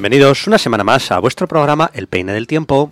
Bienvenidos 0.00 0.46
una 0.46 0.56
semana 0.56 0.82
más 0.82 1.12
a 1.12 1.18
vuestro 1.18 1.46
programa 1.46 1.90
El 1.92 2.06
Peine 2.06 2.32
del 2.32 2.46
Tiempo. 2.46 2.90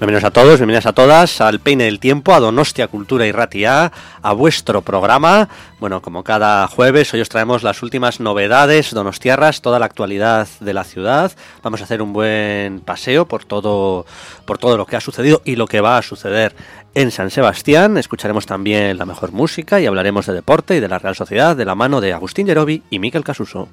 Bienvenidos 0.00 0.24
a 0.24 0.30
todos, 0.30 0.58
bienvenidas 0.58 0.86
a 0.86 0.94
todas 0.94 1.42
al 1.42 1.60
Peine 1.60 1.84
del 1.84 2.00
Tiempo, 2.00 2.32
a 2.32 2.40
Donostia 2.40 2.88
Cultura 2.88 3.26
y 3.26 3.32
Ratia, 3.32 3.92
a 4.22 4.32
vuestro 4.32 4.80
programa. 4.80 5.50
Bueno, 5.78 6.00
como 6.00 6.24
cada 6.24 6.66
jueves, 6.68 7.12
hoy 7.12 7.20
os 7.20 7.28
traemos 7.28 7.62
las 7.62 7.82
últimas 7.82 8.18
novedades 8.18 8.94
donostiarras, 8.94 9.60
toda 9.60 9.78
la 9.78 9.84
actualidad 9.84 10.48
de 10.60 10.72
la 10.72 10.84
ciudad. 10.84 11.32
Vamos 11.62 11.82
a 11.82 11.84
hacer 11.84 12.00
un 12.00 12.14
buen 12.14 12.80
paseo 12.80 13.26
por 13.26 13.44
todo, 13.44 14.06
por 14.46 14.56
todo 14.56 14.78
lo 14.78 14.86
que 14.86 14.96
ha 14.96 15.02
sucedido 15.02 15.42
y 15.44 15.56
lo 15.56 15.66
que 15.66 15.82
va 15.82 15.98
a 15.98 16.02
suceder 16.02 16.56
en 16.94 17.10
San 17.10 17.30
Sebastián. 17.30 17.96
Escucharemos 17.96 18.46
también 18.46 18.98
la 18.98 19.06
mejor 19.06 19.32
música 19.32 19.80
y 19.80 19.86
hablaremos 19.86 20.26
de 20.26 20.34
deporte 20.34 20.76
y 20.76 20.80
de 20.80 20.88
la 20.88 20.98
Real 20.98 21.16
Sociedad 21.16 21.56
de 21.56 21.64
la 21.64 21.74
mano 21.74 22.00
de 22.00 22.12
Agustín 22.12 22.46
Yerobi 22.46 22.82
y 22.90 22.98
Miquel 22.98 23.24
Casuso. 23.24 23.68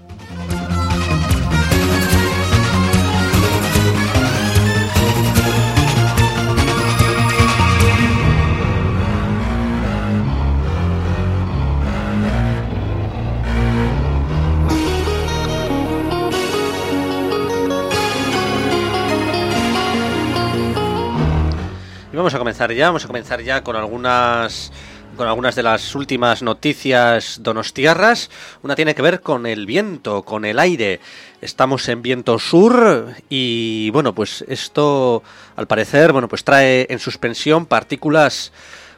Vamos 22.17 22.33
a 22.33 22.39
comenzar 22.39 22.73
ya, 22.73 22.87
vamos 22.87 23.05
a 23.05 23.07
comenzar 23.07 23.41
ya 23.41 23.63
con 23.63 23.75
algunas 23.75 24.71
con 25.15 25.27
algunas 25.27 25.55
de 25.55 25.63
las 25.63 25.95
últimas 25.95 26.43
noticias 26.43 27.39
donostiarras. 27.41 28.29
Una 28.61 28.75
tiene 28.75 28.93
que 28.93 29.01
ver 29.01 29.21
con 29.21 29.47
el 29.47 29.65
viento, 29.65 30.21
con 30.21 30.45
el 30.45 30.59
aire. 30.59 30.99
Estamos 31.41 31.89
en 31.89 32.03
viento 32.03 32.37
sur 32.37 33.15
y 33.27 33.89
bueno, 33.91 34.13
pues 34.13 34.45
esto 34.47 35.23
al 35.55 35.65
parecer, 35.65 36.11
bueno, 36.11 36.27
pues 36.27 36.43
trae 36.43 36.85
en 36.89 36.99
suspensión 36.99 37.65
partículas 37.65 38.51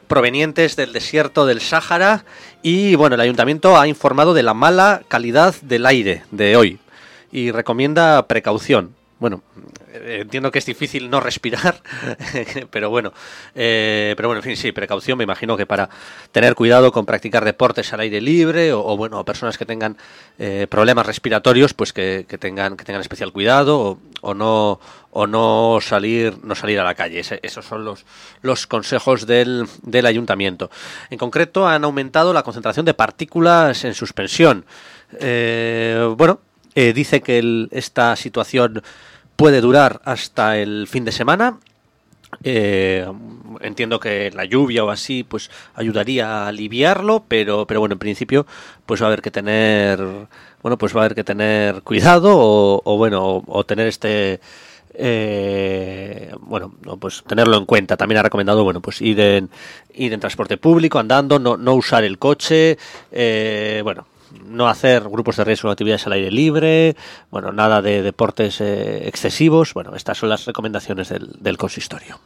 provenientes 0.08 0.76
del 0.76 0.92
desierto 0.92 1.46
del 1.46 1.62
Sáhara 1.62 2.24
y 2.62 2.96
bueno, 2.96 3.14
el 3.14 3.20
ayuntamiento 3.22 3.78
ha 3.78 3.88
informado 3.88 4.34
de 4.34 4.42
la 4.42 4.52
mala 4.52 5.02
calidad 5.08 5.54
del 5.62 5.86
aire 5.86 6.24
de 6.32 6.56
hoy 6.56 6.78
y 7.32 7.50
recomienda 7.50 8.26
precaución. 8.26 8.99
Bueno, 9.20 9.42
entiendo 9.92 10.50
que 10.50 10.60
es 10.60 10.64
difícil 10.64 11.10
no 11.10 11.20
respirar, 11.20 11.82
pero 12.70 12.88
bueno, 12.88 13.12
eh, 13.54 14.14
pero 14.16 14.30
bueno, 14.30 14.38
en 14.38 14.44
fin, 14.44 14.56
sí, 14.56 14.72
precaución, 14.72 15.18
me 15.18 15.24
imagino 15.24 15.58
que 15.58 15.66
para 15.66 15.90
tener 16.32 16.54
cuidado 16.54 16.90
con 16.90 17.04
practicar 17.04 17.44
deportes 17.44 17.92
al 17.92 18.00
aire 18.00 18.22
libre 18.22 18.72
o, 18.72 18.96
bueno, 18.96 19.22
personas 19.26 19.58
que 19.58 19.66
tengan 19.66 19.98
eh, 20.38 20.66
problemas 20.70 21.04
respiratorios, 21.04 21.74
pues 21.74 21.92
que, 21.92 22.24
tengan 22.40 22.78
que 22.78 22.84
tengan 22.84 23.02
especial 23.02 23.30
cuidado 23.30 23.98
o, 24.22 24.32
no 24.32 24.80
o 25.10 25.26
no 25.26 25.80
salir 25.82 26.38
no 26.42 26.54
salir 26.54 26.80
a 26.80 26.84
la 26.84 26.94
calle. 26.94 27.20
esos 27.20 27.66
son 27.66 27.84
los 27.84 28.06
los 28.40 28.66
consejos 28.66 29.26
del, 29.26 29.66
del 29.82 30.06
ayuntamiento. 30.06 30.70
En 31.10 31.18
concreto, 31.18 31.68
han 31.68 31.84
aumentado 31.84 32.32
la 32.32 32.42
concentración 32.42 32.86
de 32.86 32.94
partículas 32.94 33.84
en 33.84 33.92
suspensión. 33.92 34.64
Eh, 35.18 36.10
bueno, 36.16 36.40
dice 36.74 37.20
que 37.20 37.68
esta 37.72 38.16
situación 38.16 38.82
puede 39.40 39.62
durar 39.62 40.02
hasta 40.04 40.58
el 40.58 40.86
fin 40.86 41.06
de 41.06 41.12
semana. 41.12 41.60
Eh, 42.44 43.06
entiendo 43.62 43.98
que 43.98 44.30
la 44.32 44.44
lluvia 44.44 44.84
o 44.84 44.90
así 44.90 45.24
pues 45.24 45.50
ayudaría 45.74 46.44
a 46.44 46.48
aliviarlo, 46.48 47.24
pero, 47.26 47.66
pero 47.66 47.80
bueno, 47.80 47.94
en 47.94 47.98
principio 47.98 48.46
pues 48.84 49.00
va 49.00 49.06
a 49.06 49.08
haber 49.08 49.22
que 49.22 49.30
tener 49.30 49.98
bueno 50.62 50.76
pues 50.76 50.94
va 50.94 51.00
a 51.00 51.04
haber 51.04 51.14
que 51.14 51.24
tener 51.24 51.80
cuidado 51.80 52.30
o, 52.84 52.96
bueno 52.98 53.42
o, 53.46 53.64
tener 53.64 53.86
este 53.86 54.40
eh, 54.92 56.34
bueno 56.40 56.74
pues 57.00 57.24
tenerlo 57.26 57.56
en 57.56 57.64
cuenta 57.64 57.96
también 57.96 58.18
ha 58.18 58.22
recomendado 58.22 58.62
bueno 58.62 58.82
pues 58.82 59.00
ir 59.00 59.18
en 59.20 59.48
ir 59.94 60.12
en 60.12 60.20
transporte 60.20 60.58
público 60.58 60.98
andando 60.98 61.38
no, 61.38 61.56
no 61.56 61.74
usar 61.74 62.04
el 62.04 62.18
coche 62.18 62.76
eh, 63.10 63.80
bueno 63.82 64.06
no 64.44 64.68
hacer 64.68 65.08
grupos 65.08 65.36
de 65.36 65.44
riesgo 65.44 65.70
actividades 65.70 66.06
al 66.06 66.12
aire 66.12 66.30
libre, 66.30 66.96
bueno, 67.30 67.52
nada 67.52 67.82
de 67.82 68.02
deportes 68.02 68.60
eh, 68.60 69.08
excesivos. 69.08 69.74
Bueno, 69.74 69.94
estas 69.94 70.18
son 70.18 70.28
las 70.28 70.44
recomendaciones 70.46 71.08
del, 71.08 71.30
del 71.40 71.56
consistorio. 71.56 72.18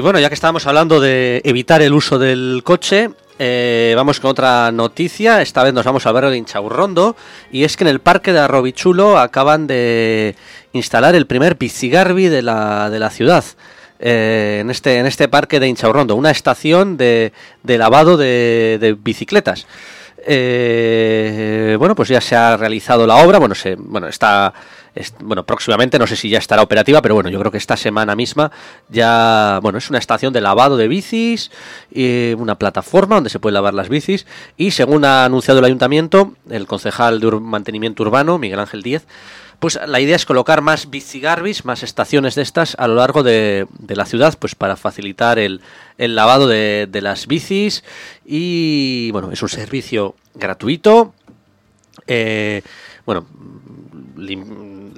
Y 0.00 0.02
bueno, 0.02 0.18
ya 0.18 0.28
que 0.28 0.34
estábamos 0.34 0.66
hablando 0.66 0.98
de 0.98 1.42
evitar 1.44 1.82
el 1.82 1.92
uso 1.92 2.18
del 2.18 2.62
coche, 2.64 3.10
eh, 3.38 3.92
vamos 3.94 4.18
con 4.18 4.30
otra 4.30 4.72
noticia. 4.72 5.42
Esta 5.42 5.62
vez 5.62 5.74
nos 5.74 5.84
vamos 5.84 6.06
al 6.06 6.14
barrio 6.14 6.30
de 6.30 6.38
Inchaurrondo. 6.38 7.16
Y 7.52 7.64
es 7.64 7.76
que 7.76 7.84
en 7.84 7.88
el 7.88 8.00
parque 8.00 8.32
de 8.32 8.38
Arrobichulo 8.38 9.18
acaban 9.18 9.66
de 9.66 10.36
instalar 10.72 11.14
el 11.14 11.26
primer 11.26 11.56
bicigarbi 11.56 12.28
de 12.28 12.40
la, 12.40 12.88
de 12.88 12.98
la 12.98 13.10
ciudad. 13.10 13.44
Eh, 13.98 14.60
en, 14.62 14.70
este, 14.70 14.96
en 14.96 15.04
este 15.04 15.28
parque 15.28 15.60
de 15.60 15.68
Inchaurrondo, 15.68 16.16
una 16.16 16.30
estación 16.30 16.96
de, 16.96 17.34
de 17.62 17.76
lavado 17.76 18.16
de, 18.16 18.78
de 18.80 18.94
bicicletas. 18.94 19.66
Eh, 20.26 21.76
bueno, 21.78 21.94
pues 21.94 22.08
ya 22.08 22.22
se 22.22 22.36
ha 22.36 22.56
realizado 22.56 23.06
la 23.06 23.16
obra. 23.16 23.38
Bueno, 23.38 23.54
se, 23.54 23.74
bueno 23.74 24.08
está 24.08 24.54
bueno, 25.20 25.44
próximamente, 25.44 25.98
no 25.98 26.06
sé 26.06 26.16
si 26.16 26.28
ya 26.28 26.38
estará 26.38 26.62
operativa, 26.62 27.02
pero 27.02 27.14
bueno, 27.14 27.30
yo 27.30 27.38
creo 27.38 27.52
que 27.52 27.58
esta 27.58 27.76
semana 27.76 28.16
misma 28.16 28.50
ya, 28.88 29.60
bueno, 29.62 29.78
es 29.78 29.90
una 29.90 29.98
estación 29.98 30.32
de 30.32 30.40
lavado 30.40 30.76
de 30.76 30.88
bicis, 30.88 31.50
una 32.36 32.56
plataforma 32.56 33.16
donde 33.16 33.30
se 33.30 33.38
pueden 33.38 33.54
lavar 33.54 33.74
las 33.74 33.88
bicis 33.88 34.26
y 34.56 34.72
según 34.72 35.04
ha 35.04 35.24
anunciado 35.24 35.60
el 35.60 35.66
ayuntamiento, 35.66 36.34
el 36.48 36.66
concejal 36.66 37.20
de 37.20 37.30
mantenimiento 37.40 38.02
urbano, 38.02 38.38
Miguel 38.38 38.60
Ángel 38.60 38.82
Díez, 38.82 39.06
pues 39.60 39.78
la 39.86 40.00
idea 40.00 40.16
es 40.16 40.24
colocar 40.24 40.62
más 40.62 40.88
bicigarbis, 40.88 41.66
más 41.66 41.82
estaciones 41.82 42.34
de 42.34 42.42
estas 42.42 42.74
a 42.78 42.88
lo 42.88 42.94
largo 42.94 43.22
de, 43.22 43.66
la 43.88 44.06
ciudad, 44.06 44.36
pues 44.38 44.54
para 44.54 44.76
facilitar 44.76 45.38
el, 45.38 45.60
el 45.98 46.16
lavado 46.16 46.48
de, 46.48 46.88
de, 46.90 47.02
las 47.02 47.26
bicis 47.26 47.84
y 48.24 49.10
bueno, 49.12 49.30
es 49.32 49.42
un 49.42 49.50
servicio 49.50 50.14
gratuito. 50.34 51.12
Eh, 52.06 52.62
bueno, 53.04 53.26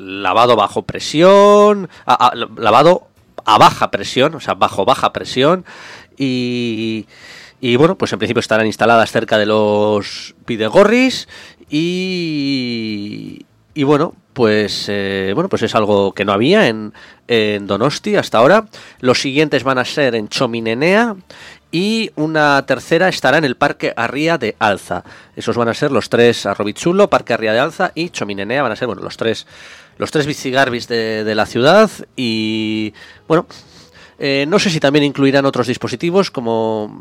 lavado 0.02 0.56
bajo 0.56 0.82
presión, 0.82 1.88
lavado 2.56 3.08
a 3.44 3.58
baja 3.58 3.90
presión, 3.90 4.34
o 4.34 4.40
sea, 4.40 4.54
bajo 4.54 4.84
baja 4.84 5.12
presión 5.12 5.64
y, 6.16 7.06
y 7.60 7.76
bueno, 7.76 7.96
pues 7.96 8.12
en 8.12 8.18
principio 8.18 8.40
estarán 8.40 8.66
instaladas 8.66 9.10
cerca 9.10 9.38
de 9.38 9.46
los 9.46 10.34
pidegorris 10.44 11.28
y, 11.70 13.46
y 13.74 13.82
bueno, 13.84 14.14
pues 14.32 14.86
eh, 14.88 15.32
bueno, 15.34 15.48
pues 15.48 15.62
es 15.62 15.74
algo 15.74 16.12
que 16.12 16.24
no 16.24 16.32
había 16.32 16.68
en, 16.68 16.92
Donosti 17.66 18.16
hasta 18.16 18.38
ahora. 18.38 18.66
Los 19.00 19.20
siguientes 19.20 19.64
van 19.64 19.78
a 19.78 19.86
ser 19.86 20.14
en 20.14 20.28
Chominenea 20.28 21.16
y 21.70 22.10
una 22.14 22.66
tercera 22.66 23.08
estará 23.08 23.38
en 23.38 23.44
el 23.44 23.56
Parque 23.56 23.94
Arría 23.96 24.36
de 24.36 24.54
Alza. 24.58 25.02
Esos 25.34 25.56
van 25.56 25.68
a 25.68 25.74
ser 25.74 25.92
los 25.92 26.10
tres 26.10 26.44
Arrobichulo, 26.44 27.08
Parque 27.08 27.32
Arría 27.32 27.54
de 27.54 27.60
Alza 27.60 27.92
y 27.94 28.10
Chominenea 28.10 28.62
van 28.62 28.72
a 28.72 28.76
ser 28.76 28.86
bueno 28.86 29.02
los 29.02 29.16
tres 29.16 29.46
los 30.02 30.10
tres 30.10 30.26
bicigarbis 30.26 30.88
de, 30.88 31.22
de 31.22 31.34
la 31.36 31.46
ciudad 31.46 31.88
y 32.16 32.92
bueno 33.28 33.46
eh, 34.18 34.46
no 34.48 34.58
sé 34.58 34.68
si 34.68 34.80
también 34.80 35.04
incluirán 35.04 35.46
otros 35.46 35.68
dispositivos 35.68 36.32
como 36.32 37.00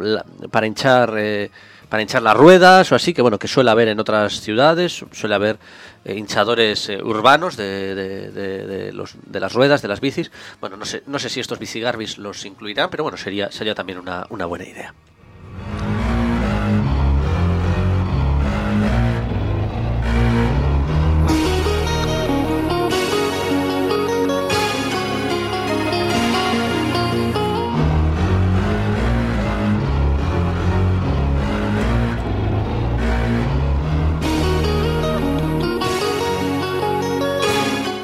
para 0.51 0.67
hinchar 0.67 1.15
eh, 1.17 1.49
para 1.89 2.03
hinchar 2.03 2.21
las 2.21 2.37
ruedas 2.37 2.89
o 2.93 2.95
así, 2.95 3.13
que 3.13 3.21
bueno, 3.21 3.37
que 3.37 3.49
suele 3.49 3.69
haber 3.69 3.89
en 3.89 3.99
otras 3.99 4.39
ciudades, 4.39 5.03
suele 5.11 5.35
haber 5.35 5.57
eh, 6.05 6.15
hinchadores 6.15 6.87
eh, 6.87 7.03
urbanos 7.03 7.57
de, 7.57 7.93
de, 7.95 8.31
de, 8.31 8.93
los, 8.93 9.15
de 9.25 9.39
las 9.41 9.51
ruedas, 9.51 9.81
de 9.81 9.89
las 9.89 9.99
bicis. 9.99 10.31
Bueno, 10.61 10.77
no 10.77 10.85
sé, 10.85 11.03
no 11.07 11.19
sé 11.19 11.27
si 11.27 11.41
estos 11.41 11.59
bicigarbis 11.59 12.17
los 12.17 12.45
incluirán, 12.45 12.89
pero 12.89 13.03
bueno, 13.03 13.17
sería, 13.17 13.51
sería 13.51 13.75
también 13.75 13.99
una, 13.99 14.25
una 14.29 14.45
buena 14.45 14.63
idea. 14.63 14.93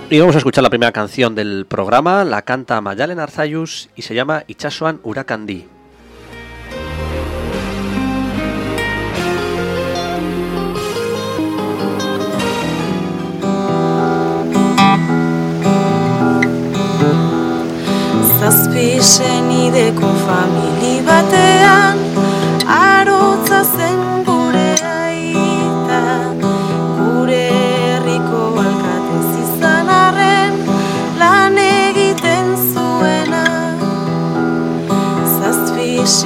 Y 0.10 0.20
vamos 0.22 0.36
a 0.36 0.38
escuchar 0.38 0.64
la 0.64 0.70
primera 0.70 0.94
canción 0.94 1.36
del 1.36 1.66
programa, 1.66 2.24
la 2.24 2.44
canta 2.44 2.80
Mayalen 2.80 3.20
Arzayus 3.20 3.90
y 3.94 4.04
se 4.04 4.16
llama 4.16 4.46
Ichasuan 4.48 5.02
Urakandi. 5.04 5.68
Zazpi 18.40 19.02
senideko 19.02 20.08
famili 20.24 21.02
batean 21.04 21.98
Arotza 22.66 23.66
zen 23.66 24.17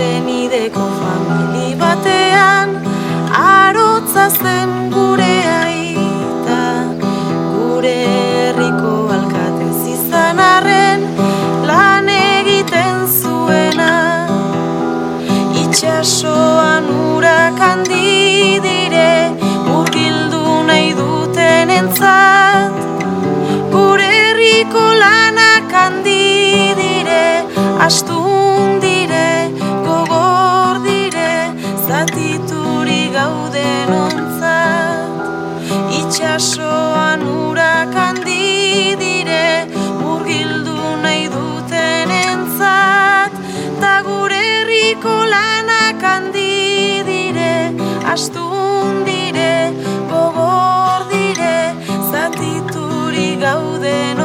Senideko 0.02 0.84
famili 1.00 1.76
batean 1.78 2.72
Arotza 3.40 4.24
zen 4.30 4.72
gure 4.94 5.36
aita 5.58 6.62
Gure 7.50 7.92
herriko 8.14 8.94
alkatez 9.18 9.82
izan 9.92 10.42
arren 10.46 11.06
lan 11.70 12.10
egiten 12.16 13.06
zuena. 13.20 13.92
Itxasoan 15.66 16.90
urak 17.12 17.62
handi 17.68 18.58
dire 18.66 19.14
Murgildu 19.70 20.44
nahi 20.72 20.98
duten 21.04 21.76
entzat. 21.78 22.74
Gure 23.78 24.10
herriko 24.18 24.90
lanak 25.06 25.80
handi 25.84 26.20
dire 26.84 27.24
Astun 27.90 28.31
Astun 48.12 49.06
dire, 49.06 49.72
gogor 50.10 51.08
dire 51.12 51.74
Zatituri 52.12 53.38
gauden 53.40 54.21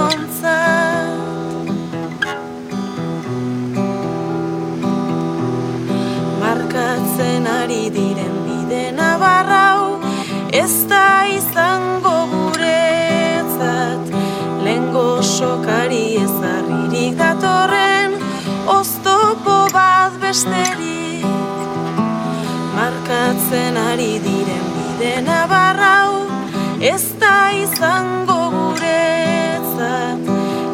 ez 26.87 27.05
da 27.21 27.51
izango 27.51 28.37
guretzat 28.55 30.29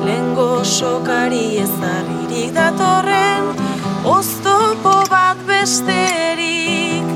lengo 0.06 0.64
sokari 0.64 1.46
ezarririk 1.64 2.52
datorren 2.56 3.48
oztopo 4.16 4.92
bat 5.14 5.40
besterik. 5.48 7.08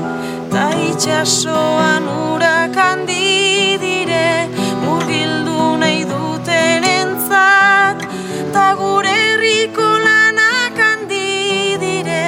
Ta 0.51 0.65
itxasoan 0.89 2.09
urak 2.31 2.73
handi 2.81 3.77
dire 3.85 4.49
Murgildu 4.81 5.69
nahi 5.83 6.01
duten 6.11 6.91
entzat. 6.97 8.05
Ta 8.53 8.67
gure 8.81 9.17
herriko 9.23 9.89
lanak 10.09 10.85
handi 10.87 11.77
dire 11.85 12.23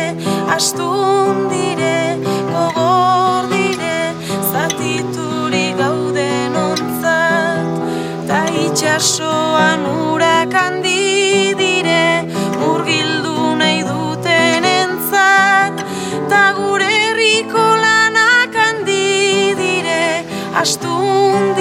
Astun 0.57 1.08
itxasoan 9.09 9.81
urak 9.89 10.53
handi 10.53 11.53
dire 11.57 12.05
Murgildu 12.61 13.57
nahi 13.57 13.81
duten 13.89 14.63
entzat. 14.79 15.75
Ta 16.29 16.43
gure 16.57 16.91
herriko 17.05 17.65
lanak 17.85 18.53
handi 18.61 19.55
dire 19.61 20.03
Astun 20.61 21.55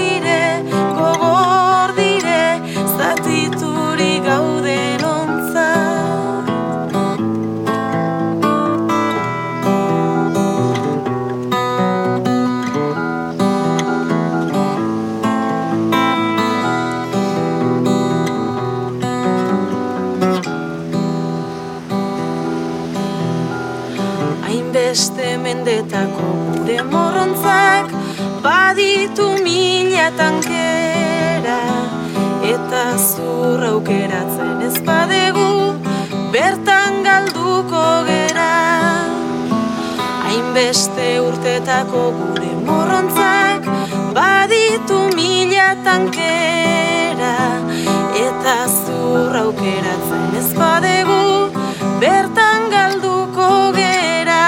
tankera 30.16 31.60
eta 32.42 32.84
zur 32.96 33.64
aukeratzen 33.64 34.62
ez 34.68 34.78
badegu 34.86 35.74
bertan 36.32 37.02
galduko 37.04 37.82
gera. 38.08 38.52
Hainbeste 40.24 41.08
urtetako 41.20 42.02
gure 42.20 42.52
morrontzak 42.68 43.68
baditu 44.16 45.00
mila 45.16 45.68
tankera 45.84 47.36
eta 48.26 48.56
zur 48.78 49.36
aukeratzen 49.44 50.38
ez 50.40 50.50
badegu 50.54 51.22
bertan 52.00 52.70
galduko 52.72 53.50
gera. 53.76 54.44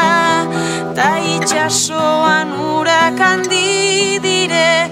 Ta 0.96 1.10
itxasoan 1.36 2.56
urak 2.72 3.20
handi 3.20 4.18
dire 4.24 4.90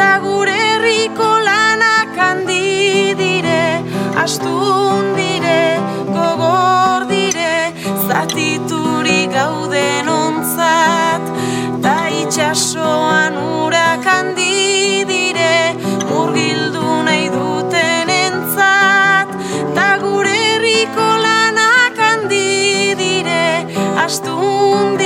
entzat 0.00 0.06
ta 0.06 0.18
gure 0.20 0.52
herriko 0.52 1.30
lanak 1.46 2.16
handi 2.16 3.14
dire 3.14 3.84
astun 4.22 5.14
dire 5.16 5.78
gogor 6.14 7.06
dire 7.08 7.72
zatituri 8.08 9.28
gauden 9.36 10.08
ontzat 10.08 11.22
ta 11.82 11.96
itxasoan 12.22 13.34
urak 13.36 14.04
handi 14.04 15.04
dire 15.04 15.76
murgildu 16.08 16.86
nahi 17.06 17.28
duten 17.36 18.08
entzat. 18.08 19.28
Ta 19.76 19.88
gure 20.02 20.36
herriko 20.46 21.08
lanak 21.26 21.96
handi 21.98 22.94
dire 23.02 23.44
astun 24.04 24.99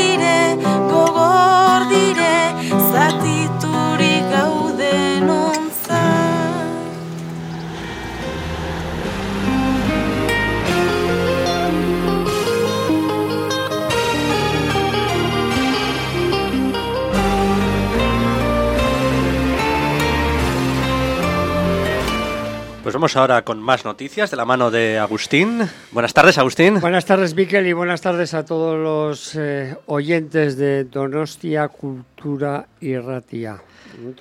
Pues 22.94 23.00
vamos 23.00 23.16
ahora 23.16 23.42
con 23.44 23.60
más 23.60 23.84
noticias 23.84 24.30
de 24.30 24.36
la 24.36 24.44
mano 24.44 24.70
de 24.70 25.00
Agustín. 25.00 25.68
Buenas 25.90 26.14
tardes, 26.14 26.38
Agustín. 26.38 26.78
Buenas 26.78 27.04
tardes, 27.04 27.34
Miquel, 27.34 27.66
y 27.66 27.72
buenas 27.72 28.00
tardes 28.00 28.34
a 28.34 28.44
todos 28.44 28.78
los 28.78 29.34
eh, 29.34 29.76
oyentes 29.86 30.56
de 30.56 30.84
Donostia 30.84 31.66
Cultura 31.66 32.68
y 32.80 32.96
Ratia. 32.96 33.60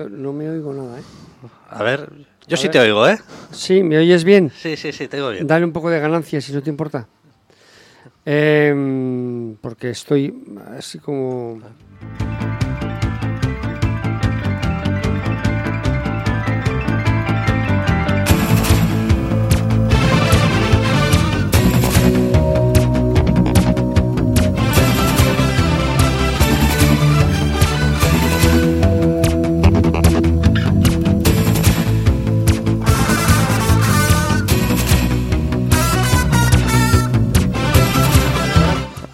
No, 0.09 0.33
me 0.33 0.49
oigo 0.49 0.73
nada, 0.73 0.97
¿eh? 0.97 1.03
A 1.69 1.83
ver, 1.83 2.09
yo 2.47 2.55
A 2.55 2.57
sí 2.57 2.63
ver. 2.63 2.71
te 2.71 2.79
oigo, 2.79 3.07
¿eh? 3.07 3.19
Sí, 3.51 3.83
¿me 3.83 3.99
oyes 3.99 4.23
bien? 4.23 4.51
Sí, 4.57 4.75
sí, 4.75 4.91
sí, 4.91 5.07
te 5.07 5.17
oigo 5.17 5.29
bien. 5.29 5.45
Dale 5.45 5.65
un 5.65 5.71
poco 5.71 5.91
de 5.91 5.99
ganancia, 5.99 6.41
si 6.41 6.51
no 6.51 6.63
te 6.63 6.71
importa. 6.71 7.07
Em, 8.25 9.55
porque 9.57 9.91
estoy 9.91 10.33
así 10.79 10.97
como... 10.97 11.61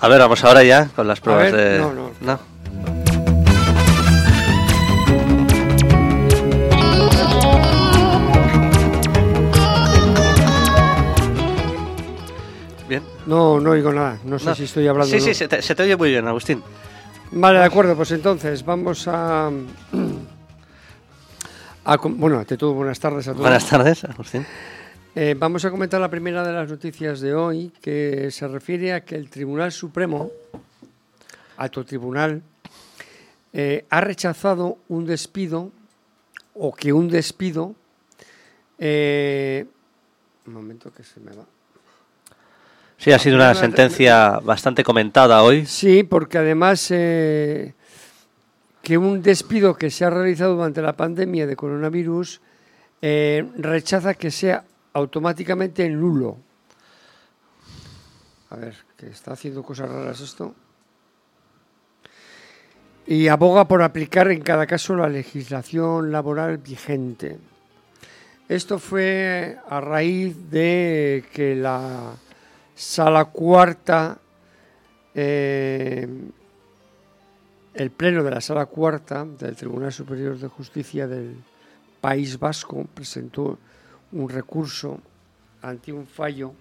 A 0.02 0.08
ver, 0.08 0.20
vamos 0.20 0.44
ahora 0.44 0.64
ya 0.64 0.88
con 0.96 1.08
las 1.08 1.20
pruebas 1.20 1.52
ver, 1.52 1.72
de. 1.74 1.80
no, 1.80 1.94
no. 2.22 2.40
Bien. 12.88 13.04
No, 13.28 13.60
no 13.60 13.72
oigo 13.72 13.94
nada. 13.94 14.18
No 14.24 14.40
sé 14.40 14.46
No. 14.46 14.56
si 14.56 14.64
estoy 14.64 14.88
hablando. 14.88 15.10
Sí, 15.12 15.18
o 15.18 15.20
no. 15.20 15.26
sí, 15.26 15.34
se 15.34 15.48
te, 15.48 15.62
se 15.62 15.76
te 15.76 15.84
oye 15.84 15.96
muy 15.96 16.10
bien, 16.10 16.28
Agustín. 16.28 16.64
Vale, 17.32 17.60
de 17.60 17.66
acuerdo. 17.66 17.96
Pues 17.96 18.12
entonces 18.12 18.66
vamos 18.66 19.08
a. 19.08 19.48
a 21.86 21.98
bueno, 21.98 22.40
ante 22.40 22.58
todo, 22.58 22.74
buenas 22.74 23.00
tardes 23.00 23.28
a 23.28 23.32
todos. 23.32 23.42
Buenas 23.44 23.66
tardes, 23.68 24.04
Agustín. 24.06 24.46
Eh, 25.16 25.36
vamos 25.38 25.66
a 25.66 25.72
comentar 25.72 26.00
la 26.00 26.10
primera 26.10 26.46
de 26.46 26.54
las 26.54 26.70
noticias 26.70 27.20
de 27.20 27.34
hoy, 27.34 27.72
que 27.82 28.30
se 28.32 28.48
refiere 28.48 28.94
a 28.94 29.04
que 29.04 29.16
el 29.16 29.30
Tribunal 29.30 29.72
Supremo, 29.72 30.32
alto 31.58 31.84
tribunal, 31.84 32.44
eh, 33.52 33.86
ha 33.90 34.02
rechazado 34.02 34.78
un 34.88 35.06
despido, 35.06 35.72
o 36.54 36.74
que 36.74 36.94
un 36.94 37.08
despido. 37.10 37.76
eh, 38.78 39.66
un 40.46 40.54
momento 40.54 40.92
que 40.94 41.04
se 41.04 41.20
me 41.20 41.32
va. 41.32 41.46
Sí, 42.98 43.12
ha 43.12 43.20
sido 43.20 43.36
una 43.36 43.54
sentencia 43.54 44.40
bastante 44.40 44.84
comentada 44.84 45.44
hoy. 45.44 45.66
Sí, 45.66 46.04
porque 46.04 46.38
además 46.38 46.88
eh, 46.92 47.74
que 48.82 48.98
un 48.98 49.22
despido 49.22 49.76
que 49.76 49.90
se 49.90 50.06
ha 50.06 50.10
realizado 50.10 50.56
durante 50.56 50.82
la 50.82 50.94
pandemia 50.94 51.46
de 51.46 51.56
coronavirus 51.56 52.42
eh, 53.02 53.46
rechaza 53.58 54.14
que 54.14 54.32
sea 54.32 54.64
automáticamente 55.00 55.90
nulo. 55.90 56.38
A 58.52 58.56
ver, 58.56 58.76
que 58.98 59.08
está 59.08 59.34
haciendo 59.34 59.64
cosas 59.64 59.90
raras 59.90 60.20
esto. 60.22 60.54
Y 63.06 63.28
aboga 63.28 63.68
por 63.68 63.82
aplicar 63.82 64.30
en 64.32 64.42
cada 64.42 64.68
caso 64.68 64.96
la 64.96 65.10
legislación 65.10 66.12
laboral 66.12 66.58
vigente. 66.58 67.40
Esto 68.48 68.80
fue 68.80 69.58
a 69.68 69.80
raíz 69.80 70.50
de 70.50 71.24
que 71.34 71.56
la 71.56 72.14
sala 72.76 73.26
cuarta, 73.26 74.18
eh, 75.14 76.08
el 77.74 77.92
pleno 77.92 78.24
de 78.24 78.32
la 78.32 78.42
sala 78.42 78.66
cuarta 78.66 79.26
del 79.26 79.56
Tribunal 79.56 79.94
Superior 79.94 80.38
de 80.38 80.48
Justicia 80.48 81.08
del 81.08 81.36
País 82.02 82.40
Vasco 82.40 82.88
presentó 82.94 83.60
un 84.12 84.30
recurso 84.30 85.00
ante 85.62 85.92
un 85.92 86.06
fallo 86.06 86.54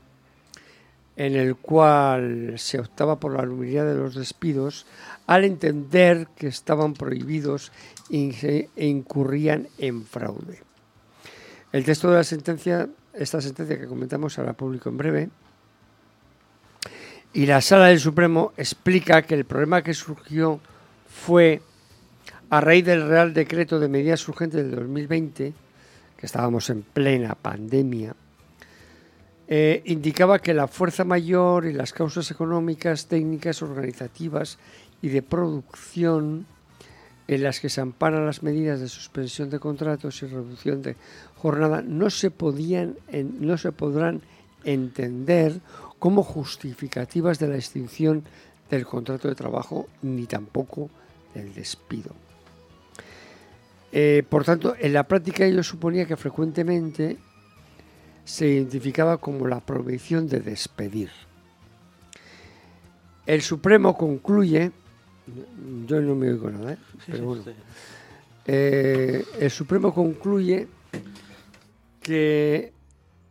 en 1.17 1.35
el 1.35 1.57
cual 1.57 2.55
se 2.59 2.79
optaba 2.79 3.19
por 3.19 3.37
la 3.37 3.45
nulidad 3.45 3.85
de 3.87 3.97
los 3.97 4.15
despidos 4.15 4.87
al 5.27 5.45
entender 5.45 6.29
que 6.37 6.47
estaban 6.47 6.95
prohibidos 6.95 7.73
e 8.09 8.69
incurrían 8.77 9.67
en 9.79 10.05
fraude. 10.05 10.63
El 11.73 11.85
texto 11.85 12.09
de 12.09 12.19
la 12.19 12.25
sentencia, 12.25 12.89
esta 13.13 13.41
sentencia 13.41 13.79
que 13.79 13.89
comentamos, 13.89 14.39
hará 14.39 14.53
público 14.53 14.89
en 14.89 14.97
breve. 14.97 15.29
Y 17.33 17.47
la 17.47 17.61
Sala 17.61 17.87
del 17.87 18.01
Supremo 18.01 18.53
explica 18.57 19.23
que 19.23 19.35
el 19.35 19.45
problema 19.45 19.83
que 19.83 19.95
surgió 19.95 20.61
fue 21.09 21.61
a 22.49 22.61
raíz 22.61 22.85
del 22.85 23.07
Real 23.07 23.35
Decreto 23.35 23.81
de 23.81 23.89
Medidas 23.89 24.27
Urgentes 24.29 24.65
del 24.65 24.77
2020, 24.77 25.53
que 26.19 26.27
estábamos 26.27 26.69
en 26.69 26.83
plena 26.83 27.35
pandemia, 27.35 28.15
eh, 29.47 29.83
indicaba 29.87 30.41
que 30.41 30.53
la 30.53 30.69
fuerza 30.69 31.05
mayor 31.05 31.65
y 31.65 31.73
las 31.73 31.95
causas 31.95 32.31
económicas, 32.31 33.07
técnicas, 33.07 33.63
organizativas 33.63 34.59
y 35.01 35.09
de 35.09 35.23
producción 35.23 36.47
en 37.29 37.43
las 37.43 37.61
que 37.61 37.69
se 37.69 37.81
amparan 37.81 38.27
las 38.27 38.43
medidas 38.43 38.81
de 38.81 38.89
suspensión 38.89 39.49
de 39.49 39.61
contratos 39.61 40.23
y 40.23 40.27
reducción 40.27 40.83
de 40.83 40.97
jornada 41.37 41.83
no 41.83 42.11
se 42.11 42.31
podían 42.31 42.97
no 43.41 43.57
se 43.57 43.71
podrán 43.71 44.23
entender 44.65 45.61
como 45.99 46.23
justificativas 46.23 47.39
de 47.39 47.49
la 47.49 47.57
extinción 47.57 48.25
del 48.71 48.85
contrato 48.85 49.29
de 49.29 49.35
trabajo 49.35 49.89
ni 50.03 50.27
tampoco 50.27 50.91
del 51.35 51.55
despido. 51.55 52.28
Eh, 53.93 54.23
por 54.29 54.45
tanto, 54.45 54.75
en 54.79 54.93
la 54.93 55.05
práctica 55.05 55.45
ello 55.45 55.63
suponía 55.63 56.07
que 56.07 56.17
frecuentemente 56.17 57.17
se 58.25 58.47
identificaba 58.47 59.17
como 59.17 59.47
la 59.47 59.61
prohibición 59.61 60.29
de 60.29 60.41
despedir. 60.41 61.11
El 63.25 63.43
Supremo 63.43 63.97
concluye, 63.97 64.73
yo 65.87 66.01
no 66.01 66.15
me 66.15 66.31
oigo 66.31 66.51
nada, 66.51 66.73
¿eh? 66.75 66.79
pero 67.07 67.25
bueno, 67.25 67.45
eh, 68.47 69.25
el 69.41 69.51
Supremo 69.51 69.95
concluye 69.95 70.69
que 72.01 72.73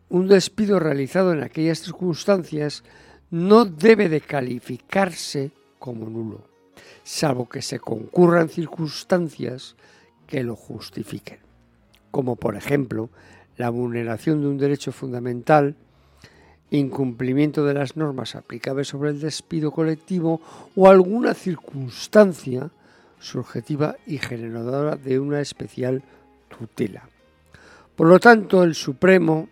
un 0.09 0.27
despido 0.27 0.79
realizado 0.79 1.33
en 1.33 1.43
aquellas 1.43 1.79
circunstancias 1.79 2.83
no 3.29 3.65
debe 3.65 4.09
de 4.09 4.21
calificarse 4.21 5.51
como 5.79 6.09
nulo, 6.09 6.47
salvo 7.03 7.47
que 7.49 7.61
se 7.61 7.79
concurran 7.79 8.49
circunstancias 8.49 9.75
que 10.27 10.43
lo 10.43 10.55
justifiquen, 10.55 11.39
como 12.11 12.35
por 12.35 12.55
ejemplo 12.55 13.09
la 13.57 13.69
vulneración 13.69 14.41
de 14.41 14.47
un 14.47 14.57
derecho 14.57 14.91
fundamental, 14.91 15.75
incumplimiento 16.69 17.65
de 17.65 17.73
las 17.73 17.95
normas 17.95 18.35
aplicables 18.35 18.89
sobre 18.89 19.11
el 19.11 19.21
despido 19.21 19.71
colectivo 19.71 20.41
o 20.75 20.89
alguna 20.89 21.33
circunstancia 21.33 22.69
subjetiva 23.19 23.95
y 24.05 24.17
generadora 24.19 24.95
de 24.97 25.19
una 25.19 25.39
especial 25.39 26.03
tutela. 26.49 27.07
Por 27.95 28.07
lo 28.07 28.19
tanto, 28.19 28.63
el 28.63 28.75
Supremo 28.75 29.47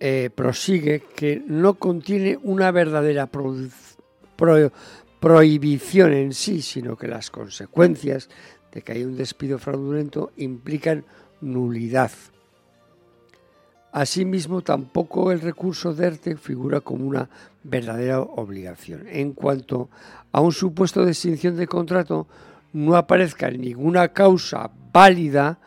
eh, 0.00 0.30
prosigue 0.34 1.02
que 1.14 1.42
no 1.46 1.74
contiene 1.74 2.38
una 2.42 2.70
verdadera 2.70 3.30
produ- 3.30 3.70
pro- 4.36 4.70
prohibición 5.20 6.12
en 6.12 6.32
sí, 6.32 6.62
sino 6.62 6.96
que 6.96 7.08
las 7.08 7.30
consecuencias 7.30 8.28
de 8.72 8.82
que 8.82 8.92
haya 8.92 9.06
un 9.06 9.16
despido 9.16 9.58
fraudulento 9.58 10.32
implican 10.36 11.04
nulidad. 11.40 12.10
Asimismo, 13.92 14.62
tampoco 14.62 15.32
el 15.32 15.40
recurso 15.40 15.94
de 15.94 16.06
ERTE 16.06 16.36
figura 16.36 16.80
como 16.80 17.06
una 17.06 17.30
verdadera 17.62 18.20
obligación. 18.20 19.06
En 19.08 19.32
cuanto 19.32 19.88
a 20.30 20.40
un 20.40 20.52
supuesto 20.52 21.04
de 21.04 21.12
extinción 21.12 21.56
de 21.56 21.66
contrato, 21.66 22.28
no 22.72 22.96
aparezca 22.96 23.50
ninguna 23.50 24.12
causa 24.12 24.70
válida, 24.92 25.58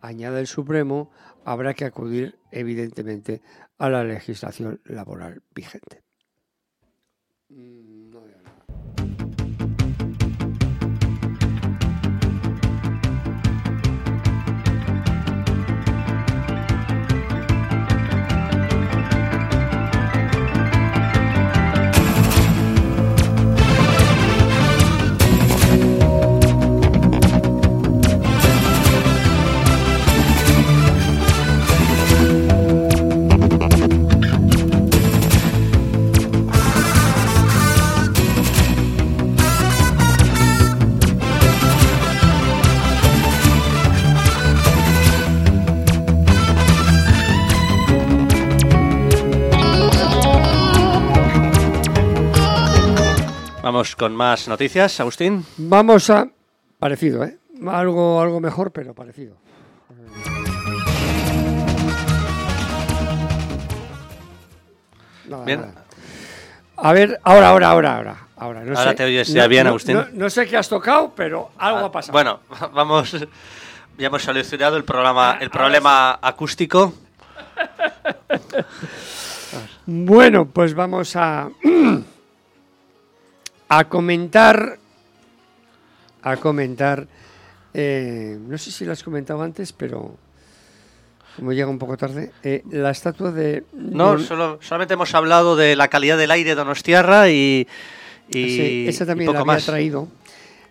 añade 0.00 0.40
el 0.40 0.46
Supremo, 0.46 1.10
habrá 1.44 1.74
que 1.74 1.84
acudir 1.84 2.38
evidentemente 2.52 3.42
a 3.76 3.88
la 3.88 4.04
legislación 4.04 4.80
laboral 4.84 5.42
vigente. 5.54 6.03
Vamos 53.64 53.96
con 53.96 54.14
más 54.14 54.46
noticias, 54.46 55.00
Agustín. 55.00 55.42
Vamos 55.56 56.10
a. 56.10 56.28
Parecido, 56.78 57.24
¿eh? 57.24 57.38
Algo, 57.66 58.20
algo 58.20 58.38
mejor, 58.38 58.72
pero 58.72 58.92
parecido. 58.94 59.36
Nada, 65.28 65.44
Bien. 65.44 65.60
nada. 65.60 65.84
A 66.76 66.92
ver, 66.92 67.20
ahora, 67.22 67.48
ahora, 67.48 67.68
ahora, 67.70 67.96
ahora. 67.96 68.16
Ahora, 68.36 68.60
no 68.64 68.76
Ahora 68.76 68.90
sé. 68.90 68.96
te 68.96 69.04
oyes 69.04 69.28
ya 69.28 69.46
bien, 69.46 69.66
Agustín. 69.66 69.96
No, 69.96 70.06
no 70.12 70.28
sé 70.28 70.46
qué 70.46 70.56
has 70.56 70.68
tocado, 70.68 71.12
pero 71.14 71.52
algo 71.56 71.78
Ah, 71.78 71.84
ha 71.86 71.92
pasado. 71.92 72.12
Bueno, 72.12 72.40
vamos. 72.74 73.12
Ya 73.96 74.08
hemos 74.08 74.22
solucionado 74.22 74.76
el 74.76 74.84
programa, 74.84 75.38
el 75.40 75.50
problema 75.50 76.18
acústico. 76.20 76.92
Bueno, 79.86 80.46
pues 80.46 80.74
vamos 80.74 81.14
a 81.16 81.48
a 83.68 83.84
comentar 83.88 84.78
a 86.22 86.36
comentar 86.36 87.06
eh, 87.74 88.38
no 88.40 88.56
sé 88.56 88.70
si 88.70 88.84
lo 88.84 88.92
has 88.92 89.02
comentado 89.02 89.42
antes, 89.42 89.72
pero 89.72 90.16
como 91.36 91.52
llega 91.52 91.68
un 91.68 91.78
poco 91.78 91.96
tarde, 91.96 92.30
eh, 92.44 92.62
la 92.70 92.90
estatua 92.90 93.32
de... 93.32 93.64
No, 93.72 94.18
solo, 94.20 94.58
solamente 94.62 94.94
hemos 94.94 95.12
hablado 95.16 95.56
de 95.56 95.74
la 95.74 95.88
calidad 95.88 96.16
del 96.16 96.30
aire 96.30 96.50
de 96.50 96.54
Donostiarra 96.54 97.28
y, 97.30 97.66
y, 98.28 98.32
Sí, 98.32 98.86
esa 98.88 99.02
y 99.02 99.06
también 99.08 99.32
la 99.32 99.40
poco 99.40 99.50
había 99.50 99.56
más. 99.58 99.66
traído. 99.66 100.06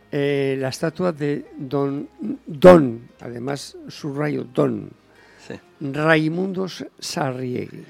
Eh, 0.09 0.55
la 0.59 0.69
estatua 0.69 1.11
de 1.11 1.45
Don, 1.57 2.07
Don, 2.47 3.09
además 3.19 3.75
subrayo 3.89 4.45
Don, 4.45 4.89
Sí. 5.45 5.55
Raimundo 5.81 6.67
Sarriegui, 6.99 7.83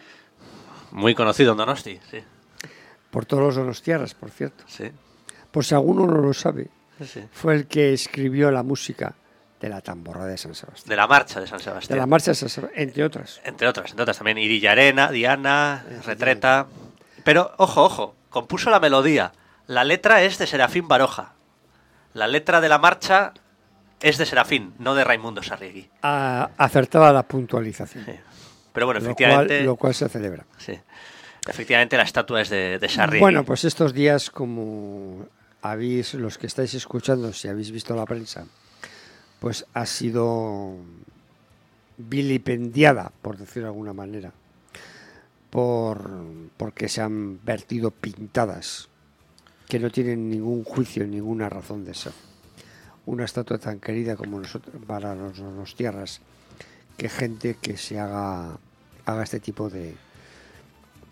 Muy 0.94 1.14
conocido 1.14 1.52
en 1.52 1.58
Donosti, 1.60 2.00
sí. 2.10 2.18
Por 3.14 3.26
todos 3.26 3.44
los 3.44 3.56
donostiarras, 3.56 4.14
por 4.16 4.32
cierto. 4.32 4.64
sí, 4.68 4.92
Por 5.52 5.64
si 5.64 5.76
alguno 5.76 6.08
no 6.08 6.18
lo 6.20 6.34
sabe, 6.34 6.68
sí. 7.06 7.24
fue 7.32 7.54
el 7.54 7.68
que 7.68 7.94
escribió 7.94 8.50
la 8.52 8.64
música 8.64 9.14
de 9.62 9.70
la 9.70 9.82
tamborra 9.82 10.26
de 10.26 10.36
San 10.38 10.56
Sebastián. 10.56 10.90
De 10.90 10.96
la 10.96 11.06
marcha 11.08 11.40
de 11.40 11.46
San 11.48 11.60
De 11.60 11.64
Sebastián. 11.64 12.00
la 12.00 12.08
marcha 12.08 12.32
de 12.32 12.36
San 12.36 12.50
Sebastián, 12.50 12.84
entre 12.84 13.04
otras. 13.04 13.40
Entre 13.46 13.68
otras, 13.68 13.92
entre 13.92 14.02
otras 14.02 14.18
también 14.18 14.40
Irilla 14.40 14.72
Arena, 14.72 15.12
Diana, 15.12 15.86
Retreta. 16.06 16.66
Pero, 17.24 17.52
ojo, 17.58 17.84
ojo, 17.84 18.16
compuso 18.32 18.70
la 18.72 18.80
melodía. 18.80 19.32
La 19.68 19.84
letra 19.84 20.24
es 20.24 20.38
de 20.40 20.48
Serafín 20.48 20.88
Baroja. 20.88 21.34
La 22.14 22.28
letra 22.28 22.60
de 22.62 22.68
la 22.70 22.80
marcha 22.80 23.34
es 24.02 24.18
de 24.18 24.26
Serafín, 24.26 24.74
no 24.80 24.96
de 24.96 25.04
Raimundo 25.04 25.42
Sarriegui. 25.44 25.90
A- 26.02 26.50
acertada 26.58 27.14
la 27.14 27.24
puntualización. 27.24 28.04
Sí. 28.06 28.12
Pero 28.74 28.88
bueno, 28.88 29.00
Lo 29.00 29.06
cual, 29.06 29.12
efectivamente, 29.14 29.64
lo 29.64 29.76
cual 29.78 29.94
se 29.94 30.10
celebra. 30.10 30.46
sí. 30.58 30.78
Efectivamente 31.48 31.98
la 31.98 32.04
estatua 32.04 32.42
es 32.42 32.50
de, 32.50 32.80
de 32.80 32.90
Sarriegui. 32.90 33.22
Bueno, 33.22 33.44
pues 33.44 33.64
estos 33.64 33.94
días, 33.94 34.30
como 34.30 35.28
habéis, 35.62 36.14
los 36.14 36.38
que 36.38 36.48
estáis 36.48 36.74
escuchando, 36.74 37.34
si 37.34 37.48
habéis 37.48 37.72
visto 37.72 37.96
la 37.96 38.06
prensa, 38.06 38.46
pues 39.40 39.66
ha 39.74 39.86
sido 39.86 40.76
vilipendiada, 41.98 43.12
por 43.22 43.38
decirlo 43.38 43.64
de 43.64 43.74
alguna 43.74 43.94
manera, 43.94 44.32
por 45.50 46.10
porque 46.58 46.90
se 46.90 47.02
han 47.02 47.44
vertido 47.44 47.92
pintadas 47.92 48.90
que 49.68 49.80
no 49.80 49.90
tienen 49.90 50.30
ningún 50.30 50.64
juicio, 50.64 51.06
ninguna 51.06 51.50
razón 51.50 51.86
de 51.86 51.94
ser. 51.94 52.14
Una 53.06 53.26
estatua 53.26 53.58
tan 53.58 53.80
querida 53.80 54.16
como 54.16 54.40
nosotros 54.40 54.76
para 54.86 55.16
los, 55.16 55.38
los 55.40 55.76
tierras, 55.76 56.22
que 56.98 57.10
gente 57.10 57.58
que 57.62 57.78
se 57.78 58.00
haga, 58.00 58.58
haga 59.06 59.24
este 59.24 59.40
tipo 59.40 59.70
de, 59.70 59.96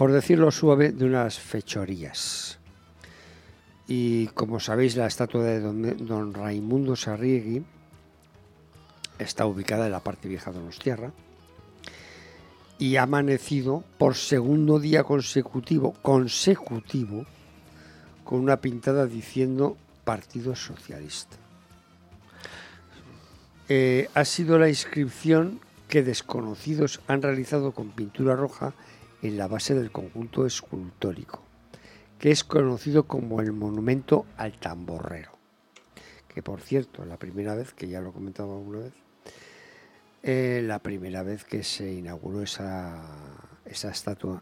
por 0.02 0.12
decirlo 0.12 0.50
suave, 0.50 0.94
de 0.94 1.06
unas 1.06 1.38
fechorías. 1.38 2.58
Y 3.88 4.26
como 4.30 4.60
sabéis, 4.60 4.96
la 4.96 5.06
estatua 5.06 5.44
de 5.44 5.60
don, 5.60 6.34
Raimundo 6.34 6.96
Sarriegui 6.96 7.64
está 9.20 9.46
ubicada 9.46 9.86
en 9.86 9.92
la 9.92 10.00
parte 10.00 10.28
vieja 10.28 10.50
de 10.50 10.58
Donostiarra 10.58 11.12
y 12.80 12.96
ha 12.96 13.04
amanecido 13.04 13.84
por 14.00 14.16
segundo 14.16 14.80
día 14.80 15.04
consecutivo, 15.04 15.94
consecutivo, 16.02 17.28
con 18.24 18.40
una 18.40 18.58
pintada 18.58 19.06
diciendo 19.06 19.78
Partido 20.04 20.56
Socialista. 20.56 21.38
Eh, 23.70 24.10
ha 24.16 24.26
sido 24.26 24.58
la 24.58 24.68
inscripción 24.68 25.60
que 25.88 26.02
desconocidos 26.02 27.02
han 27.06 27.22
realizado 27.22 27.74
con 27.74 27.92
pintura 27.92 28.36
roja 28.36 28.74
en 29.22 29.38
la 29.38 29.48
base 29.48 29.76
del 29.76 29.92
conjunto 29.92 30.46
escultórico, 30.46 31.44
que 32.20 32.32
es 32.32 32.44
conocido 32.44 33.04
como 33.04 33.42
el 33.42 33.52
Monumento 33.52 34.26
al 34.38 34.54
Tamborrero. 34.54 35.32
Que 36.28 36.42
por 36.42 36.62
cierto, 36.62 37.06
la 37.06 37.18
primera 37.18 37.56
vez, 37.56 37.74
que 37.74 37.88
ya 37.88 38.02
lo 38.02 38.10
he 38.10 38.14
comentado 38.14 38.54
alguna 38.54 38.80
vez, 38.80 38.94
eh, 40.24 40.62
la 40.64 40.80
primera 40.80 41.24
vez 41.24 41.44
que 41.44 41.64
se 41.64 41.92
inauguró 41.92 42.42
esa, 42.42 43.02
esa 43.66 43.90
estatua, 43.90 44.42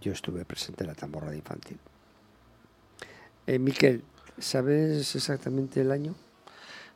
yo 0.00 0.12
estuve 0.12 0.44
presente 0.44 0.84
en 0.84 0.88
la 0.88 0.94
tamborrada 0.94 1.34
infantil. 1.34 1.78
Eh, 3.46 3.58
Miquel, 3.58 4.04
¿sabes 4.38 5.14
exactamente 5.14 5.80
el 5.80 5.90
año? 5.90 6.14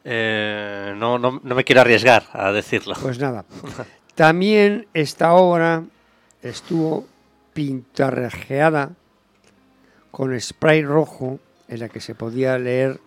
Eh, 0.04 0.94
no, 0.96 1.18
no, 1.18 1.40
no 1.42 1.54
me 1.54 1.64
quiero 1.64 1.80
arriesgar 1.80 2.24
a 2.32 2.52
decirlo. 2.52 2.94
Pues 3.00 3.18
nada. 3.18 3.44
También 4.14 4.86
esta 4.94 5.32
obra 5.32 5.84
estuvo 6.42 7.06
pintarrajeada 7.54 8.90
con 10.10 10.38
spray 10.38 10.82
rojo 10.82 11.40
en 11.68 11.80
la 11.80 11.88
que 11.88 12.00
se 12.00 12.14
podía 12.14 12.58
leer 12.58 13.00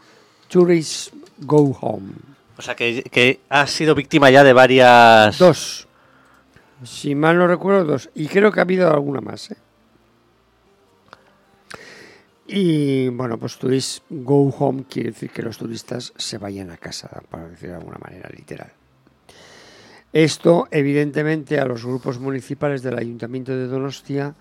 Tourists 0.48 1.12
Go 1.38 1.78
Home. 1.82 2.14
O 2.58 2.62
sea, 2.62 2.76
que, 2.76 3.04
que 3.04 3.42
ha 3.50 3.68
sido 3.68 3.94
víctima 3.94 4.32
ya 4.32 4.44
de 4.44 4.54
varias... 4.54 5.38
Dos. 5.38 5.88
Si 6.84 7.14
mal 7.14 7.38
no 7.38 7.48
recuerdo, 7.48 7.86
dos. 7.86 8.10
Y 8.16 8.28
creo 8.28 8.52
que 8.52 8.60
ha 8.60 8.64
habido 8.64 8.92
alguna 8.92 9.22
más. 9.22 9.52
¿eh? 9.52 9.58
Y 12.48 13.10
bueno, 13.10 13.38
pues 13.38 13.58
Tourists 13.58 14.02
Go 14.10 14.50
Home 14.58 14.86
quiere 14.90 15.12
decir 15.12 15.30
que 15.30 15.44
los 15.44 15.58
turistas 15.58 16.14
se 16.16 16.38
vayan 16.38 16.72
a 16.72 16.78
casa, 16.78 17.22
para 17.30 17.50
decir 17.50 17.70
de 17.70 17.76
alguna 17.76 17.98
manera 17.98 18.30
literal. 18.36 18.72
Esto, 20.14 20.68
evidentemente, 20.72 21.60
a 21.60 21.66
los 21.66 21.86
grupos 21.86 22.20
municipales 22.20 22.82
del 22.82 22.98
Ayuntamiento 22.98 23.52
de 23.52 23.68
Donostia 23.68 24.36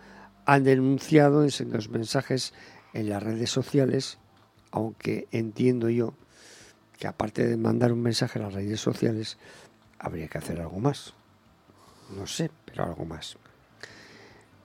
han 0.44 0.64
denunciado 0.64 1.42
en 1.42 1.50
sendos 1.50 1.88
mensajes 1.88 2.54
en 2.94 3.08
las 3.08 3.22
redes 3.22 3.50
sociales, 3.50 4.18
aunque 4.70 5.26
entiendo 5.32 5.90
yo 5.90 6.14
que 6.98 7.06
aparte 7.06 7.46
de 7.46 7.56
mandar 7.56 7.92
un 7.92 8.00
mensaje 8.00 8.38
a 8.38 8.42
las 8.42 8.54
redes 8.54 8.80
sociales, 8.80 9.38
habría 9.98 10.28
que 10.28 10.38
hacer 10.38 10.60
algo 10.60 10.78
más. 10.78 11.14
No 12.16 12.26
sé, 12.26 12.50
pero 12.64 12.84
algo 12.84 13.04
más. 13.04 13.36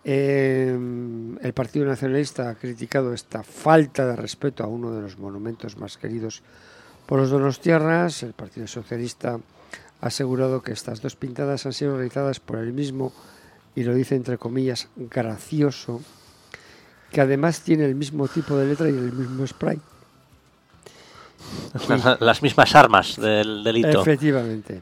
Eh, 0.04 0.70
el 1.42 1.54
Partido 1.54 1.86
Nacionalista 1.86 2.50
ha 2.50 2.56
criticado 2.56 3.14
esta 3.14 3.44
falta 3.44 4.06
de 4.06 4.16
respeto 4.16 4.64
a 4.64 4.68
uno 4.68 4.92
de 4.92 5.02
los 5.02 5.18
monumentos 5.18 5.78
más 5.78 5.98
queridos 5.98 6.42
por 7.06 7.20
los 7.20 7.30
donostiarras. 7.30 8.24
El 8.24 8.34
Partido 8.34 8.68
Socialista 8.68 9.40
ha 10.02 10.08
asegurado 10.08 10.62
que 10.62 10.74
estas 10.74 11.02
dos 11.02 11.16
pintadas 11.16 11.66
han 11.66 11.74
sido 11.74 11.96
realizadas 11.96 12.40
por 12.40 12.58
el 12.58 12.74
mismo, 12.74 13.14
y 13.76 13.84
lo 13.84 13.94
dice 13.94 14.16
entre 14.16 14.38
comillas, 14.38 14.90
gracioso, 14.96 16.02
que 17.12 17.22
además 17.22 17.62
tiene 17.62 17.86
el 17.86 17.96
mismo 17.96 18.28
tipo 18.28 18.58
de 18.58 18.68
letra 18.68 18.90
y 18.90 18.94
el 18.94 19.14
mismo 19.14 19.46
spray. 19.46 19.80
Las 22.20 22.42
mismas 22.42 22.76
armas 22.76 23.18
del 23.18 23.64
delito. 23.64 24.02
Efectivamente. 24.02 24.82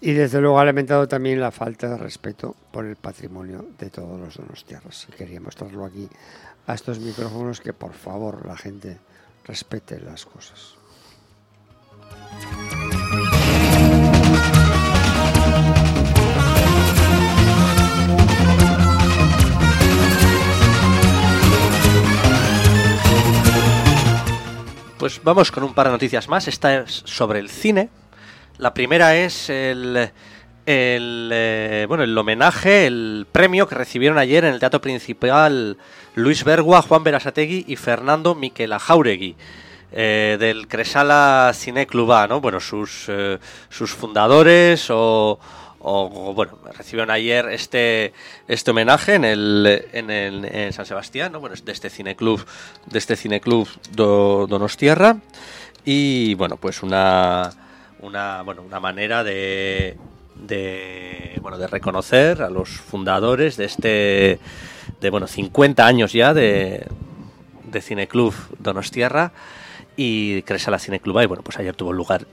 Y 0.00 0.12
desde 0.12 0.40
luego 0.40 0.58
ha 0.60 0.64
lamentado 0.64 1.08
también 1.08 1.40
la 1.40 1.50
falta 1.50 1.88
de 1.88 1.96
respeto 1.96 2.54
por 2.70 2.84
el 2.84 2.96
patrimonio 2.96 3.64
de 3.78 3.90
todos 3.90 4.20
los 4.20 4.36
donostiarras. 4.36 5.06
Y 5.08 5.12
quería 5.12 5.40
mostrarlo 5.40 5.84
aquí 5.84 6.08
a 6.66 6.74
estos 6.74 6.98
micrófonos 7.00 7.60
que 7.60 7.72
por 7.72 7.94
favor 7.94 8.46
la 8.46 8.56
gente 8.56 8.98
respete 9.44 10.00
las 10.00 10.26
cosas. 10.26 10.74
Pues 25.06 25.22
vamos 25.22 25.52
con 25.52 25.62
un 25.62 25.72
par 25.72 25.86
de 25.86 25.92
noticias 25.92 26.28
más. 26.28 26.48
Esta 26.48 26.78
es 26.78 27.02
sobre 27.04 27.38
el 27.38 27.48
cine. 27.48 27.90
La 28.58 28.74
primera 28.74 29.14
es 29.14 29.48
el, 29.48 30.10
eh, 30.66 31.84
bueno, 31.86 32.02
el 32.02 32.18
homenaje, 32.18 32.88
el 32.88 33.24
premio 33.30 33.68
que 33.68 33.76
recibieron 33.76 34.18
ayer 34.18 34.44
en 34.44 34.54
el 34.54 34.58
Teatro 34.58 34.80
Principal 34.80 35.76
Luis 36.16 36.42
Bergua, 36.42 36.82
Juan 36.82 37.04
Berasategui 37.04 37.66
y 37.68 37.76
Fernando 37.76 38.34
Miquela 38.34 38.80
Jauregui. 38.80 39.36
eh, 39.92 40.36
del 40.40 40.66
Cresala 40.66 41.52
Cine 41.54 41.86
Club 41.86 42.10
A, 42.10 42.26
¿no? 42.26 42.40
Bueno, 42.40 42.58
sus, 42.58 43.04
eh, 43.06 43.38
sus 43.68 43.92
fundadores 43.92 44.88
o, 44.90 45.38
bueno, 45.86 46.58
recibieron 46.76 47.10
ayer 47.10 47.48
este, 47.50 48.12
este 48.48 48.70
homenaje 48.72 49.14
en 49.14 49.24
el, 49.24 49.86
en 49.92 50.10
el 50.10 50.44
en 50.44 50.72
San 50.72 50.84
Sebastián, 50.84 51.30
¿no? 51.32 51.40
Bueno, 51.40 51.54
de 51.62 51.72
este 51.72 51.90
cineclub, 51.90 52.44
de 52.86 52.98
este 52.98 53.14
cineclub 53.14 53.68
do, 53.92 54.46
Donostiarra 54.48 55.18
y 55.84 56.34
bueno, 56.34 56.56
pues 56.56 56.82
una 56.82 57.52
una 58.00 58.42
bueno, 58.42 58.62
una 58.62 58.80
manera 58.80 59.22
de 59.22 59.96
de 60.34 61.38
bueno, 61.40 61.56
de 61.56 61.68
reconocer 61.68 62.42
a 62.42 62.50
los 62.50 62.68
fundadores 62.68 63.56
de 63.56 63.66
este 63.66 64.40
de 65.00 65.10
bueno, 65.10 65.28
50 65.28 65.86
años 65.86 66.12
ya 66.12 66.34
de 66.34 66.84
de 67.64 67.80
Cineclub 67.80 68.34
Donostiarra 68.58 69.32
y 69.96 70.42
Cresala 70.42 70.80
Cineclub 70.80 71.20
y 71.22 71.26
bueno, 71.26 71.44
pues 71.44 71.58
ayer 71.58 71.74
tuvo 71.76 71.92
lugar 71.92 72.26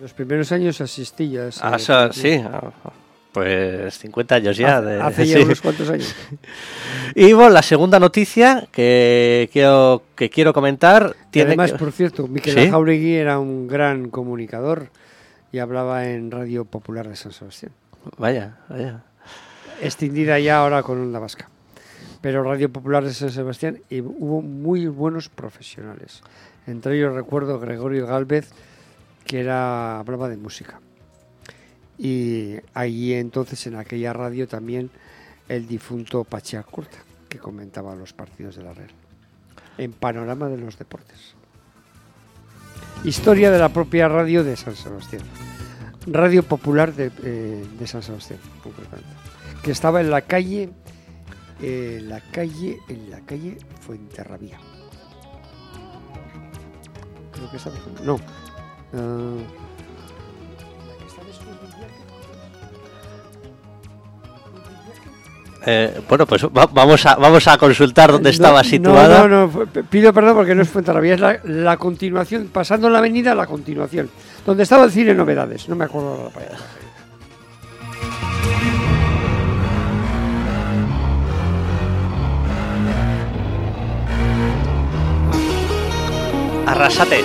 Los 0.00 0.12
primeros 0.12 0.52
años 0.52 0.80
asistí 0.80 1.30
ya. 1.30 1.42
a 1.42 1.48
ese 1.48 1.60
Ah, 1.92 2.10
sí, 2.12 2.34
ah, 2.44 2.70
Pues 3.32 3.98
50 3.98 4.34
años 4.36 4.56
ya. 4.56 4.78
Hace, 4.78 4.86
de- 4.88 5.00
hace 5.02 5.26
ya 5.26 5.36
sí. 5.38 5.42
unos 5.44 5.60
cuantos 5.60 5.90
años. 5.90 6.14
Y 7.14 7.32
bueno, 7.32 7.50
la 7.50 7.62
segunda 7.62 7.98
noticia 7.98 8.68
que 8.70 9.48
quiero, 9.52 10.02
que 10.14 10.28
quiero 10.30 10.52
comentar 10.52 11.16
tiene 11.30 11.48
además, 11.50 11.72
que- 11.72 11.78
por 11.78 11.90
cierto, 11.92 12.28
Miquel 12.28 12.54
¿Sí? 12.54 12.70
Jauregui 12.70 13.14
era 13.14 13.38
un 13.38 13.66
gran 13.66 14.10
comunicador 14.10 14.90
y 15.50 15.58
hablaba 15.58 16.06
en 16.08 16.30
Radio 16.30 16.64
Popular 16.64 17.08
de 17.08 17.16
San 17.16 17.32
Sebastián. 17.32 17.72
Vaya, 18.18 18.58
vaya. 18.68 19.02
Extendida 19.80 20.38
ya 20.38 20.58
ahora 20.58 20.82
con 20.82 21.00
Onda 21.00 21.18
Vasca. 21.18 21.48
Pero 22.20 22.42
Radio 22.42 22.70
Popular 22.70 23.04
de 23.04 23.14
San 23.14 23.30
Sebastián 23.30 23.80
y 23.88 24.00
hubo 24.00 24.42
muy 24.42 24.86
buenos 24.86 25.28
profesionales. 25.28 26.22
Entre 26.66 26.96
ellos 26.98 27.14
recuerdo 27.14 27.58
Gregorio 27.58 28.06
Galvez, 28.06 28.50
que 29.28 29.40
era, 29.40 30.00
hablaba 30.00 30.28
de 30.28 30.38
música. 30.38 30.80
Y 31.98 32.56
allí 32.74 33.12
entonces 33.12 33.64
en 33.66 33.76
aquella 33.76 34.12
radio 34.12 34.48
también 34.48 34.90
el 35.48 35.68
difunto 35.68 36.24
Pachá 36.24 36.62
Curta, 36.62 36.98
que 37.28 37.38
comentaba 37.38 37.94
los 37.94 38.14
partidos 38.14 38.56
de 38.56 38.62
la 38.62 38.72
Real. 38.72 38.90
En 39.76 39.92
panorama 39.92 40.48
de 40.48 40.56
los 40.56 40.78
deportes. 40.78 41.34
Historia 43.04 43.50
de 43.50 43.58
la 43.58 43.68
propia 43.68 44.08
radio 44.08 44.42
de 44.42 44.56
San 44.56 44.74
Sebastián. 44.74 45.22
Radio 46.06 46.42
Popular 46.42 46.94
de, 46.94 47.12
eh, 47.22 47.66
de 47.78 47.86
San 47.86 48.02
Sebastián, 48.02 48.40
concretamente. 48.62 49.10
Que 49.62 49.72
estaba 49.72 50.00
en 50.00 50.10
la 50.10 50.22
calle, 50.22 50.70
eh, 51.60 52.00
la 52.02 52.20
calle, 52.32 52.78
en 52.88 53.10
la 53.10 53.20
calle 53.20 53.58
Fuenterrabía. 53.82 54.58
Creo 57.32 57.50
que 57.50 57.56
estaba. 57.58 57.76
No. 58.02 58.18
Eh, 65.66 66.00
bueno, 66.08 66.24
pues 66.24 66.44
va- 66.46 66.68
vamos, 66.72 67.04
a, 67.04 67.16
vamos 67.16 67.46
a 67.48 67.58
consultar 67.58 68.12
dónde 68.12 68.30
estaba 68.30 68.62
no, 68.62 68.68
situada. 68.68 69.26
No, 69.26 69.46
no, 69.48 69.66
p- 69.66 69.82
pido 69.84 70.12
perdón 70.12 70.36
porque 70.36 70.54
no 70.54 70.62
es 70.62 70.68
Fuenterrabía, 70.70 71.14
es 71.14 71.20
la, 71.20 71.40
la 71.44 71.76
continuación, 71.76 72.48
pasando 72.52 72.88
la 72.88 72.98
avenida, 72.98 73.34
la 73.34 73.46
continuación. 73.46 74.08
Donde 74.46 74.62
estaba 74.62 74.84
el 74.84 74.92
cine 74.92 75.14
Novedades, 75.14 75.68
no 75.68 75.74
me 75.76 75.84
acuerdo 75.84 76.10
ahora 76.10 76.24
la 76.24 76.30
palabra. 76.30 76.58
Arrasate. 86.66 87.24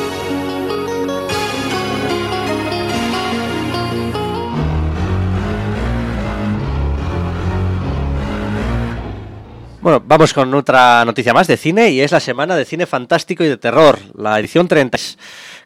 Bueno, 9.83 10.01
vamos 10.05 10.33
con 10.33 10.53
otra 10.53 11.03
noticia 11.03 11.33
más 11.33 11.45
de 11.47 11.57
cine 11.57 11.89
y 11.89 11.99
es 11.99 12.13
la 12.13 12.21
semana 12.21 12.55
de 12.55 12.63
cine 12.63 12.85
fantástico 12.85 13.43
y 13.43 13.49
de 13.49 13.57
terror, 13.57 13.99
la 14.15 14.39
edición 14.39 14.65
30, 14.69 14.97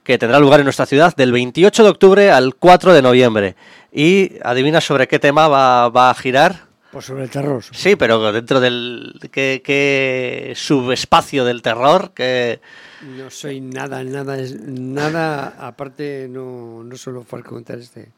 que 0.04 0.18
tendrá 0.18 0.40
lugar 0.40 0.60
en 0.60 0.64
nuestra 0.64 0.88
ciudad 0.88 1.16
del 1.16 1.32
28 1.32 1.84
de 1.84 1.90
octubre 1.90 2.32
al 2.32 2.56
4 2.56 2.94
de 2.94 3.02
noviembre. 3.04 3.56
Y 3.92 4.32
adivina 4.44 4.82
sobre 4.82 5.08
qué 5.08 5.20
tema 5.20 5.48
va, 5.48 5.90
va 5.90 6.10
a 6.10 6.16
girar. 6.16 6.66
Pues 6.92 7.06
sobre 7.06 7.26
el 7.26 7.30
terror. 7.30 7.64
Sí, 7.72 7.96
pero 7.96 8.32
dentro 8.32 8.60
del 8.60 9.20
qué, 9.32 9.62
qué 9.64 10.54
subespacio 10.56 11.46
del 11.46 11.62
terror 11.62 12.12
que 12.16 12.60
No 13.18 13.30
soy 13.30 13.62
nada, 13.62 14.04
nada, 14.04 14.40
es- 14.40 14.60
nada, 14.60 15.58
aparte 15.60 16.28
no, 16.28 16.84
no 16.84 16.98
suelo 16.98 17.24
contar 17.24 17.78
este, 17.78 18.10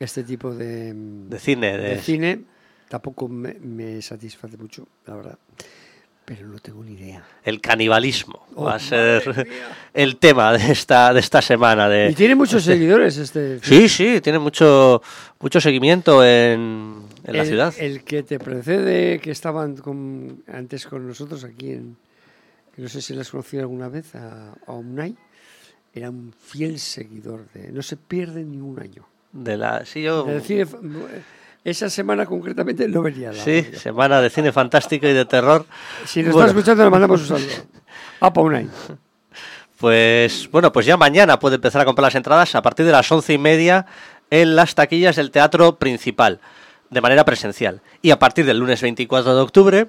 este 0.00 0.24
tipo 0.24 0.52
de, 0.52 0.92
de 0.94 1.38
cine 1.38 1.78
de, 1.78 1.88
de 1.90 1.98
cine, 2.00 2.40
tampoco 2.92 3.26
me, 3.26 3.54
me 3.54 4.02
satisface 4.02 4.58
mucho, 4.58 4.86
la 5.06 5.14
verdad, 5.14 5.38
pero 6.26 6.46
no 6.46 6.58
tengo 6.58 6.84
ni 6.84 6.92
idea. 6.92 7.24
el 7.42 7.58
canibalismo 7.60 8.46
Oh, 8.54 8.64
va 8.64 8.74
a 8.74 8.78
ser 8.78 9.46
el 9.94 10.16
tema 10.18 10.52
de 10.52 10.70
esta 10.72 11.12
de 11.14 11.20
esta 11.20 11.40
semana 11.40 11.88
de 11.88 12.10
Y 12.10 12.14
tiene 12.14 12.34
muchos 12.34 12.62
seguidores 12.72 13.16
este 13.16 13.58
Sí, 13.60 13.88
sí, 13.88 14.20
tiene 14.20 14.38
mucho 14.38 15.00
mucho 15.40 15.58
seguimiento 15.58 16.22
en, 16.22 17.02
en 17.24 17.36
la 17.38 17.44
ciudad. 17.46 17.72
El 17.78 18.04
que 18.04 18.22
te 18.24 18.38
precede, 18.38 19.18
que 19.20 19.30
estaban 19.30 19.76
con- 19.78 20.42
antes 20.52 20.86
con 20.86 21.08
nosotros 21.08 21.44
aquí 21.44 21.70
en, 21.72 21.96
no 22.76 22.88
sé 22.88 23.00
si 23.00 23.14
las 23.14 23.30
conocido 23.30 23.62
alguna 23.62 23.88
vez, 23.88 24.14
a, 24.14 24.52
a 24.66 24.72
Omnay, 24.72 25.16
era 25.94 26.10
un 26.10 26.32
fiel 26.38 26.78
seguidor 26.78 27.48
de, 27.54 27.72
no 27.72 27.80
se 27.82 27.96
pierde 27.96 28.44
ni 28.44 28.58
un 28.60 28.78
año. 28.78 29.06
De 29.32 29.56
la 29.56 29.86
sí, 29.86 30.02
yo 30.02 30.26
cine 30.40 30.66
fa- 30.66 30.78
esa 31.64 31.88
semana 31.90 32.26
concretamente 32.26 32.88
no 32.88 33.02
venía 33.02 33.32
la 33.32 33.42
sí, 33.42 33.62
semana 33.74 34.20
de 34.20 34.30
cine 34.30 34.52
fantástico 34.52 35.06
y 35.06 35.12
de 35.12 35.24
terror. 35.24 35.64
Si 36.04 36.22
nos 36.22 36.32
Bueno. 36.32 36.48
está 36.48 36.58
escuchando, 36.58 36.84
le 36.84 36.90
mandamos 36.90 37.20
un 37.22 37.26
saludo. 37.38 37.52
A 38.20 38.32
Paunay. 38.32 38.68
Pues 39.78 40.48
bueno, 40.50 40.72
pues 40.72 40.86
ya 40.86 40.96
mañana 40.96 41.38
puede 41.38 41.56
empezar 41.56 41.80
a 41.82 41.84
comprar 41.84 42.04
las 42.04 42.14
entradas 42.14 42.54
a 42.54 42.62
partir 42.62 42.86
de 42.86 42.92
las 42.92 43.10
once 43.10 43.32
y 43.32 43.38
media 43.38 43.86
en 44.30 44.54
las 44.54 44.74
taquillas 44.74 45.16
del 45.16 45.30
teatro 45.30 45.76
principal, 45.76 46.40
de 46.90 47.00
manera 47.00 47.24
presencial. 47.24 47.80
Y 48.00 48.10
a 48.12 48.18
partir 48.18 48.44
del 48.46 48.58
lunes 48.58 48.80
24 48.80 49.34
de 49.34 49.40
octubre, 49.42 49.86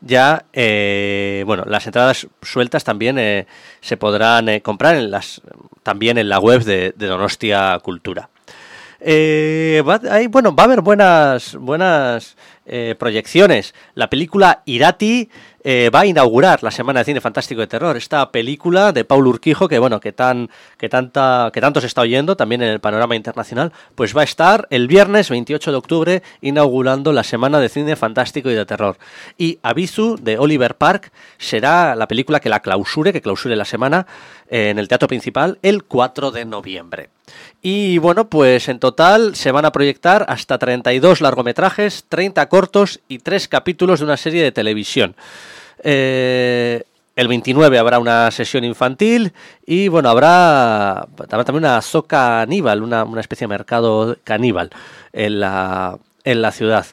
ya, 0.00 0.44
eh, 0.52 1.42
bueno, 1.46 1.64
las 1.66 1.86
entradas 1.86 2.28
sueltas 2.40 2.84
también 2.84 3.18
eh, 3.18 3.46
se 3.80 3.96
podrán 3.96 4.48
eh, 4.48 4.62
comprar 4.62 4.94
en 4.96 5.10
las, 5.10 5.42
también 5.82 6.18
en 6.18 6.28
la 6.28 6.38
web 6.38 6.62
de, 6.64 6.92
de 6.96 7.06
Donostia 7.06 7.78
Cultura. 7.82 8.28
Eh, 9.04 9.82
va, 9.86 10.00
hay- 10.10 10.28
bueno, 10.28 10.54
va 10.54 10.62
a 10.64 10.66
haber 10.66 10.80
buenas, 10.80 11.56
buenas 11.56 12.36
eh, 12.66 12.94
proyecciones. 12.98 13.74
La 13.94 14.08
película 14.08 14.62
Irati 14.64 15.28
eh, 15.64 15.90
va 15.92 16.00
a 16.00 16.06
inaugurar 16.06 16.62
la 16.62 16.70
Semana 16.70 17.00
de 17.00 17.04
Cine 17.06 17.20
Fantástico 17.20 17.60
de 17.60 17.66
Terror. 17.66 17.96
Esta 17.96 18.30
película 18.30 18.92
de 18.92 19.04
Paul 19.04 19.26
Urquijo, 19.26 19.66
que 19.66 19.80
bueno, 19.80 19.98
que 19.98 20.12
tan, 20.12 20.48
que 20.78 20.88
tanta, 20.88 21.50
que 21.52 21.60
tanto 21.60 21.80
se 21.80 21.88
está 21.88 22.02
oyendo 22.02 22.36
también 22.36 22.62
en 22.62 22.68
el 22.68 22.80
panorama 22.80 23.16
internacional, 23.16 23.72
pues 23.96 24.16
va 24.16 24.20
a 24.20 24.24
estar 24.24 24.68
el 24.70 24.86
viernes 24.86 25.30
28 25.30 25.72
de 25.72 25.76
octubre 25.76 26.22
inaugurando 26.40 27.12
la 27.12 27.24
Semana 27.24 27.58
de 27.58 27.68
Cine 27.68 27.96
Fantástico 27.96 28.50
y 28.50 28.54
de 28.54 28.66
Terror. 28.66 28.96
Y 29.36 29.58
Abisu 29.64 30.16
de 30.20 30.38
Oliver 30.38 30.76
Park 30.76 31.10
será 31.38 31.96
la 31.96 32.06
película 32.06 32.38
que 32.38 32.48
la 32.48 32.60
clausure, 32.60 33.12
que 33.12 33.20
clausure 33.22 33.56
la 33.56 33.64
semana 33.64 34.06
en 34.52 34.78
el 34.78 34.86
teatro 34.86 35.08
principal 35.08 35.58
el 35.62 35.82
4 35.82 36.30
de 36.30 36.44
noviembre. 36.44 37.08
Y 37.62 37.96
bueno, 37.96 38.28
pues 38.28 38.68
en 38.68 38.78
total 38.78 39.34
se 39.34 39.50
van 39.50 39.64
a 39.64 39.72
proyectar 39.72 40.26
hasta 40.28 40.58
32 40.58 41.22
largometrajes, 41.22 42.04
30 42.10 42.46
cortos 42.50 43.00
y 43.08 43.20
3 43.20 43.48
capítulos 43.48 44.00
de 44.00 44.04
una 44.04 44.18
serie 44.18 44.42
de 44.42 44.52
televisión. 44.52 45.16
Eh, 45.82 46.82
el 47.16 47.28
29 47.28 47.78
habrá 47.78 47.98
una 47.98 48.30
sesión 48.30 48.64
infantil 48.64 49.32
y 49.64 49.88
bueno, 49.88 50.10
habrá 50.10 50.98
habrá 50.98 51.44
también 51.44 51.64
una 51.64 51.80
zoca 51.80 52.40
caníbal, 52.40 52.82
una, 52.82 53.04
una 53.04 53.22
especie 53.22 53.46
de 53.46 53.54
mercado 53.54 54.18
caníbal 54.22 54.68
en 55.14 55.40
la, 55.40 55.98
en 56.24 56.42
la 56.42 56.52
ciudad. 56.52 56.84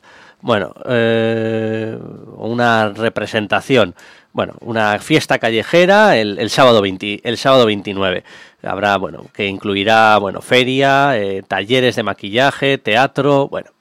Bueno, 0.41 0.73
eh, 0.85 1.99
una 2.37 2.89
representación, 2.89 3.95
bueno, 4.33 4.53
una 4.61 4.99
fiesta 4.99 5.39
callejera 5.39 6.17
el, 6.17 6.37
el 6.39 6.49
sábado 6.49 6.81
20 6.81 7.21
el 7.23 7.37
sábado 7.37 7.65
29. 7.65 8.23
Habrá, 8.63 8.97
bueno, 8.97 9.25
que 9.33 9.47
incluirá, 9.47 10.17
bueno, 10.17 10.41
feria, 10.41 11.17
eh, 11.17 11.43
talleres 11.47 11.95
de 11.95 12.03
maquillaje, 12.03 12.77
teatro, 12.77 13.47
bueno. 13.47 13.71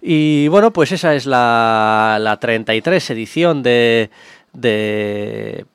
Y 0.00 0.48
bueno, 0.48 0.72
pues 0.72 0.92
esa 0.92 1.14
es 1.14 1.26
la, 1.26 2.18
la 2.20 2.38
33 2.38 3.10
edición 3.10 3.62
de, 3.62 4.10
de 4.52 5.66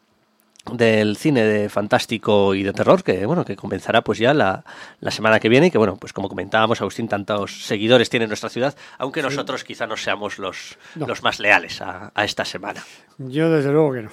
del 0.71 1.17
cine 1.17 1.43
de 1.43 1.67
fantástico 1.69 2.56
y 2.56 2.63
de 2.63 2.71
terror 2.71 3.04
que 3.04 3.26
bueno 3.26 3.43
que 3.43 3.56
comenzará 3.58 4.02
pues 4.02 4.17
ya 4.17 4.34
la, 4.34 4.63
la 5.02 5.12
semana 5.12 5.39
que 5.41 5.49
viene 5.49 5.67
y 5.67 5.71
que 5.71 5.78
bueno 5.78 5.97
pues 5.97 6.13
como 6.13 6.30
comentábamos 6.30 6.80
Agustín 6.80 7.10
tantos 7.10 7.65
seguidores 7.65 8.10
tiene 8.10 8.23
en 8.26 8.30
nuestra 8.30 8.49
ciudad 8.49 8.73
aunque 8.97 9.21
nosotros 9.21 9.63
quizá 9.65 9.88
no 9.88 9.97
seamos 9.97 10.39
los, 10.39 10.78
No. 10.95 11.06
los 11.06 11.21
más 11.21 11.39
leales 11.39 11.82
a, 11.82 12.12
a 12.15 12.23
esta 12.23 12.45
semana 12.45 12.82
Yo 13.17 13.49
desde 13.52 13.71
luego 13.73 13.93
que 13.93 14.02
no. 14.04 14.10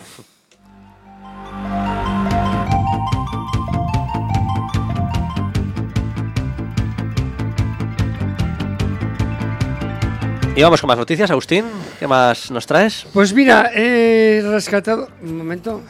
y 10.56 10.62
vamos 10.62 10.80
con 10.80 10.88
más 10.88 10.98
noticias 10.98 11.30
Agustín 11.30 11.64
¿qué 11.98 12.06
más 12.06 12.50
nos 12.50 12.66
traes? 12.66 13.06
Pues 13.12 13.32
mira, 13.32 13.70
he 13.74 14.42
rescatado. 14.44 15.08
Un 15.22 15.36
momento 15.38 15.82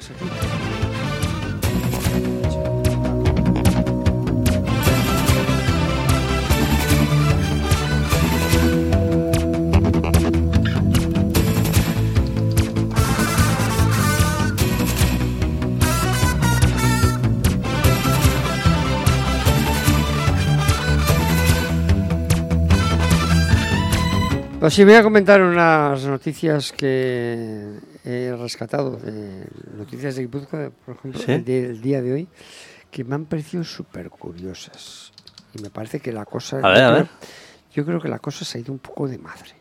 pues 0.00 0.10
aquí. 0.10 0.24
Pues 24.60 24.74
sí, 24.74 24.84
voy 24.84 24.94
a 24.94 25.02
comentar 25.02 25.40
unas 25.40 26.04
noticias 26.04 26.70
que 26.70 27.89
he 28.10 28.36
rescatado 28.36 28.96
de 28.96 29.46
noticias 29.76 30.16
de 30.16 30.22
Guipúzcoa, 30.22 30.70
por 30.84 30.96
ejemplo, 30.96 31.20
¿Sí? 31.20 31.32
el, 31.32 31.44
del 31.44 31.80
día 31.80 32.02
de 32.02 32.12
hoy, 32.12 32.28
que 32.90 33.04
me 33.04 33.14
han 33.14 33.26
parecido 33.26 33.64
súper 33.64 34.10
curiosas. 34.10 35.12
Y 35.54 35.62
me 35.62 35.70
parece 35.70 36.00
que 36.00 36.12
la 36.12 36.24
cosa... 36.24 36.58
A 36.58 36.68
ver, 36.70 36.78
yo 36.78 36.84
a 36.84 36.90
creo- 36.90 36.94
ver. 36.94 37.08
Yo 37.72 37.84
creo 37.86 38.00
que 38.00 38.08
la 38.08 38.18
cosa 38.18 38.44
se 38.44 38.58
ha 38.58 38.60
ido 38.60 38.72
un 38.72 38.80
poco 38.80 39.06
de 39.06 39.18
madre. 39.18 39.52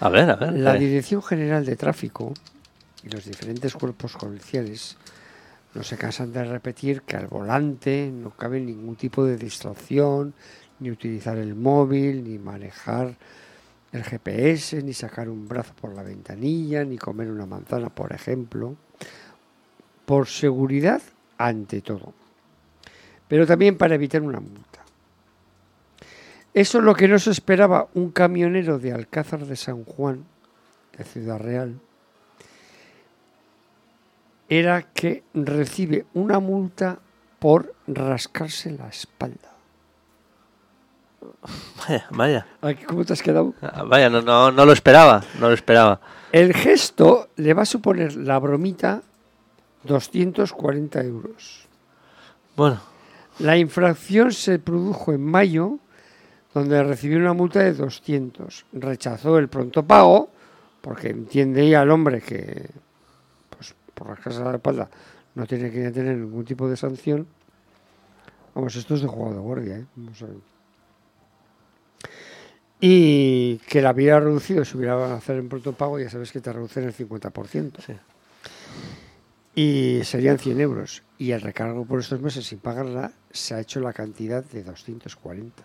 A 0.00 0.08
ver, 0.08 0.30
a 0.30 0.36
ver. 0.36 0.52
La 0.54 0.76
eh. 0.76 0.78
Dirección 0.78 1.22
General 1.22 1.64
de 1.64 1.74
Tráfico 1.76 2.32
y 3.02 3.08
los 3.08 3.24
diferentes 3.24 3.74
cuerpos 3.74 4.12
policiales 4.14 4.96
no 5.74 5.82
se 5.82 5.96
cansan 5.96 6.32
de 6.32 6.44
repetir 6.44 7.02
que 7.02 7.16
al 7.16 7.26
volante 7.26 8.10
no 8.12 8.30
cabe 8.30 8.60
ningún 8.60 8.94
tipo 8.94 9.24
de 9.24 9.36
distracción, 9.36 10.34
ni 10.78 10.90
utilizar 10.90 11.36
el 11.36 11.54
móvil, 11.56 12.22
ni 12.22 12.38
manejar 12.38 13.16
el 13.94 14.02
GPS, 14.02 14.82
ni 14.82 14.92
sacar 14.92 15.28
un 15.28 15.46
brazo 15.46 15.72
por 15.80 15.94
la 15.94 16.02
ventanilla, 16.02 16.84
ni 16.84 16.98
comer 16.98 17.30
una 17.30 17.46
manzana, 17.46 17.90
por 17.90 18.12
ejemplo, 18.12 18.74
por 20.04 20.26
seguridad 20.26 21.00
ante 21.38 21.80
todo, 21.80 22.12
pero 23.28 23.46
también 23.46 23.78
para 23.78 23.94
evitar 23.94 24.22
una 24.22 24.40
multa. 24.40 24.80
Eso 26.52 26.78
es 26.78 26.84
lo 26.84 26.94
que 26.94 27.08
no 27.08 27.18
se 27.18 27.30
esperaba 27.30 27.88
un 27.94 28.10
camionero 28.10 28.78
de 28.78 28.92
Alcázar 28.92 29.46
de 29.46 29.56
San 29.56 29.84
Juan, 29.84 30.24
de 30.96 31.04
Ciudad 31.04 31.38
Real, 31.38 31.80
era 34.48 34.82
que 34.92 35.22
recibe 35.34 36.06
una 36.14 36.38
multa 36.38 36.98
por 37.38 37.74
rascarse 37.86 38.70
la 38.70 38.88
espalda. 38.88 39.53
Vaya, 41.86 42.06
vaya. 42.10 42.46
Aquí, 42.62 42.84
¿Cómo 42.84 43.04
te 43.04 43.12
has 43.12 43.22
quedado? 43.22 43.54
Ah, 43.62 43.82
Vaya, 43.84 44.08
no, 44.08 44.22
no, 44.22 44.50
no 44.50 44.64
lo 44.66 44.72
esperaba, 44.72 45.22
no 45.40 45.48
lo 45.48 45.54
esperaba. 45.54 46.00
El 46.32 46.54
gesto 46.54 47.28
le 47.36 47.54
va 47.54 47.62
a 47.62 47.66
suponer 47.66 48.16
la 48.16 48.38
bromita 48.38 49.02
240 49.84 51.02
euros. 51.02 51.68
Bueno, 52.56 52.80
La 53.38 53.56
infracción 53.56 54.32
se 54.32 54.58
produjo 54.58 55.12
en 55.12 55.24
mayo, 55.24 55.78
donde 56.54 56.82
recibió 56.82 57.18
una 57.18 57.32
multa 57.32 57.60
de 57.60 57.74
200. 57.74 58.66
Rechazó 58.72 59.38
el 59.38 59.48
pronto 59.48 59.82
pago, 59.82 60.30
porque 60.80 61.08
entiende 61.10 61.68
ya 61.68 61.82
el 61.82 61.90
hombre 61.90 62.20
que, 62.20 62.70
pues, 63.50 63.74
por 63.94 64.16
de 64.22 64.44
la 64.44 64.54
espalda, 64.54 64.88
no 65.34 65.46
tiene 65.46 65.70
que 65.70 65.90
tener 65.90 66.16
ningún 66.16 66.44
tipo 66.44 66.68
de 66.68 66.76
sanción. 66.76 67.26
Vamos, 68.54 68.76
esto 68.76 68.94
es 68.94 69.02
de 69.02 69.08
juego 69.08 69.32
de 69.34 69.40
guardia, 69.40 69.76
¿eh? 69.78 69.86
Vamos 69.96 70.22
a 70.22 70.26
ver. 70.26 70.53
Y 72.86 73.56
que 73.66 73.80
la 73.80 73.88
había 73.88 74.20
reducido, 74.20 74.62
si 74.62 74.76
hubiera 74.76 75.14
hacer 75.14 75.38
en 75.38 75.48
pronto 75.48 75.72
pago, 75.72 75.98
ya 75.98 76.10
sabes 76.10 76.30
que 76.30 76.42
te 76.42 76.52
reducen 76.52 76.84
el 76.84 76.94
50%. 76.94 77.80
Sí. 77.80 77.94
Y 79.54 80.04
serían 80.04 80.38
100 80.38 80.60
euros. 80.60 81.02
Y 81.16 81.30
el 81.30 81.40
recargo 81.40 81.86
por 81.86 82.00
estos 82.00 82.20
meses 82.20 82.44
sin 82.44 82.58
pagarla 82.58 83.12
se 83.30 83.54
ha 83.54 83.60
hecho 83.60 83.80
la 83.80 83.94
cantidad 83.94 84.44
de 84.44 84.62
240. 84.62 85.62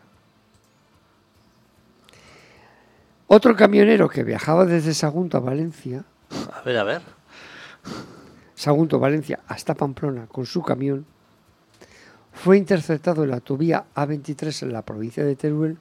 Otro 3.27 3.53
camionero 3.53 4.08
que 4.08 4.23
viajaba 4.23 4.63
desde 4.63 4.93
Sagunto 4.93 5.36
a 5.36 5.41
Valencia, 5.41 6.05
a 6.53 6.62
ver, 6.62 6.77
a 6.77 6.84
ver. 6.86 7.01
Sagunto, 8.55 8.97
Valencia, 8.97 9.41
hasta 9.45 9.75
Pamplona 9.75 10.27
con 10.27 10.45
su 10.45 10.62
camión, 10.62 11.05
fue 12.32 12.58
interceptado 12.58 13.25
en 13.25 13.32
la 13.32 13.36
autovía 13.36 13.88
A23 13.93 14.63
en 14.63 14.71
la 14.71 14.84
provincia 14.84 15.25
de 15.25 15.36
Teruel 15.36 15.77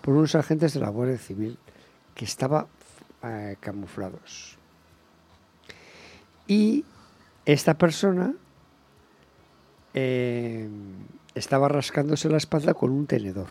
por 0.00 0.14
unos 0.14 0.34
agentes 0.34 0.74
de 0.74 0.80
la 0.80 0.88
Guardia 0.88 1.18
Civil 1.18 1.58
que 2.14 2.24
estaban 2.24 2.66
eh, 3.22 3.56
camuflados. 3.60 4.56
Y 6.46 6.84
esta 7.44 7.74
persona 7.74 8.34
eh, 9.94 10.68
estaba 11.34 11.68
rascándose 11.68 12.28
la 12.28 12.38
espalda 12.38 12.74
con 12.74 12.90
un 12.90 13.06
tenedor. 13.06 13.48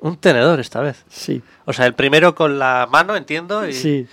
Un 0.00 0.16
tenedor 0.16 0.60
esta 0.60 0.80
vez. 0.80 1.04
Sí, 1.08 1.42
O 1.66 1.72
sea, 1.72 1.86
el 1.86 1.94
primero 1.94 2.34
con 2.34 2.58
la 2.58 2.88
mano, 2.90 3.16
entiendo, 3.16 3.68
y, 3.68 3.74
sí. 3.74 4.06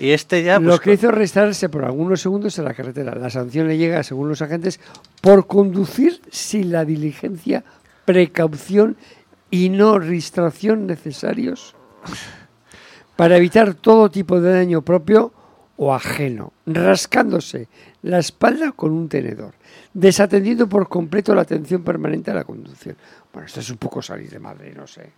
y 0.00 0.10
este 0.10 0.42
ya... 0.42 0.58
Lo 0.58 0.70
pues, 0.70 0.80
que 0.80 0.92
hizo 0.94 1.08
es 1.08 1.14
registrarse 1.14 1.68
por 1.68 1.84
algunos 1.84 2.20
segundos 2.20 2.58
en 2.58 2.64
la 2.64 2.74
carretera. 2.74 3.14
La 3.14 3.28
sanción 3.28 3.68
le 3.68 3.76
llega, 3.76 4.02
según 4.02 4.28
los 4.28 4.40
agentes, 4.40 4.80
por 5.20 5.46
conducir 5.46 6.20
sin 6.30 6.72
la 6.72 6.84
diligencia, 6.84 7.62
precaución 8.06 8.96
y 9.54 9.68
no 9.68 10.00
distracción 10.00 10.84
necesarios 10.84 11.76
para 13.14 13.36
evitar 13.36 13.74
todo 13.74 14.10
tipo 14.10 14.40
de 14.40 14.52
daño 14.52 14.82
propio 14.82 15.32
o 15.76 15.94
ajeno, 15.94 16.52
rascándose 16.66 17.68
la 18.02 18.18
espalda 18.18 18.72
con 18.72 18.90
un 18.90 19.08
tenedor, 19.08 19.54
desatendiendo 19.92 20.68
por 20.68 20.88
completo 20.88 21.36
la 21.36 21.42
atención 21.42 21.84
permanente 21.84 22.32
a 22.32 22.34
la 22.34 22.42
conducción. 22.42 22.96
Bueno, 23.32 23.46
esto 23.46 23.60
es 23.60 23.70
un 23.70 23.76
poco 23.76 24.02
salir 24.02 24.28
de 24.28 24.40
madre, 24.40 24.74
no 24.74 24.88
sé. 24.88 25.08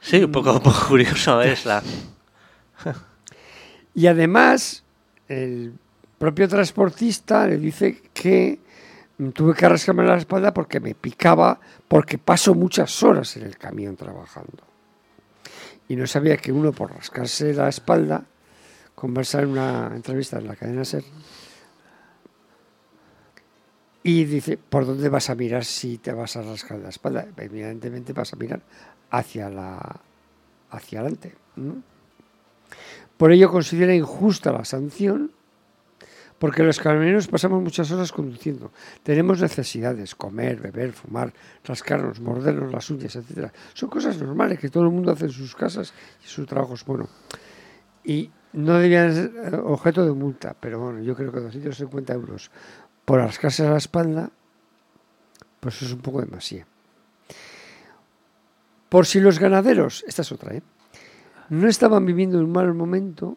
Sí, 0.00 0.22
un 0.22 0.30
poco, 0.30 0.52
un 0.52 0.60
poco 0.60 0.86
curioso 0.86 1.42
es 1.42 1.66
la... 1.66 1.82
Y 3.92 4.06
además, 4.06 4.84
el 5.26 5.74
propio 6.16 6.46
transportista 6.48 7.48
le 7.48 7.58
dice 7.58 8.02
que 8.14 8.60
tuve 9.34 9.54
que 9.54 9.68
rascarme 9.68 10.04
la 10.04 10.16
espalda 10.16 10.54
porque 10.54 10.80
me 10.80 10.94
picaba, 10.94 11.60
porque 11.88 12.18
paso 12.18 12.54
muchas 12.54 13.02
horas 13.02 13.36
en 13.36 13.44
el 13.44 13.56
camión 13.56 13.96
trabajando. 13.96 14.64
Y 15.88 15.96
no 15.96 16.06
sabía 16.06 16.36
que 16.36 16.52
uno 16.52 16.72
por 16.72 16.92
rascarse 16.92 17.52
la 17.52 17.68
espalda, 17.68 18.24
conversar 18.94 19.44
en 19.44 19.50
una 19.50 19.90
entrevista 19.94 20.38
en 20.38 20.46
la 20.46 20.56
cadena 20.56 20.84
SER, 20.84 21.04
y 24.02 24.24
dice, 24.24 24.56
¿por 24.56 24.86
dónde 24.86 25.08
vas 25.08 25.28
a 25.28 25.34
mirar 25.34 25.64
si 25.64 25.98
te 25.98 26.12
vas 26.12 26.36
a 26.36 26.42
rascar 26.42 26.78
la 26.78 26.88
espalda? 26.88 27.26
Evidentemente 27.36 28.14
vas 28.14 28.32
a 28.32 28.36
mirar 28.36 28.62
hacia 29.10 29.50
la 29.50 30.00
hacia 30.70 31.00
adelante. 31.00 31.34
Por 33.16 33.32
ello 33.32 33.50
considera 33.50 33.94
injusta 33.94 34.52
la 34.52 34.64
sanción, 34.64 35.32
porque 36.40 36.62
los 36.62 36.80
camioneros 36.80 37.28
pasamos 37.28 37.62
muchas 37.62 37.92
horas 37.92 38.10
conduciendo. 38.12 38.72
Tenemos 39.02 39.42
necesidades, 39.42 40.14
comer, 40.14 40.58
beber, 40.58 40.92
fumar, 40.94 41.34
rascarnos, 41.62 42.18
mordernos 42.18 42.72
las 42.72 42.88
uñas, 42.88 43.14
etcétera. 43.14 43.52
Son 43.74 43.90
cosas 43.90 44.16
normales 44.16 44.58
que 44.58 44.70
todo 44.70 44.84
el 44.84 44.90
mundo 44.90 45.12
hace 45.12 45.26
en 45.26 45.32
sus 45.32 45.54
casas 45.54 45.92
y 46.24 46.26
sus 46.26 46.46
trabajos. 46.46 46.82
Bueno, 46.86 47.10
y 48.02 48.30
no 48.54 48.78
debían 48.78 49.14
ser 49.14 49.32
eh, 49.36 49.56
objeto 49.62 50.02
de 50.02 50.12
multa, 50.12 50.56
pero 50.58 50.80
bueno, 50.80 51.02
yo 51.02 51.14
creo 51.14 51.30
que 51.30 51.40
250 51.40 52.14
euros 52.14 52.50
por 53.04 53.20
rascarse 53.20 53.68
la 53.68 53.76
espalda, 53.76 54.30
pues 55.60 55.82
es 55.82 55.92
un 55.92 56.00
poco 56.00 56.22
demasiado. 56.22 56.64
Por 58.88 59.04
si 59.04 59.20
los 59.20 59.38
ganaderos, 59.38 60.06
esta 60.08 60.22
es 60.22 60.32
otra, 60.32 60.54
¿eh? 60.54 60.62
no 61.50 61.68
estaban 61.68 62.06
viviendo 62.06 62.38
un 62.38 62.50
mal 62.50 62.72
momento 62.72 63.36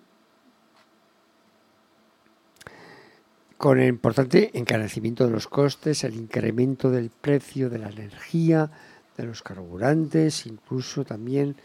con 3.64 3.80
el 3.80 3.88
importante 3.88 4.52
encarecimiento 4.56 5.24
de 5.26 5.32
los 5.32 5.48
costes, 5.48 6.04
el 6.04 6.16
incremento 6.16 6.92
del 6.92 7.10
precio 7.10 7.70
de 7.70 7.80
la 7.80 7.88
energía, 7.90 8.70
de 9.16 9.24
los 9.24 9.42
carburantes, 9.42 10.46
incluso 10.48 11.06
también 11.06 11.56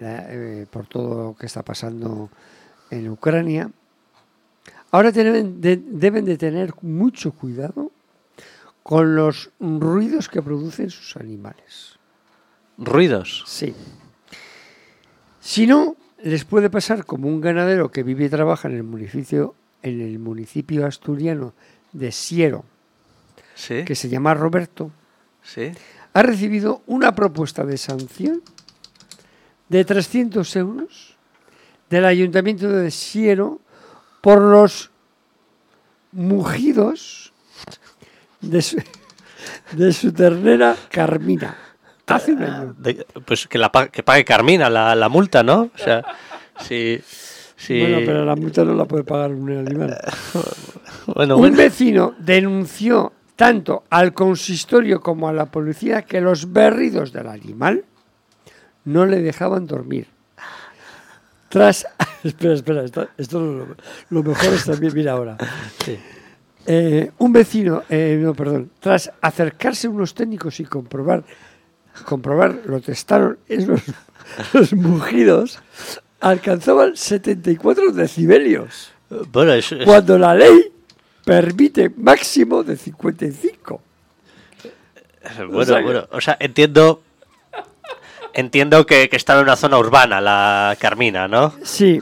la- 0.00 0.26
eh, 0.28 0.66
por 0.68 0.88
todo 0.88 1.22
lo 1.22 1.36
que 1.36 1.46
está 1.46 1.62
pasando 1.62 2.30
en 2.90 3.08
Ucrania. 3.08 3.70
Ahora 4.90 5.12
deben 5.12 5.60
de, 5.60 5.76
deben 5.76 6.24
de 6.24 6.36
tener 6.36 6.74
mucho 6.82 7.30
cuidado 7.30 7.92
con 8.82 9.14
los 9.14 9.50
ruidos 9.60 10.28
que 10.28 10.42
producen 10.42 10.90
sus 10.90 11.16
animales. 11.16 11.96
Ruidos. 12.76 13.44
Sí. 13.46 13.72
Si 15.38 15.68
no, 15.68 15.94
les 16.24 16.44
puede 16.44 16.70
pasar 16.70 17.04
como 17.04 17.28
un 17.28 17.40
ganadero 17.40 17.92
que 17.92 18.02
vive 18.02 18.24
y 18.24 18.28
trabaja 18.30 18.66
en 18.66 18.74
el 18.74 18.82
municipio, 18.82 19.54
en 19.82 20.00
el 20.00 20.18
municipio 20.18 20.86
asturiano 20.86 21.52
de 21.92 22.12
Siero, 22.12 22.64
Sí, 23.54 23.84
que 23.84 23.94
se 23.94 24.08
llama 24.08 24.34
Roberto, 24.34 24.90
sí. 25.42 25.72
ha 26.12 26.22
recibido 26.22 26.82
una 26.86 27.14
propuesta 27.14 27.64
de 27.64 27.78
sanción 27.78 28.42
de 29.68 29.84
300 29.84 30.56
euros 30.56 31.16
del 31.88 32.04
ayuntamiento 32.04 32.68
de 32.68 32.90
Siero 32.90 33.60
por 34.20 34.40
los 34.42 34.90
mugidos 36.12 37.32
de 38.40 38.62
su, 38.62 38.76
de 39.72 39.92
su 39.92 40.12
ternera 40.12 40.76
Carmina. 40.90 41.56
Hace 42.06 42.32
un 42.32 42.42
año. 42.44 42.74
De- 42.78 43.04
pues 43.24 43.46
que, 43.48 43.58
la, 43.58 43.72
pa- 43.72 43.88
que 43.88 44.02
pague 44.02 44.24
Carmina 44.24 44.70
la, 44.70 44.94
la 44.94 45.08
multa, 45.08 45.42
¿no? 45.42 45.70
O 45.74 45.78
sea, 45.78 46.04
si... 46.60 47.00
Bueno, 47.68 47.98
pero 48.04 48.24
la 48.24 48.36
multa 48.36 48.64
no 48.64 48.74
la 48.74 48.84
puede 48.84 49.04
pagar 49.04 49.32
un 49.32 49.50
animal. 49.50 49.98
bueno, 51.14 51.36
Un 51.36 51.40
bueno. 51.40 51.56
vecino 51.56 52.14
denunció 52.18 53.12
tanto 53.34 53.84
al 53.90 54.12
consistorio 54.12 55.00
como 55.00 55.28
a 55.28 55.32
la 55.32 55.46
policía 55.46 56.02
que 56.02 56.20
los 56.20 56.52
berridos 56.52 57.12
del 57.12 57.28
animal 57.28 57.84
no 58.84 59.06
le 59.06 59.20
dejaban 59.20 59.66
dormir. 59.66 60.06
Tras. 61.48 61.86
Espera, 62.24 62.54
espera, 62.54 62.82
esto, 62.82 63.08
esto 63.16 63.40
lo, 63.40 63.76
lo 64.10 64.22
mejor 64.24 64.52
es 64.52 64.64
también, 64.64 64.92
mira 64.94 65.12
ahora. 65.12 65.36
Sí. 65.84 65.96
Eh, 66.66 67.12
un 67.18 67.32
vecino, 67.32 67.84
eh, 67.88 68.18
no, 68.20 68.34
perdón, 68.34 68.72
tras 68.80 69.12
acercarse 69.20 69.86
unos 69.86 70.12
técnicos 70.14 70.58
y 70.58 70.64
comprobar, 70.64 71.22
comprobar, 72.04 72.62
lo 72.66 72.80
testaron, 72.80 73.38
es 73.46 73.68
los, 73.68 73.80
los 74.52 74.72
mugidos 74.74 75.60
alcanzaban 76.20 76.96
74 76.96 77.92
decibelios, 77.92 78.92
Bueno, 79.32 79.52
es, 79.52 79.70
es- 79.72 79.84
cuando 79.84 80.18
la 80.18 80.34
ley 80.34 80.72
permite 81.24 81.90
máximo 81.96 82.62
de 82.62 82.76
55. 82.76 83.80
bueno, 85.48 85.58
o 85.58 85.64
sea 85.64 85.80
bueno, 85.82 86.08
o 86.10 86.20
sea, 86.20 86.36
entiendo 86.40 87.02
entiendo 88.34 88.84
que, 88.86 89.08
que 89.08 89.16
está 89.16 89.34
en 89.36 89.42
una 89.44 89.56
zona 89.56 89.78
urbana 89.78 90.20
la 90.20 90.76
Carmina, 90.78 91.26
¿no? 91.28 91.54
Sí. 91.62 92.00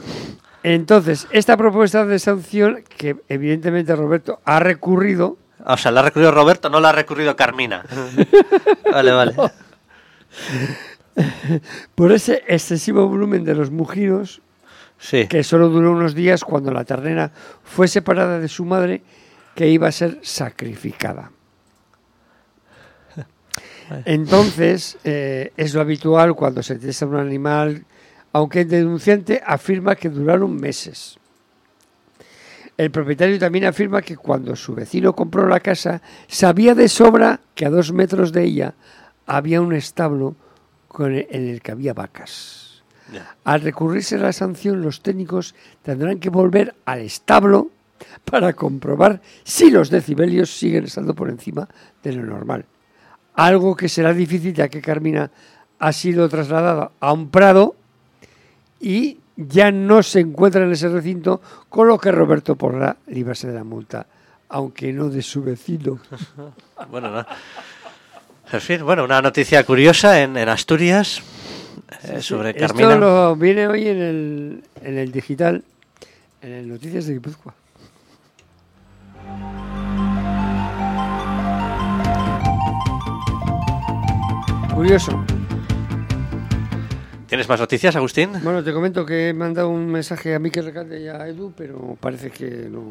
Entonces, 0.63 1.27
esta 1.31 1.55
propuesta 1.57 2.05
de 2.05 2.17
sanción, 2.19 2.83
que 2.97 3.15
evidentemente 3.29 3.95
Roberto 3.95 4.41
ha 4.45 4.59
recurrido, 4.59 5.37
O 5.63 5.77
sea, 5.77 5.91
la 5.91 5.99
ha 5.99 6.03
recurrido 6.03 6.31
Roberto, 6.31 6.69
no 6.69 6.79
la 6.79 6.89
ha 6.89 6.91
recurrido 6.91 7.35
Carmina. 7.35 7.83
Vale, 8.91 9.11
vale. 9.11 9.35
por 11.95 12.11
ese 12.11 12.43
excesivo 12.47 13.07
volumen 13.07 13.43
de 13.43 13.55
los 13.55 13.71
mugidos, 13.71 14.41
Sí. 14.97 15.27
que 15.27 15.43
solo 15.43 15.67
duró 15.67 15.91
unos 15.91 16.15
días 16.15 16.43
cuando 16.45 16.71
la 16.71 16.85
ternera 16.85 17.31
fue 17.63 17.87
separada 17.87 18.39
de 18.39 18.47
su 18.47 18.63
madre, 18.63 19.01
que 19.53 19.67
iba 19.67 19.87
a 19.89 19.91
ser 19.91 20.19
sacrificada. 20.21 21.31
Entonces, 24.05 24.97
eh, 25.03 25.51
es 25.57 25.73
lo 25.73 25.81
habitual 25.81 26.33
cuando 26.35 26.63
se 26.63 26.75
testa 26.75 27.05
un 27.05 27.17
animal, 27.17 27.85
aunque 28.31 28.61
el 28.61 28.69
denunciante 28.69 29.41
afirma 29.45 29.95
que 29.95 30.09
duraron 30.09 30.55
meses. 30.55 31.17
El 32.77 32.91
propietario 32.91 33.39
también 33.39 33.65
afirma 33.65 34.01
que 34.01 34.17
cuando 34.17 34.55
su 34.55 34.75
vecino 34.75 35.13
compró 35.13 35.47
la 35.47 35.61
casa, 35.61 36.01
sabía 36.27 36.75
de 36.75 36.89
sobra 36.89 37.39
que 37.53 37.65
a 37.65 37.69
dos 37.69 37.93
metros 37.93 38.33
de 38.33 38.43
ella 38.43 38.73
había 39.25 39.61
un 39.61 39.73
establo 39.73 40.35
con 40.95 41.13
el- 41.13 41.27
en 41.29 41.49
el 41.49 41.61
que 41.61 41.71
había 41.73 41.93
vacas. 41.93 42.81
Ya. 43.13 43.35
Al 43.43 43.61
recurrirse 43.61 44.15
a 44.15 44.19
la 44.19 44.31
sanción, 44.33 44.81
los 44.81 45.01
técnicos 45.01 45.53
tendrán 45.83 46.19
que 46.19 46.29
volver 46.29 46.73
al 46.85 47.01
establo 47.01 47.69
para 48.23 48.53
comprobar 48.53 49.21
si 49.43 49.69
los 49.69 49.89
decibelios 49.89 50.49
siguen 50.57 50.85
estando 50.85 51.13
por 51.13 51.29
encima 51.29 51.67
de 52.01 52.13
lo 52.13 52.23
normal. 52.23 52.65
Algo 53.35 53.75
que 53.75 53.89
será 53.89 54.13
difícil 54.13 54.53
ya 54.53 54.69
que 54.69 54.81
Carmina 54.81 55.29
ha 55.79 55.91
sido 55.91 56.29
trasladada 56.29 56.91
a 57.01 57.11
un 57.11 57.29
prado 57.29 57.75
y 58.79 59.19
ya 59.35 59.71
no 59.71 60.01
se 60.01 60.21
encuentra 60.21 60.63
en 60.63 60.71
ese 60.71 60.87
recinto, 60.87 61.41
con 61.67 61.89
lo 61.89 61.97
que 61.99 62.11
Roberto 62.11 62.55
podrá 62.55 62.95
librarse 63.07 63.47
de 63.47 63.53
la 63.53 63.63
multa, 63.65 64.07
aunque 64.49 64.93
no 64.93 65.09
de 65.09 65.21
su 65.21 65.43
vecino. 65.43 65.99
Bueno, 66.89 67.09
no. 67.11 67.25
En 68.51 68.61
fin, 68.61 68.83
bueno, 68.85 69.03
una 69.03 69.21
noticia 69.21 69.63
curiosa 69.65 70.21
en, 70.21 70.37
en 70.37 70.47
Asturias 70.49 71.21
eh, 72.03 72.21
sobre 72.21 72.51
Esto 72.51 72.67
Carmina. 72.67 72.95
lo 72.95 73.35
viene 73.35 73.67
hoy 73.67 73.87
en 73.87 74.01
el, 74.01 74.63
en 74.83 74.97
el 74.97 75.11
digital, 75.11 75.63
en 76.41 76.51
el 76.51 76.69
Noticias 76.69 77.05
de 77.07 77.13
Guipúzcoa. 77.13 77.53
Curioso. 84.73 85.23
¿Tienes 87.27 87.49
más 87.49 87.59
noticias, 87.59 87.95
Agustín? 87.95 88.31
Bueno, 88.43 88.63
te 88.63 88.71
comento 88.73 89.05
que 89.05 89.29
he 89.29 89.33
mandado 89.33 89.69
un 89.69 89.87
mensaje 89.87 90.35
a 90.35 90.39
Miquel 90.39 90.65
Recalde 90.65 91.01
y 91.01 91.07
a 91.07 91.27
Edu, 91.27 91.53
pero 91.55 91.97
parece 91.99 92.29
que 92.29 92.67
no, 92.69 92.83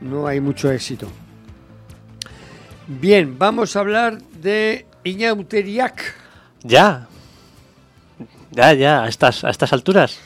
no 0.00 0.26
hay 0.26 0.40
mucho 0.40 0.70
éxito. 0.70 1.06
Bien, 2.98 3.38
vamos 3.38 3.76
a 3.76 3.80
hablar 3.80 4.20
de 4.20 4.84
Iñauteriac. 5.04 6.12
Ya. 6.64 7.06
Ya, 8.50 8.72
ya, 8.74 9.04
a 9.04 9.08
estas, 9.08 9.44
a 9.44 9.50
estas 9.50 9.72
alturas. 9.72 10.18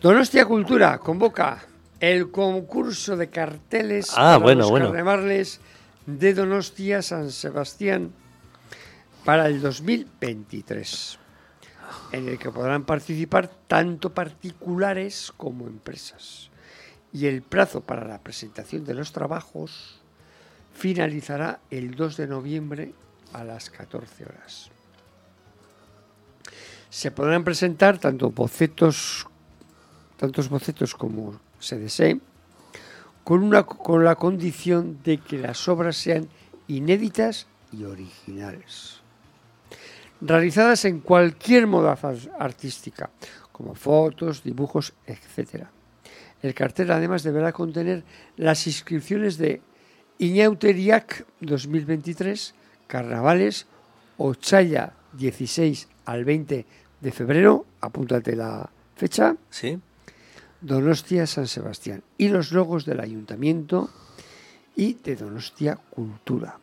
Donostia 0.00 0.44
Cultura 0.46 0.98
convoca 0.98 1.62
el 2.00 2.32
concurso 2.32 3.16
de 3.16 3.30
carteles 3.30 4.10
Ah, 4.16 4.34
para 4.34 4.38
bueno, 4.38 4.60
los 4.62 4.70
bueno. 4.70 4.86
carnavales 4.86 5.60
de 6.04 6.34
Donostia 6.34 7.02
San 7.02 7.30
Sebastián 7.30 8.10
para 9.24 9.46
el 9.46 9.60
2023, 9.62 11.18
en 12.10 12.28
el 12.28 12.36
que 12.36 12.50
podrán 12.50 12.82
participar 12.82 13.48
tanto 13.68 14.12
particulares 14.12 15.32
como 15.36 15.68
empresas. 15.68 16.50
Y 17.12 17.26
el 17.26 17.42
plazo 17.42 17.80
para 17.82 18.04
la 18.08 18.18
presentación 18.18 18.84
de 18.84 18.94
los 18.94 19.12
trabajos 19.12 20.01
finalizará 20.72 21.60
el 21.70 21.94
2 21.94 22.16
de 22.16 22.26
noviembre 22.26 22.94
a 23.32 23.44
las 23.44 23.70
14 23.70 24.24
horas. 24.24 24.70
Se 26.90 27.10
podrán 27.10 27.44
presentar 27.44 27.98
bocetos 28.34 29.26
tantos 30.22 30.48
bocetos 30.48 30.94
como 30.94 31.40
se 31.58 31.80
desee, 31.80 32.20
con, 33.24 33.42
una, 33.42 33.64
con 33.64 34.04
la 34.04 34.14
condición 34.14 35.00
de 35.02 35.18
que 35.18 35.36
las 35.36 35.66
obras 35.66 35.96
sean 35.96 36.28
inéditas 36.68 37.48
y 37.72 37.82
originales. 37.82 39.00
Realizadas 40.20 40.84
en 40.84 41.00
cualquier 41.00 41.66
modalidad 41.66 42.16
artística, 42.38 43.10
como 43.50 43.74
fotos, 43.74 44.44
dibujos, 44.44 44.92
etc. 45.08 45.64
El 46.40 46.54
cartel 46.54 46.92
además 46.92 47.24
deberá 47.24 47.52
contener 47.52 48.04
las 48.36 48.68
inscripciones 48.68 49.38
de 49.38 49.60
Iñauteriac 50.22 51.26
2023, 51.40 52.54
Carnavales, 52.86 53.66
Ochaya 54.18 54.92
16 55.14 55.88
al 56.04 56.24
20 56.24 56.64
de 57.00 57.10
febrero, 57.10 57.66
apúntate 57.80 58.36
la 58.36 58.70
fecha, 58.94 59.34
Sí. 59.50 59.80
Donostia 60.60 61.26
San 61.26 61.48
Sebastián 61.48 62.04
y 62.18 62.28
los 62.28 62.52
logos 62.52 62.84
del 62.84 63.00
ayuntamiento 63.00 63.90
y 64.76 64.94
de 64.94 65.16
Donostia 65.16 65.74
Cultura. 65.90 66.56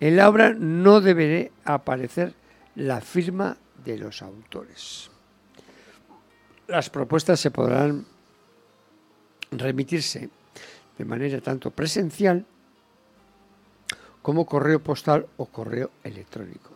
En 0.00 0.16
la 0.16 0.28
obra 0.28 0.52
no 0.52 1.00
deberá 1.00 1.52
aparecer 1.64 2.34
la 2.74 3.00
firma 3.00 3.58
de 3.84 3.96
los 3.96 4.22
autores. 4.22 5.08
Las 6.66 6.90
propuestas 6.90 7.38
se 7.38 7.52
podrán 7.52 8.06
remitirse 9.52 10.30
de 10.98 11.04
manera 11.04 11.40
tanto 11.40 11.70
presencial 11.70 12.44
como 14.22 14.46
correo 14.46 14.82
postal 14.82 15.26
o 15.36 15.46
correo 15.46 15.90
electrónico. 16.04 16.70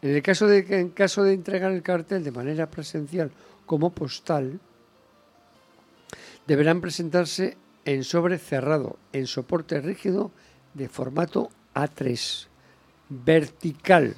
En 0.00 0.14
el 0.14 0.22
caso 0.22 0.46
de 0.46 0.64
que 0.64 0.80
en 0.80 0.90
caso 0.90 1.22
de 1.22 1.34
entregar 1.34 1.72
el 1.72 1.82
cartel 1.82 2.24
de 2.24 2.32
manera 2.32 2.70
presencial 2.70 3.30
como 3.66 3.90
postal, 3.90 4.58
deberán 6.46 6.80
presentarse 6.80 7.56
en 7.84 8.04
sobre 8.04 8.38
cerrado, 8.38 8.96
en 9.12 9.26
soporte 9.26 9.80
rígido 9.80 10.30
de 10.74 10.88
formato 10.88 11.50
A3, 11.74 12.46
vertical 13.08 14.16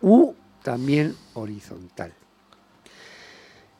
u 0.00 0.34
también 0.62 1.14
horizontal. 1.34 2.12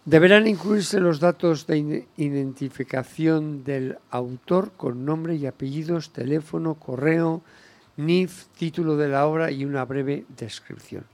Deberán 0.04 0.46
incluirse 0.46 1.00
los 1.00 1.18
datos 1.18 1.66
de 1.66 2.06
identificación 2.18 3.64
del 3.64 3.96
autor 4.10 4.72
con 4.76 5.06
nombre 5.06 5.36
y 5.36 5.46
apellidos, 5.46 6.12
teléfono, 6.12 6.74
correo, 6.74 7.42
NIF, 7.96 8.46
título 8.58 8.96
de 8.96 9.08
la 9.08 9.26
obra 9.26 9.50
y 9.50 9.64
una 9.64 9.84
breve 9.84 10.24
descripción. 10.36 11.04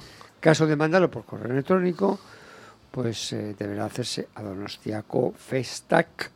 Caso 0.40 0.66
de 0.66 0.76
mandarlo 0.76 1.10
por 1.10 1.24
correo 1.24 1.52
electrónico, 1.52 2.18
pues 2.90 3.32
eh, 3.32 3.54
deberá 3.58 3.84
hacerse 3.84 4.28
a 4.34 4.42
donostiacofestac 4.42 6.30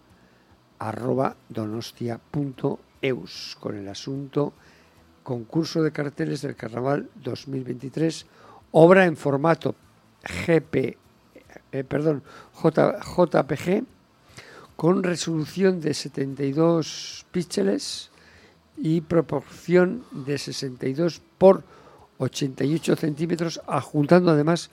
arroba 0.78 1.36
donostia.eus 1.48 3.56
con 3.60 3.76
el 3.76 3.88
asunto 3.88 4.52
concurso 5.22 5.82
de 5.82 5.92
carteles 5.92 6.42
del 6.42 6.56
carnaval 6.56 7.08
2023 7.16 8.26
obra 8.72 9.06
en 9.06 9.16
formato 9.16 9.74
GP 10.46 10.98
eh, 11.72 11.84
perdón 11.84 12.22
J- 12.52 12.98
JPG 13.00 13.84
con 14.76 15.02
resolución 15.02 15.80
de 15.80 15.94
72 15.94 17.24
píxeles 17.32 18.10
y 18.76 19.00
proporción 19.00 20.04
de 20.10 20.38
62 20.38 21.20
por 21.38 21.62
88 22.18 22.96
centímetros 22.96 23.60
adjuntando 23.66 24.30
además 24.30 24.70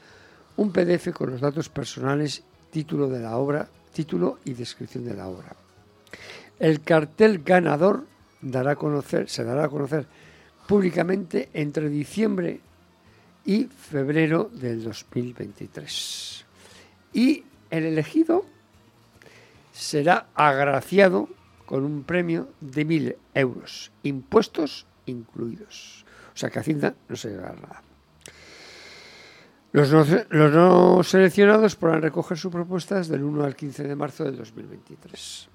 un 0.57 0.71
PDF 0.71 1.11
con 1.13 1.31
los 1.31 1.41
datos 1.41 1.69
personales 1.69 2.43
título 2.71 3.07
de 3.07 3.19
la 3.19 3.37
obra 3.37 3.67
título 3.93 4.39
y 4.45 4.53
descripción 4.53 5.05
de 5.05 5.13
la 5.13 5.27
obra 5.27 5.55
el 6.61 6.81
cartel 6.81 7.41
ganador 7.43 8.05
dará 8.41 8.75
conocer, 8.75 9.29
se 9.29 9.43
dará 9.43 9.65
a 9.65 9.69
conocer 9.69 10.05
públicamente 10.67 11.49
entre 11.53 11.89
diciembre 11.89 12.59
y 13.45 13.65
febrero 13.65 14.49
del 14.53 14.83
2023. 14.83 16.45
Y 17.13 17.43
el 17.71 17.85
elegido 17.85 18.45
será 19.73 20.27
agraciado 20.35 21.29
con 21.71 21.85
un 21.85 22.03
premio 22.03 22.49
de 22.59 22.83
mil 22.83 23.15
euros, 23.33 23.93
impuestos 24.03 24.85
incluidos. 25.05 26.05
O 26.33 26.37
sea 26.37 26.49
que 26.49 26.59
Hacienda 26.59 26.93
no 27.07 27.15
se 27.15 27.29
llevará 27.29 27.53
nada. 27.53 27.81
Los 29.71 29.89
no, 29.89 30.05
los 30.31 30.51
no 30.51 31.01
seleccionados 31.01 31.77
podrán 31.77 32.01
recoger 32.01 32.37
sus 32.37 32.51
propuestas 32.51 33.07
del 33.07 33.23
1 33.23 33.45
al 33.45 33.55
15 33.55 33.83
de 33.83 33.95
marzo 33.95 34.25
del 34.25 34.35
2023. 34.35 35.47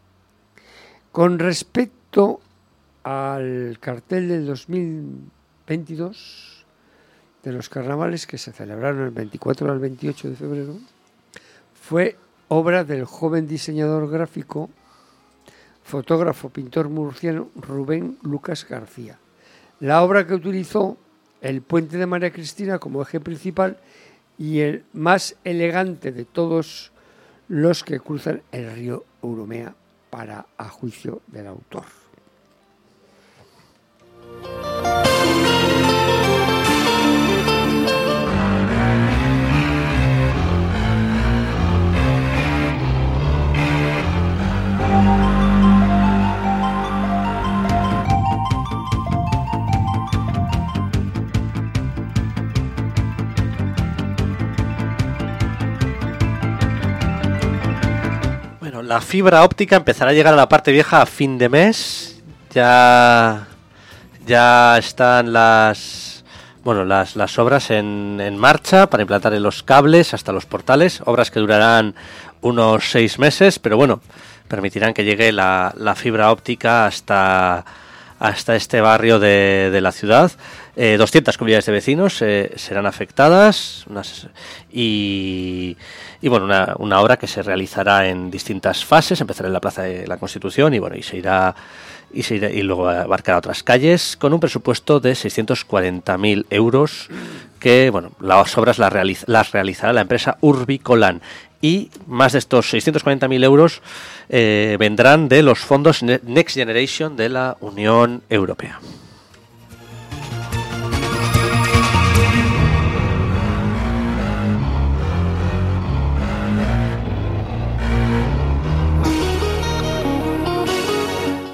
Con 1.12 1.38
respecto 1.38 2.40
al 3.02 3.76
cartel 3.78 4.28
del 4.28 4.46
2022 4.46 6.64
de 7.42 7.52
los 7.52 7.68
carnavales 7.68 8.26
que 8.26 8.38
se 8.38 8.52
celebraron 8.52 9.02
el 9.02 9.10
24 9.10 9.70
al 9.70 9.80
28 9.80 10.30
de 10.30 10.34
febrero, 10.34 10.78
fue 11.74 12.16
obra 12.48 12.84
del 12.84 13.04
joven 13.04 13.46
diseñador 13.46 14.10
gráfico, 14.10 14.70
fotógrafo, 15.86 16.50
pintor 16.50 16.88
murciano 16.88 17.48
Rubén 17.54 18.18
Lucas 18.22 18.66
García. 18.68 19.18
La 19.78 20.02
obra 20.02 20.26
que 20.26 20.34
utilizó 20.34 20.96
el 21.40 21.62
puente 21.62 21.96
de 21.96 22.06
María 22.06 22.32
Cristina 22.32 22.80
como 22.80 23.02
eje 23.02 23.20
principal 23.20 23.78
y 24.36 24.60
el 24.60 24.84
más 24.92 25.36
elegante 25.44 26.10
de 26.10 26.24
todos 26.24 26.92
los 27.46 27.84
que 27.84 28.00
cruzan 28.00 28.42
el 28.50 28.74
río 28.74 29.04
Urumea 29.22 29.76
para 30.10 30.46
a 30.58 30.68
juicio 30.68 31.22
del 31.28 31.46
autor. 31.46 32.05
La 58.86 59.00
fibra 59.00 59.42
óptica 59.42 59.76
empezará 59.76 60.12
a 60.12 60.14
llegar 60.14 60.34
a 60.34 60.36
la 60.36 60.48
parte 60.48 60.72
vieja 60.72 61.02
a 61.02 61.06
fin 61.06 61.38
de 61.38 61.48
mes. 61.48 62.22
Ya, 62.54 63.46
ya 64.24 64.78
están 64.78 65.32
las, 65.32 66.24
bueno, 66.62 66.84
las, 66.84 67.16
las 67.16 67.38
obras 67.38 67.70
en, 67.70 68.18
en 68.20 68.38
marcha 68.38 68.88
para 68.88 69.02
implantar 69.02 69.32
los 69.32 69.62
cables 69.62 70.14
hasta 70.14 70.32
los 70.32 70.46
portales. 70.46 71.02
Obras 71.04 71.30
que 71.30 71.40
durarán 71.40 71.94
unos 72.40 72.90
seis 72.90 73.18
meses, 73.18 73.58
pero 73.58 73.76
bueno, 73.76 74.00
permitirán 74.48 74.94
que 74.94 75.04
llegue 75.04 75.32
la, 75.32 75.74
la 75.76 75.94
fibra 75.94 76.30
óptica 76.30 76.86
hasta, 76.86 77.64
hasta 78.18 78.56
este 78.56 78.80
barrio 78.80 79.18
de, 79.18 79.78
la 79.80 79.92
ciudad. 79.92 80.32
Eh, 80.76 80.96
200 80.98 81.36
comunidades 81.36 81.66
de 81.66 81.72
vecinos 81.72 82.20
eh, 82.22 82.52
serán 82.56 82.86
afectadas 82.86 83.86
y, 84.70 85.76
y 86.20 86.28
bueno, 86.28 86.44
una, 86.44 86.74
una 86.78 87.00
obra 87.00 87.16
que 87.16 87.26
se 87.26 87.42
realizará 87.42 88.08
en 88.08 88.30
distintas 88.30 88.84
fases, 88.84 89.20
empezará 89.20 89.48
en 89.48 89.54
la 89.54 89.60
Plaza 89.60 89.82
de 89.82 90.06
la 90.06 90.16
Constitución 90.16 90.74
y 90.74 90.78
bueno, 90.78 90.96
y 90.96 91.02
se 91.02 91.16
irá 91.16 91.54
y, 92.16 92.62
luego 92.62 92.88
abarcará 92.88 93.38
otras 93.38 93.62
calles 93.62 94.16
con 94.16 94.32
un 94.32 94.40
presupuesto 94.40 95.00
de 95.00 95.12
640.000 95.12 96.46
euros 96.50 97.08
que 97.60 97.90
bueno, 97.90 98.12
las 98.20 98.56
obras 98.58 98.78
las, 98.78 98.92
realiz- 98.92 99.24
las 99.26 99.52
realizará 99.52 99.92
la 99.92 100.00
empresa 100.02 100.38
Urbicolan 100.40 101.20
y 101.60 101.90
más 102.06 102.32
de 102.32 102.38
estos 102.38 102.72
640.000 102.72 103.44
euros 103.44 103.82
eh, 104.28 104.76
vendrán 104.78 105.28
de 105.28 105.42
los 105.42 105.58
fondos 105.58 106.02
Ne- 106.02 106.20
Next 106.24 106.54
Generation 106.56 107.16
de 107.16 107.28
la 107.28 107.56
Unión 107.60 108.22
Europea. 108.28 108.78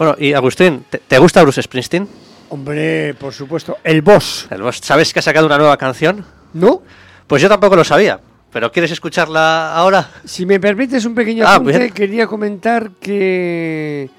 Bueno, 0.03 0.17
y 0.19 0.33
Agustín, 0.33 0.85
¿te, 0.91 0.99
te 0.99 1.17
gusta 1.19 1.43
Bruce 1.43 1.63
Springsteen? 1.63 2.09
Hombre, 2.49 3.15
por 3.15 3.33
supuesto, 3.33 3.77
el 3.85 4.03
boss, 4.03 4.49
El 4.51 4.61
boss- 4.61 4.81
¿Sabes 4.83 5.13
que 5.13 5.21
ha 5.21 5.23
sacado 5.23 5.47
una 5.47 5.57
nueva 5.59 5.77
canción? 5.77 6.25
¿no? 6.55 6.83
Pues 7.29 7.41
yo 7.41 7.49
tampoco 7.49 7.77
lo 7.77 7.85
sabía, 7.85 8.19
pero 8.53 8.73
¿quieres 8.73 8.91
escucharla 8.91 9.73
ahora? 9.73 10.11
Si 10.25 10.45
me 10.45 10.59
permites 10.59 11.05
un 11.05 11.15
pequeño 11.15 11.45
Ah, 11.47 11.55
apunte, 11.55 11.79
bien. 11.79 11.93
quería 11.93 12.27
comentar 12.27 12.91
que 13.01 14.11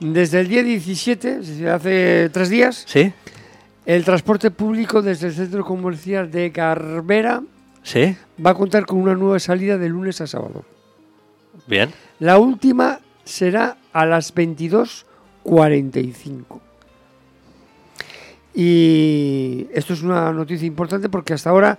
desde 0.00 0.40
el 0.40 0.48
día 0.48 0.62
17, 0.62 1.28
es 1.40 1.48
decir, 1.48 1.68
hace 1.68 2.30
tres 2.32 2.48
días, 2.48 2.84
¿Sí? 2.86 3.12
el 3.84 4.04
transporte 4.06 4.50
público 4.50 5.02
desde 5.02 5.26
el 5.26 5.34
centro 5.34 5.66
comercial 5.66 6.30
de 6.30 6.48
Garbera 6.48 7.42
¿Sí? 7.82 8.16
va 8.44 8.52
a 8.52 8.54
contar 8.54 8.86
con 8.86 9.00
una 9.02 9.14
nueva 9.14 9.38
salida 9.38 9.76
de 9.76 9.90
lunes 9.90 10.18
a 10.22 10.26
sábado. 10.26 10.64
Bien. 11.66 11.92
La 12.20 12.38
última 12.38 13.00
será 13.22 13.76
a 13.92 14.06
las 14.06 14.32
22.45. 15.46 16.60
Y 18.54 19.66
esto 19.72 19.92
es 19.92 20.02
una 20.02 20.32
noticia 20.32 20.66
importante 20.66 21.08
porque 21.08 21.34
hasta 21.34 21.50
ahora 21.50 21.78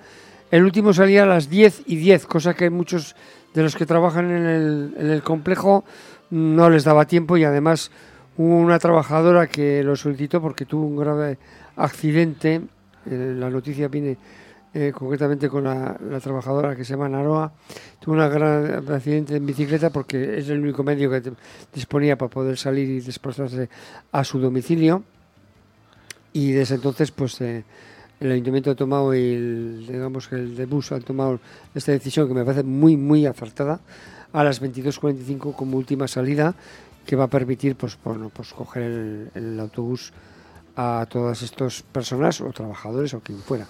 el 0.52 0.64
último 0.64 0.94
salía 0.94 1.24
a 1.24 1.26
las 1.26 1.50
10 1.50 1.84
y 1.88 1.96
10, 1.98 2.26
cosa 2.28 2.54
que 2.54 2.70
muchos 2.70 3.16
de 3.54 3.64
los 3.64 3.76
que 3.76 3.86
trabajan 3.86 4.30
en 4.30 4.46
el, 4.46 4.94
en 4.98 5.10
el 5.10 5.24
complejo 5.24 5.84
no 6.30 6.70
les 6.70 6.84
daba 6.84 7.06
tiempo 7.06 7.38
y 7.38 7.44
además 7.44 7.92
hubo 8.38 8.58
una 8.58 8.78
trabajadora 8.80 9.48
que 9.48 9.84
lo 9.84 9.96
solicitó 9.96 10.42
porque 10.42 10.66
tuvo 10.66 10.86
un 10.86 10.98
grave 10.98 11.38
accidente. 11.76 12.62
eh, 13.08 13.36
la 13.38 13.50
noticia 13.50 13.88
viene 13.88 14.18
eh, 14.80 14.92
concretamente 14.92 15.50
con 15.50 15.64
la, 15.64 15.98
trabajadora 16.22 16.76
que 16.76 16.86
se 16.86 16.94
llama 16.94 17.10
Naroa. 17.10 17.52
Tuvo 18.00 18.14
un 18.14 18.30
gran 18.30 18.88
accidente 18.94 19.36
en 19.36 19.44
bicicleta 19.44 19.90
porque 19.90 20.38
es 20.38 20.50
el 20.50 20.60
único 20.60 20.84
medio 20.84 21.10
que 21.10 21.34
disponía 21.74 22.16
para 22.16 22.30
poder 22.30 22.60
salir 22.60 22.88
y 22.88 23.00
desplazarse 23.00 23.70
a 24.12 24.24
su 24.24 24.38
domicilio. 24.38 25.02
Y 26.32 26.52
desde 26.52 26.76
entonces, 26.76 27.10
pues 27.10 27.42
eh, 27.42 27.64
el 28.20 28.32
ayuntamiento 28.32 28.70
ha 28.70 28.76
tomado 28.76 29.16
y 29.16 29.34
el, 29.34 29.88
digamos 29.88 30.28
que 30.28 30.36
el 30.36 30.56
de 30.56 30.68
bus 30.68 30.92
ha 30.92 31.00
tomado 31.00 31.40
esta 31.74 31.92
decisión 31.92 32.28
que 32.28 32.36
me 32.36 32.46
parece 32.46 32.62
muy, 32.62 32.96
muy 32.96 33.26
acertada 33.26 33.80
a 34.32 34.44
las 34.44 34.62
22.45 34.62 35.56
como 35.56 35.78
última 35.78 36.08
salida 36.08 36.54
que 37.04 37.16
va 37.16 37.24
a 37.24 37.30
permitir, 37.30 37.76
pues, 37.76 37.98
bueno, 38.04 38.30
pues 38.30 38.54
coger 38.54 39.32
el 39.34 39.60
autobús 39.60 40.14
a 40.78 41.06
todas 41.10 41.42
estas 41.42 41.82
personas 41.82 42.40
o 42.40 42.52
trabajadores 42.52 43.14
o 43.16 43.20
quien 43.20 43.40
fuera. 43.40 43.66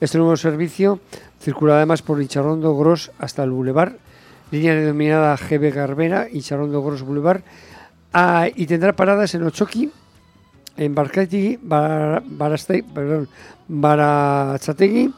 Este 0.00 0.18
nuevo 0.18 0.36
servicio 0.36 1.00
circula 1.40 1.76
además 1.76 2.02
por 2.02 2.20
Icharrondo 2.20 2.76
Gros 2.76 3.10
hasta 3.18 3.44
el 3.44 3.50
Boulevard, 3.50 3.92
línea 4.50 4.74
denominada 4.74 5.36
GB 5.36 5.72
Garbera, 5.72 6.28
Icharrondo 6.30 6.82
Gros 6.82 7.02
Boulevard, 7.02 7.42
y 8.56 8.66
tendrá 8.66 8.92
paradas 8.94 9.34
en 9.34 9.44
Ochoqui, 9.44 9.90
en 10.76 10.94
Barcategui, 10.94 11.58
Bar- 11.62 12.22
perdón, 12.94 13.28
Barachategui, 13.68 15.12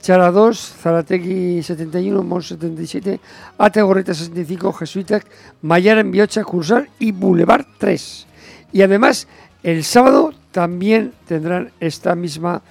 Chara 0.00 0.30
2, 0.30 0.74
Zarategui 0.82 1.62
71, 1.62 2.22
Mons 2.22 2.48
77, 2.48 3.20
Ategorreta 3.56 4.12
65, 4.12 4.72
Jesuitac, 4.74 5.26
Mayara 5.62 6.00
en 6.02 6.10
Biocha, 6.10 6.44
Cursal 6.44 6.88
y 6.98 7.12
Boulevard 7.12 7.64
3. 7.78 8.26
Y 8.72 8.82
además, 8.82 9.26
el 9.62 9.82
sábado 9.82 10.34
también 10.54 11.12
tendrán 11.26 11.72
esta 11.80 12.14
misma, 12.14 12.62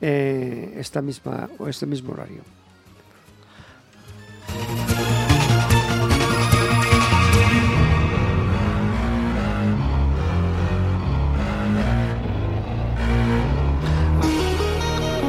eh, 0.00 0.76
esta 0.78 1.02
misma, 1.02 1.50
o 1.58 1.66
este 1.66 1.86
mismo 1.86 2.12
horario. 2.12 2.40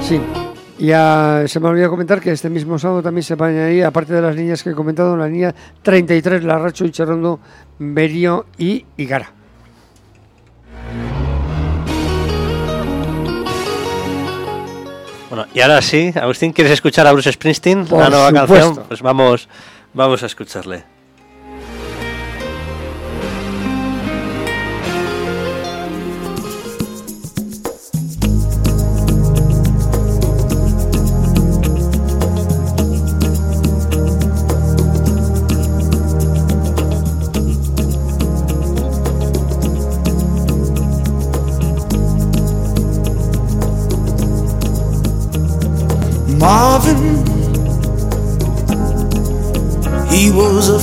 Sí. 0.03 0.21
Ya 0.77 1.45
se 1.47 1.59
me 1.59 1.69
olvidó 1.69 1.89
comentar 1.89 2.19
que 2.21 2.31
este 2.31 2.49
mismo 2.49 2.77
sábado 2.77 3.01
también 3.01 3.23
se 3.23 3.33
va 3.33 3.47
a 3.47 3.49
añadir, 3.49 3.85
aparte 3.85 4.13
de 4.13 4.21
las 4.21 4.35
líneas 4.35 4.61
que 4.61 4.69
he 4.69 4.75
comentado, 4.75 5.17
la 5.17 5.27
línea 5.27 5.55
33, 5.81 6.43
Larracho, 6.43 6.85
Icharrondo, 6.85 7.39
Berio 7.79 8.45
y 8.59 8.85
Igara. 8.97 9.42
Bueno, 15.33 15.47
y 15.51 15.61
ahora 15.61 15.81
sí, 15.81 16.13
Agustín, 16.13 16.53
¿quieres 16.53 16.73
escuchar 16.73 17.07
a 17.07 17.11
Bruce 17.11 17.31
Springsteen? 17.31 17.87
Por 17.87 17.97
una 17.97 18.09
nueva 18.11 18.27
supuesto. 18.27 18.53
canción. 18.53 18.85
Pues 18.87 19.01
vamos, 19.01 19.49
vamos 19.91 20.21
a 20.21 20.27
escucharle. 20.27 20.83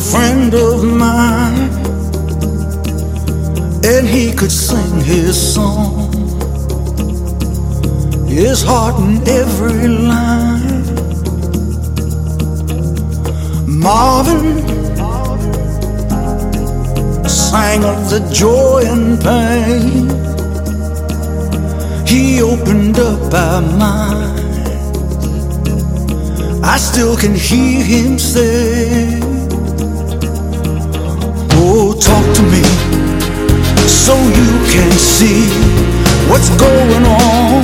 Friend 0.01 0.55
of 0.55 0.83
mine, 0.83 1.69
and 3.85 4.07
he 4.07 4.33
could 4.33 4.51
sing 4.51 5.01
his 5.01 5.37
song, 5.55 6.11
his 8.27 8.63
heart 8.63 8.99
in 9.01 9.17
every 9.29 9.89
line. 9.89 10.85
Marvin 13.67 14.67
sang 17.29 17.85
of 17.85 18.11
the 18.11 18.21
joy 18.33 18.83
and 18.87 19.21
pain. 19.21 20.09
He 22.07 22.43
opened 22.43 22.99
up 22.99 23.33
our 23.33 23.61
mind. 23.61 24.41
I 26.65 26.77
still 26.77 27.17
can 27.17 27.35
hear 27.35 27.83
him 27.85 28.19
say, 28.19 29.30
talk 32.01 32.25
to 32.35 32.43
me 32.43 32.65
so 33.87 34.15
you 34.17 34.51
can 34.73 34.91
see 34.93 35.45
what's 36.31 36.49
going 36.57 37.05
on. 37.05 37.61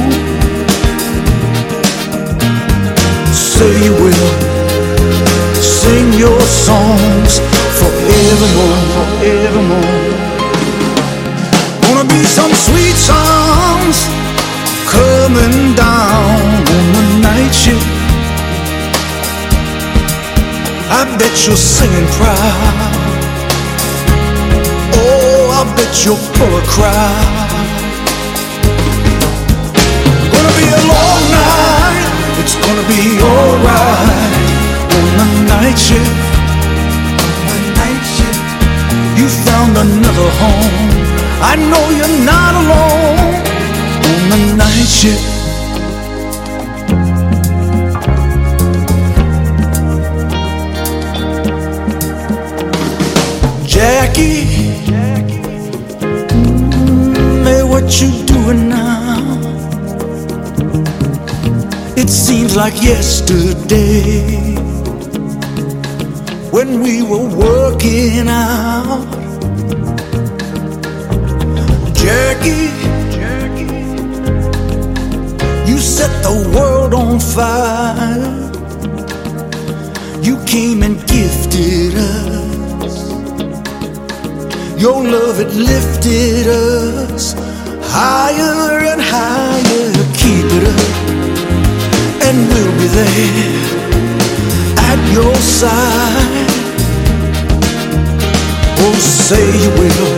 Say 3.33 3.73
you 3.85 3.95
will 4.05 4.29
sing 5.63 6.13
your 6.13 6.41
songs 6.69 7.41
forevermore, 7.81 8.81
forevermore. 8.95 10.05
Gonna 11.83 12.09
be 12.09 12.23
some 12.25 12.53
sweet 12.67 12.97
songs 13.11 13.97
coming 14.93 15.75
down 15.75 16.41
on 16.77 16.85
the 16.99 17.07
night 17.29 17.55
shift. 17.63 17.87
I 20.91 21.05
bet 21.19 21.35
you're 21.47 21.57
singing 21.57 22.07
proud. 22.19 23.06
I 25.59 25.65
bet 25.75 26.05
you're 26.05 26.21
full 26.37 26.55
of 26.55 26.65
cry. 26.69 27.17
Gonna 30.33 30.53
be 30.61 30.67
a 30.69 30.83
long 30.93 31.23
night. 31.33 32.05
It's 32.41 32.57
gonna 32.61 32.85
be 32.93 33.17
alright 33.25 34.33
on 34.97 35.05
the 35.17 35.29
night 35.49 35.79
shift. 35.79 36.13
The 37.49 37.59
night 37.81 38.05
shift. 38.17 38.45
You 39.17 39.27
found 39.49 39.73
another 39.79 40.29
home. 40.41 40.77
I 41.41 41.57
know 41.71 41.85
you're 41.99 42.19
not 42.29 42.53
alone 42.61 43.33
on 44.13 44.41
the 44.45 44.57
night 44.61 44.89
shift. 45.01 45.25
Jackie, 53.67 54.56
what 58.47 58.57
now? 58.57 59.17
It 61.97 62.09
seems 62.09 62.55
like 62.55 62.81
yesterday 62.81 64.55
when 66.53 66.81
we 66.81 67.03
were 67.03 67.29
working 67.47 68.29
out. 68.29 69.05
Jackie, 72.03 72.71
Jackie, 73.17 73.83
you 75.69 75.79
set 75.79 76.13
the 76.23 76.37
world 76.55 76.95
on 76.95 77.19
fire. 77.19 78.31
You 80.23 80.37
came 80.45 80.85
and 80.85 80.97
gifted 81.09 81.95
us. 81.97 82.97
Your 84.81 85.03
love 85.03 85.41
it 85.41 85.53
lifted 85.53 86.47
us 86.47 87.46
higher 87.97 88.85
and 88.93 89.01
higher. 89.01 89.89
Keep 90.21 90.49
it 90.59 90.65
up, 90.77 90.93
and 92.27 92.37
we'll 92.51 92.75
be 92.81 92.89
there 92.99 93.57
at 94.91 95.01
your 95.17 95.35
side. 95.37 96.51
Oh, 98.85 98.97
say 98.99 99.45
you 99.63 99.71
will 99.81 100.13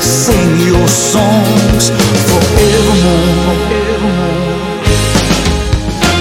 sing 0.00 0.50
your 0.70 0.88
songs 0.88 1.84
forevermore. 2.28 3.56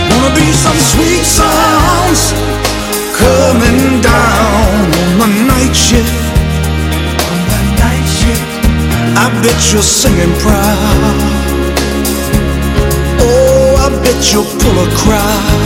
Wanna 0.09 0.31
be 0.35 0.47
some 0.65 0.79
sweet 0.91 1.25
sounds 1.39 2.21
coming 3.21 4.01
down 4.01 4.83
on 5.23 5.29
the 5.37 5.43
night 5.53 5.75
shift. 5.87 6.22
I 9.15 9.29
bet 9.41 9.59
you're 9.71 9.81
singing 9.81 10.33
proud. 10.41 11.17
Oh, 13.21 13.85
I 13.85 13.89
bet 14.03 14.19
you'll 14.31 14.49
pull 14.61 14.77
a 14.85 14.89
crowd. 15.01 15.61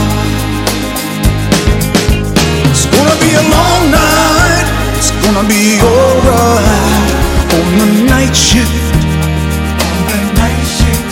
It's 2.70 2.86
gonna 2.86 3.18
be 3.24 3.32
a 3.34 3.46
long 3.56 3.82
night. 3.92 4.68
It's 4.98 5.12
gonna 5.24 5.48
be 5.48 5.80
alright 5.82 7.10
on 7.58 7.68
the 7.80 7.90
night 8.12 8.36
shift. 8.36 8.96
On 9.86 10.06
the 10.12 10.20
night 10.42 10.66
shift, 10.78 11.10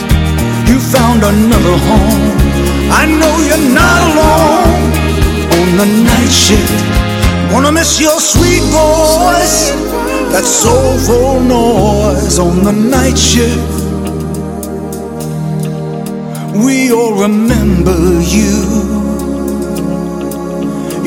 you 0.70 0.78
found 0.80 1.24
another 1.24 1.78
home. 1.88 2.36
I 2.92 3.06
know 3.06 3.34
you're 3.48 3.68
not 3.74 4.00
alone 4.10 4.92
on 5.58 5.70
the 5.82 5.88
night 6.04 6.32
shift. 6.32 6.84
Wanna 7.52 7.72
miss 7.72 8.00
your 8.00 8.20
sweet 8.20 8.64
voice, 8.74 9.72
that 10.36 10.44
soulful 10.44 11.40
noise 11.40 12.40
on 12.40 12.62
the 12.62 12.72
night 12.74 13.18
shift. 13.18 13.72
We 16.66 16.92
all 16.92 17.16
remember 17.26 17.96
you. 18.36 18.60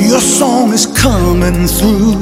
Your 0.00 0.20
song 0.20 0.72
is 0.72 0.86
coming 0.86 1.68
through. 1.76 2.16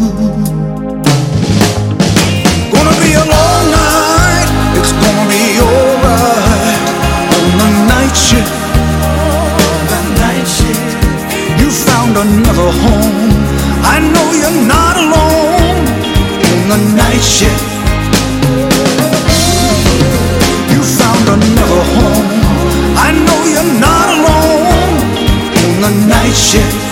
Gonna 2.74 2.96
be 3.06 3.12
a 3.22 3.26
long 3.36 3.64
night. 3.70 4.48
It's 4.78 4.94
gonna 5.02 5.26
be 5.30 5.44
alright 5.62 6.80
on 7.38 7.50
the 7.62 7.70
night 7.94 8.16
shift. 8.26 8.52
You 11.60 11.70
found 11.70 12.16
another 12.26 12.70
home. 12.82 13.30
I 13.94 13.96
know 14.12 14.26
you're 14.40 14.66
not 14.66 14.96
alone 14.96 15.36
on 15.36 15.45
the 16.68 16.78
night 16.96 17.22
shift. 17.22 17.62
You 20.72 20.82
found 20.82 21.28
another 21.28 21.82
home. 21.94 22.26
I 22.98 23.12
know 23.24 23.40
you're 23.52 23.72
not 23.80 24.06
alone 24.16 24.96
on 25.62 25.80
the 25.82 26.06
night 26.08 26.34
shift. 26.34 26.85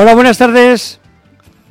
Hola, 0.00 0.14
buenas 0.14 0.38
tardes. 0.38 1.00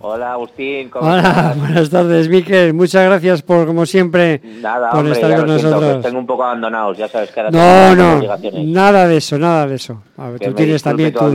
Hola 0.01 0.33
Agustín, 0.33 0.89
¿cómo 0.89 1.07
Hola, 1.07 1.19
estás? 1.29 1.57
buenas 1.61 1.89
tardes, 1.89 2.27
Miquel. 2.27 2.73
Muchas 2.73 3.05
gracias 3.05 3.41
por, 3.41 3.65
como 3.65 3.85
siempre, 3.85 4.41
Nada, 4.61 4.89
por 4.89 4.99
hombre, 4.99 5.13
estar 5.13 5.33
con 5.33 5.47
lo 5.47 5.57
siento, 5.57 5.79
nosotros. 5.79 6.03
tengo 6.03 6.19
un 6.19 6.27
poco 6.27 6.43
abandonados, 6.43 6.97
ya 6.97 7.07
sabes 7.07 7.31
que 7.31 7.39
ahora 7.39 7.51
No, 7.51 7.95
no, 7.95 8.37
nada 8.65 9.07
de 9.07 9.15
eso, 9.15 9.39
nada 9.39 9.65
de 9.65 9.75
eso. 9.75 10.03
A 10.17 10.29
ver, 10.29 10.39
Que 10.41 10.47
tú 10.47 10.55
tienes 10.55 10.83
también 10.83 11.13
tu 11.13 11.33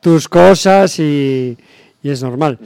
tus 0.00 0.28
cosas 0.28 0.98
y, 0.98 1.56
y 2.02 2.10
es 2.10 2.20
normal. 2.24 2.58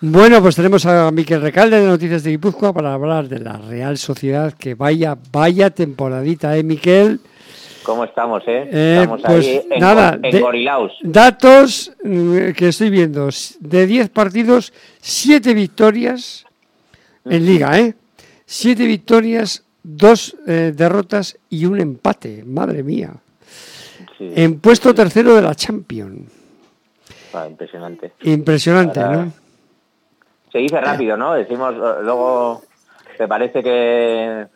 Bueno, 0.00 0.40
pues 0.40 0.54
tenemos 0.54 0.86
a 0.86 1.10
Miquel 1.10 1.42
Recalde 1.42 1.80
de 1.80 1.86
Noticias 1.88 2.22
de 2.22 2.30
Guipúzcoa 2.30 2.72
para 2.72 2.94
hablar 2.94 3.26
de 3.26 3.40
la 3.40 3.54
Real 3.58 3.98
Sociedad, 3.98 4.52
que 4.52 4.76
vaya, 4.76 5.18
vaya 5.32 5.70
temporadita, 5.70 6.56
¿eh, 6.56 6.62
Miquel? 6.62 7.20
¿Cómo 7.88 8.04
estamos, 8.04 8.42
eh? 8.46 8.68
Eh, 8.70 8.98
estamos 9.00 9.22
pues 9.22 9.46
ahí 9.46 9.62
en, 9.70 9.80
nada, 9.80 10.18
en 10.22 10.30
de-. 10.30 10.90
Datos 11.04 11.90
mm, 12.04 12.50
que 12.50 12.68
estoy 12.68 12.90
viendo. 12.90 13.30
De 13.60 13.86
10 13.86 14.10
partidos, 14.10 14.74
7 15.00 15.54
victorias 15.54 16.44
en 17.24 17.46
liga, 17.46 17.78
¿eh? 17.78 17.94
7 18.44 18.86
victorias, 18.86 19.64
2 19.84 20.36
derrotas 20.44 21.38
y 21.48 21.64
un 21.64 21.80
empate. 21.80 22.44
Madre 22.44 22.82
mía. 22.82 23.14
Sí, 24.18 24.32
En 24.36 24.60
puesto 24.60 24.94
tercero 24.94 25.34
de 25.34 25.40
la 25.40 25.54
Champions. 25.54 26.30
ah, 27.32 27.46
impresionante. 27.48 28.12
Impresionante, 28.24 29.00
Ahora- 29.00 29.24
¿no? 29.24 29.32
Se 30.52 30.58
dice 30.58 30.78
rápido, 30.78 31.16
¿no? 31.16 31.32
Decimos, 31.32 31.72
eh, 31.74 32.02
luego, 32.02 32.60
te 33.16 33.26
parece 33.26 33.62
que, 33.62 34.46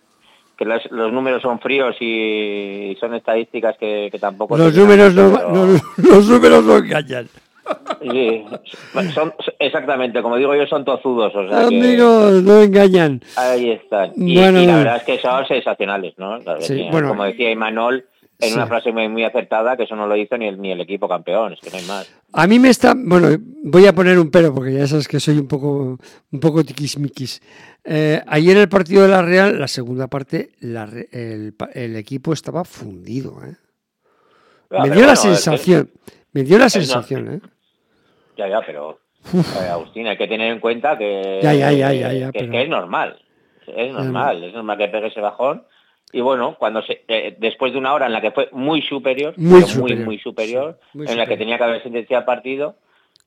que 0.63 0.69
los, 0.69 0.91
los 0.91 1.13
números 1.13 1.43
son 1.43 1.59
fríos 1.61 1.97
y 2.01 2.97
son 3.01 3.15
estadísticas 3.15 3.77
que, 3.79 4.09
que 4.11 4.19
tampoco... 4.19 4.57
Los 4.57 4.75
números 4.75 5.15
no, 5.15 5.33
pero- 5.33 5.67
los, 5.67 5.83
los 5.99 6.29
números 6.29 6.65
no 6.65 6.77
engañan. 6.77 7.29
Sí, 8.03 8.45
son, 9.15 9.33
exactamente, 9.59 10.21
como 10.21 10.37
digo 10.37 10.55
yo, 10.55 10.67
son 10.67 10.85
tozudos, 10.85 11.33
o 11.35 11.49
sea 11.49 11.61
que 11.69 11.77
Amigos, 11.77 12.43
no 12.43 12.61
engañan. 12.61 13.21
ahí 13.37 13.71
están. 13.71 14.11
Y, 14.17 14.37
Bueno, 14.37 14.61
y 14.61 14.67
la 14.67 14.77
verdad 14.79 14.97
es 14.97 15.03
que 15.05 15.19
son 15.19 15.47
sensacionales, 15.47 16.15
¿no? 16.19 16.39
Sí, 16.59 16.89
bueno. 16.91 17.09
como 17.09 17.25
decía 17.25 17.51
Imanol 17.51 18.05
en 18.43 18.49
Sí. 18.51 18.55
una 18.55 18.67
frase 18.67 18.93
muy, 18.93 19.09
muy 19.09 19.25
acertada, 19.25 19.77
que 19.77 19.85
eso 19.85 19.95
no 19.97 20.07
lo 20.07 20.17
hizo 20.17 20.37
ni 20.37 20.49
el, 20.49 20.61
ni 20.61 20.73
el 20.73 20.81
equipo 20.81 21.09
campeón, 21.09 21.53
es 21.55 21.61
que 21.61 21.71
no 21.71 21.77
hay 21.79 21.87
más. 21.87 22.15
A 22.33 22.47
mí 22.47 22.59
me 22.59 22.69
está, 22.71 22.95
bueno, 22.97 23.29
voy 23.63 23.87
a 23.87 23.95
poner 23.95 24.19
un 24.19 24.31
pero 24.31 24.53
porque 24.55 24.73
ya 24.75 24.87
sabes 24.87 25.07
que 25.09 25.21
soy 25.21 25.39
un 25.39 25.49
poco, 25.49 25.99
un 26.33 26.41
poco 26.41 26.65
tiquismiquis. 26.65 27.41
Eh, 27.85 28.21
ayer 28.27 28.57
el 28.57 28.69
partido 28.69 29.03
de 29.03 29.09
la 29.09 29.23
Real, 29.23 29.59
la 29.59 29.69
segunda 29.69 30.09
parte, 30.09 30.51
la 30.61 30.85
el, 31.13 31.55
el 31.75 31.97
equipo 31.97 32.33
estaba 32.33 32.65
fundido. 32.65 33.39
¿eh? 33.45 33.55
Ah, 34.71 34.85
me 34.87 34.91
dio 34.91 35.07
la 35.07 35.13
es 35.13 35.21
sensación, 35.21 35.91
me 36.33 36.43
dio 36.45 36.59
la 36.59 36.65
no- 36.65 36.71
sensación, 36.71 37.35
¿eh? 37.35 37.41
Ya, 38.37 38.49
ya, 38.49 38.61
pero 38.67 38.99
eh, 39.35 39.69
Agustín, 39.71 40.07
hay 40.07 40.17
que 40.17 40.27
tener 40.27 40.53
en 40.53 40.61
cuenta 40.61 40.97
que, 40.99 41.41
Ya, 41.43 41.53
ya, 41.55 41.71
ya, 41.73 42.33
que, 42.33 42.39
pero- 42.41 42.51
que 42.53 42.63
es 42.63 42.69
normal. 42.69 43.19
Es 43.67 43.93
normal, 43.93 44.43
es 44.43 44.53
normal 44.55 44.77
que 44.79 44.89
pegue 44.89 45.07
ese 45.09 45.21
bajón. 45.21 45.63
Y 46.13 46.21
bueno, 46.21 46.57
cuando 46.59 46.83
se, 46.83 47.03
eh, 47.09 47.37
después 47.39 47.73
de 47.73 47.79
una 47.79 47.95
hora 47.95 48.07
en 48.07 48.13
la 48.13 48.21
que 48.21 48.33
fue 48.33 48.49
muy 48.53 48.83
superior, 48.83 49.33
Muy 49.39 49.63
superior, 49.63 49.97
muy, 49.99 50.05
muy 50.07 50.19
superior, 50.19 50.79
sí, 50.93 50.99
muy 50.99 51.07
en 51.09 51.17
la 51.17 51.27
que 51.27 51.37
tenía 51.39 51.57
que 51.57 51.65
haber 51.65 51.83
sentenciado 51.83 52.21
el 52.21 52.27
partido, 52.27 52.77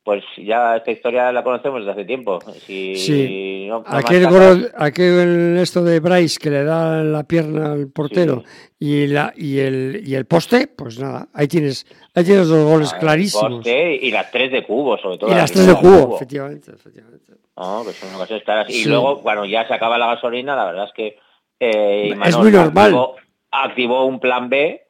pues 0.04 0.24
ya 0.38 0.76
esta 0.76 0.92
historia 0.92 1.32
la 1.32 1.44
conocemos 1.44 1.80
desde 1.80 1.94
hace 1.94 2.06
tiempo. 2.06 2.40
Si 2.68 2.96
Sí. 2.96 3.66
no- 3.68 3.80
no 3.80 3.98
aquel, 3.98 4.28
gol, 4.28 4.72
aquel 4.78 5.58
esto 5.58 5.84
de 5.84 6.00
Bryce 6.00 6.38
que 6.40 6.52
le 6.52 6.64
da 6.64 7.04
la 7.04 7.24
pierna 7.24 7.72
al 7.72 7.88
portero 7.88 8.44
y, 8.78 9.08
la, 9.08 9.34
y, 9.36 9.58
el, 9.58 10.04
y 10.06 10.14
el 10.14 10.26
poste, 10.26 10.68
pues 10.68 11.00
nada, 11.00 11.28
ahí 11.34 11.48
tienes, 11.48 11.88
ahí 12.14 12.24
tienes 12.24 12.48
dos 12.48 12.64
goles 12.72 12.94
Ah, 12.94 13.00
clarísimos. 13.00 13.52
poste 13.52 13.96
y 13.96 14.12
las 14.12 14.30
tres 14.30 14.52
de 14.52 14.64
cubo, 14.64 14.96
sobre 15.00 15.18
todo. 15.18 15.32
Y 15.32 15.34
las 15.34 15.50
la 15.50 15.54
tres 15.56 15.68
de 15.68 15.74
cubo, 15.82 16.16
efectivamente, 16.18 16.72
efectivamente. 16.72 17.34
No, 17.58 17.84
que 17.84 17.94
son 17.94 18.14
ocasiones 18.14 18.44
claras. 18.46 18.70
Y 18.70 18.74
Sí. 18.84 18.90
luego, 18.90 19.22
cuando 19.24 19.46
ya 19.46 19.68
se 19.68 19.74
acaba 19.74 19.98
la 19.98 20.06
gasolina, 20.14 20.56
la 20.56 20.66
verdad 20.66 20.86
es 20.86 20.94
que 20.94 21.18
eh, 21.60 22.08
Es 22.08 22.12
Imanol 22.16 22.42
muy 22.42 22.52
normal. 22.52 22.86
Activó, 22.86 23.16
activó 23.52 24.06
un 24.06 24.20
plan 24.20 24.50
B 24.50 24.82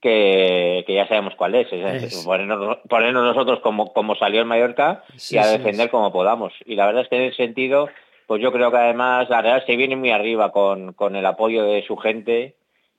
que, 0.00 0.84
que 0.86 0.94
ya 0.94 1.06
sabemos 1.08 1.34
cuál 1.36 1.54
es. 1.54 1.72
es, 1.72 2.02
Es. 2.02 2.24
Ponernos, 2.24 2.78
ponernos 2.88 3.22
nosotros 3.24 3.60
como, 3.60 3.92
como 3.92 4.14
salió 4.16 4.40
el 4.40 4.46
Mallorca 4.46 5.04
Sí, 5.16 5.36
y 5.36 5.38
a 5.38 5.46
defender 5.46 5.86
sí. 5.86 5.90
como 5.90 6.12
podamos. 6.12 6.52
Y 6.66 6.74
la 6.74 6.86
verdad 6.86 7.02
es 7.02 7.08
que 7.08 7.16
en 7.16 7.22
ese 7.22 7.36
sentido, 7.36 7.88
pues 8.26 8.42
yo 8.42 8.52
creo 8.52 8.70
que 8.70 8.78
además 8.78 9.28
la 9.30 9.42
Real 9.42 9.62
se 9.66 9.76
viene 9.76 9.96
muy 9.96 10.10
arriba 10.10 10.50
con, 10.52 10.92
con 10.94 11.14
el 11.16 11.24
apoyo 11.26 11.64
de 11.64 11.84
su 11.86 11.96
gente 11.96 12.56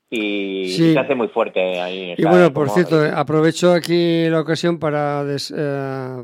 y, 0.10 0.70
Sí. 0.70 0.94
se 0.94 1.00
hace 1.00 1.16
muy 1.16 1.28
fuerte 1.28 1.82
ahí. 1.82 2.14
Y 2.18 2.24
bueno, 2.24 2.54
por 2.54 2.68
como- 2.68 2.76
cierto, 2.76 3.02
aprovecho 3.18 3.74
aquí 3.74 4.28
la 4.30 4.40
ocasión 4.40 4.80
para 4.80 5.24
des- 5.26 5.54
eh, 5.56 6.24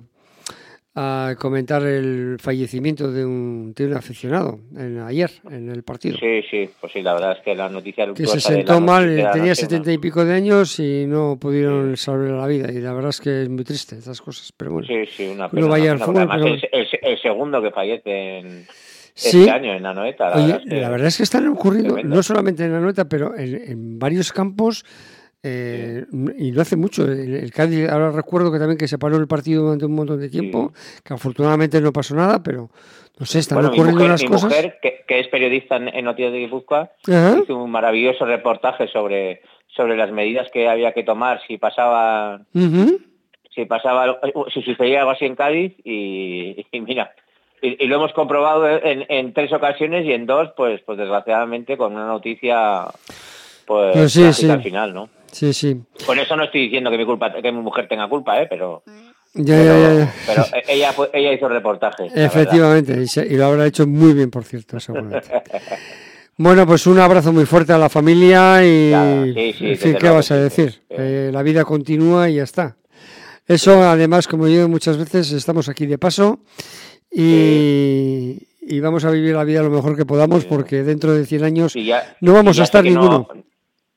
a 1.02 1.36
comentar 1.38 1.82
el 1.84 2.36
fallecimiento 2.40 3.10
de 3.12 3.24
un, 3.26 3.74
de 3.74 3.86
un 3.86 3.94
aficionado 3.94 4.60
en, 4.76 5.00
ayer 5.00 5.32
en 5.50 5.70
el 5.70 5.84
partido. 5.84 6.18
Sí, 6.20 6.42
sí, 6.52 6.70
pues 6.82 6.92
sí, 6.92 7.02
la 7.02 7.14
verdad 7.14 7.38
es 7.38 7.44
que 7.44 7.56
la 7.56 7.70
noticia 7.70 8.06
que 8.14 8.28
se 8.28 8.40
sentó 8.42 8.82
mal, 8.82 9.16
la 9.16 9.32
tenía 9.32 9.56
setenta 9.56 9.92
y 9.94 9.98
pico 9.98 10.26
de 10.26 10.34
años 10.34 10.78
y 10.80 11.06
no 11.08 11.38
pudieron 11.40 11.96
salvar 11.96 12.32
la 12.32 12.48
vida. 12.48 12.70
Y 12.72 12.80
la 12.80 12.92
verdad 12.94 13.12
es 13.12 13.22
que 13.22 13.44
es 13.44 13.50
muy 13.50 13.64
triste 13.64 13.98
estas 13.98 14.22
cosas, 14.22 14.52
pero 14.58 14.72
bueno. 14.74 14.88
Sí, 14.88 15.06
sí, 15.16 15.28
una 15.30 15.50
pena. 15.50 15.68
vaya 15.68 15.94
una 15.94 16.04
al 16.06 16.12
pena, 16.14 16.26
fútbol, 16.26 16.40
pero- 16.42 16.56
es 16.84 16.94
el, 16.94 17.00
el 17.12 17.22
segundo 17.22 17.62
que 17.62 17.72
fallece 17.72 18.40
en, 18.40 18.66
Sí. 19.14 19.40
este 19.40 19.52
año 19.52 19.74
en 19.74 19.84
la 19.84 19.94
noeta. 19.94 20.30
La 20.30 20.36
Oye, 20.36 20.46
verdad 20.48 20.62
es 20.66 20.70
que- 20.70 20.82
la 20.82 20.90
verdad 20.90 21.08
es 21.08 21.18
que 21.18 21.24
están 21.24 21.48
ocurriendo, 21.48 21.94
tremendo. 21.94 22.16
no 22.16 22.24
solamente 22.24 22.64
en 22.66 22.72
la 22.74 22.80
nota, 22.80 23.08
pero 23.10 23.38
en, 23.38 23.56
en 23.72 24.00
varios 24.00 24.32
campos, 24.32 24.86
eh, 25.44 26.06
y 26.38 26.52
no 26.52 26.62
hace 26.62 26.76
mucho. 26.76 27.04
El, 27.06 27.36
el 27.36 27.52
Cádiz, 27.52 27.88
ahora 27.90 28.12
recuerdo 28.12 28.52
que 28.52 28.60
también 28.60 28.78
que 28.78 28.88
se 28.88 28.98
paró 28.98 29.18
el 29.18 29.28
partido 29.28 29.64
durante 29.64 29.86
un 29.86 29.94
montón 29.96 30.20
de 30.20 30.30
tiempo, 30.30 30.74
que 31.04 31.14
afortunadamente 31.14 31.80
no 31.82 31.94
pasó 31.94 32.16
nada, 32.16 32.42
pero 32.44 32.70
no 33.20 33.26
sé, 33.26 33.40
están 33.40 33.58
Bueno, 33.58 33.70
mi 33.72 33.76
ocurriendo 33.78 34.00
mujer, 34.00 34.12
las 34.12 34.22
mi 34.22 34.28
cosas. 34.28 34.44
mujer, 34.50 34.78
que, 34.82 35.04
que 35.08 35.20
es 35.20 35.28
periodista 35.28 35.76
en, 35.78 36.06
Noticias 36.06 36.32
de 36.34 36.40
Guipúzcoa, 36.40 36.92
hizo 37.44 37.56
un 37.58 37.72
maravilloso 37.72 38.26
reportaje 38.26 38.88
sobre, 38.88 39.42
sobre 39.76 39.96
las 39.98 40.12
medidas 40.12 40.50
que 40.52 40.68
había 40.70 40.94
que 40.94 41.04
tomar 41.04 41.42
si 41.48 41.58
pasaba 41.58 42.42
si 43.56 43.66
pasaba 43.66 44.04
algo- 44.04 44.46
si 44.54 44.62
sucedía 44.62 45.00
algo 45.00 45.12
así 45.12 45.26
en 45.26 45.36
Cádiz 45.36 45.74
y, 45.84 46.66
y 46.72 46.82
mira 46.82 47.12
y, 47.62 47.84
y 47.84 47.88
lo 47.88 47.96
hemos 47.98 48.14
comprobado 48.14 48.70
en, 48.70 49.06
en 49.10 49.34
tres 49.34 49.52
ocasiones 49.52 50.06
y 50.06 50.14
en 50.14 50.26
dos 50.26 50.52
pues 50.56 50.82
pues 50.86 50.98
desgraciadamente 50.98 51.76
con 51.76 51.94
una 51.94 52.08
noticia 52.08 52.86
pues, 53.66 54.14
sí, 54.14 54.22
trágica 54.22 54.34
sí. 54.34 54.50
al 54.50 54.64
final 54.64 54.94
no 54.94 55.10
Sí, 55.32 55.54
sí. 55.54 55.78
con 56.06 56.18
eso 56.20 56.36
no 56.36 56.44
estoy 56.46 56.62
diciendo 56.62 56.90
que 56.92 56.98
mi 56.98 57.06
culpa 57.06 57.32
que 57.42 57.52
mi 57.52 57.60
mujer 57.62 57.88
tenga 57.88 58.08
culpa 58.10 58.42
eh 58.42 58.48
pero 58.50 58.84
Ya, 59.34 59.56
pero, 59.56 59.64
ya, 59.64 59.80
ya, 59.94 59.94
ya. 60.06 60.14
pero 60.26 60.44
ella 60.68 60.92
fue- 60.94 61.10
ella 61.14 61.34
hizo 61.34 61.46
el 61.48 61.54
reportaje. 61.54 62.08
Efectivamente, 62.16 63.00
y, 63.02 63.08
se- 63.08 63.26
y 63.28 63.36
lo 63.38 63.46
habrá 63.46 63.66
hecho 63.68 63.86
muy 63.86 64.14
bien, 64.14 64.32
por 64.32 64.44
cierto, 64.44 64.80
seguramente. 64.80 65.28
Bueno, 66.42 66.66
pues 66.66 66.88
un 66.88 66.98
abrazo 67.00 67.34
muy 67.34 67.46
fuerte 67.46 67.74
a 67.74 67.78
la 67.78 67.90
familia 67.90 68.64
y, 68.66 68.92
Ya, 68.92 69.24
sí, 69.26 69.34
sí, 69.34 69.66
en 69.72 69.78
fin, 69.78 69.92
desde 69.92 69.98
¿qué 69.98 70.10
vas 70.10 70.32
a 70.32 70.38
decir? 70.38 70.72
sí. 70.72 70.80
Eh, 70.90 71.30
la 71.34 71.44
vida 71.44 71.66
continúa 71.66 72.30
y 72.30 72.36
ya 72.36 72.44
está. 72.44 72.78
Eso, 73.46 73.84
además, 73.84 74.26
como 74.26 74.48
yo 74.48 74.70
muchas 74.70 74.98
veces, 74.98 75.34
estamos 75.34 75.68
aquí 75.68 75.86
de 75.86 75.98
paso 75.98 76.40
y, 77.12 78.38
y 78.62 78.80
vamos 78.80 79.04
a 79.06 79.12
vivir 79.12 79.36
la 79.36 79.44
vida 79.44 79.62
lo 79.62 79.70
mejor 79.70 79.98
que 79.98 80.06
podamos 80.06 80.46
porque 80.46 80.84
dentro 80.84 81.14
de 81.14 81.26
100 81.26 81.44
años 81.44 81.74
ya- 81.74 82.16
no 82.22 82.34
vamos 82.34 82.60
a 82.60 82.64
estar 82.64 82.84
no- 82.86 82.90
ninguno. 82.90 83.28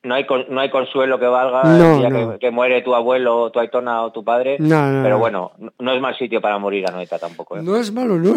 No, 0.03 0.15
hay, 0.15 0.25
no 0.49 0.59
hay 0.59 0.69
consuelo 0.69 1.17
que 1.17 1.25
valga 1.27 1.63
No, 1.63 1.93
el 1.93 1.99
día 1.99 2.09
no. 2.09 2.31
que, 2.33 2.39
que 2.39 2.51
muere 2.51 2.81
tu 2.81 2.93
abuelo, 2.93 3.43
o 3.43 3.51
tu 3.51 3.59
aitona 3.59 4.01
o 4.03 4.11
tu 4.11 4.23
padre. 4.23 4.57
No, 4.59 4.99
pero 5.01 5.15
no. 5.15 5.19
bueno, 5.19 5.51
no- 5.79 5.93
es 5.93 6.01
mal 6.01 6.17
sitio 6.17 6.41
para 6.41 6.57
morir 6.57 6.85
a 6.89 6.91
Noeta 6.91 7.17
tampoco. 7.17 7.57
¿eh? 7.57 7.61
No 7.63 7.77
es 7.77 7.91
malo, 7.93 8.17
¿no? 8.17 8.35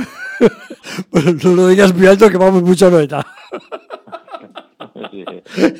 bueno, 1.11 1.33
no 1.43 1.55
lo 1.57 1.67
digas 1.69 1.93
muy 1.95 2.07
alto 2.07 2.31
que 2.31 2.37
vamos 2.39 2.62
mucho 2.62 2.87
a 2.87 2.91
noeta. 2.91 3.27
Sí, 5.11 5.25
sí. 5.29 5.73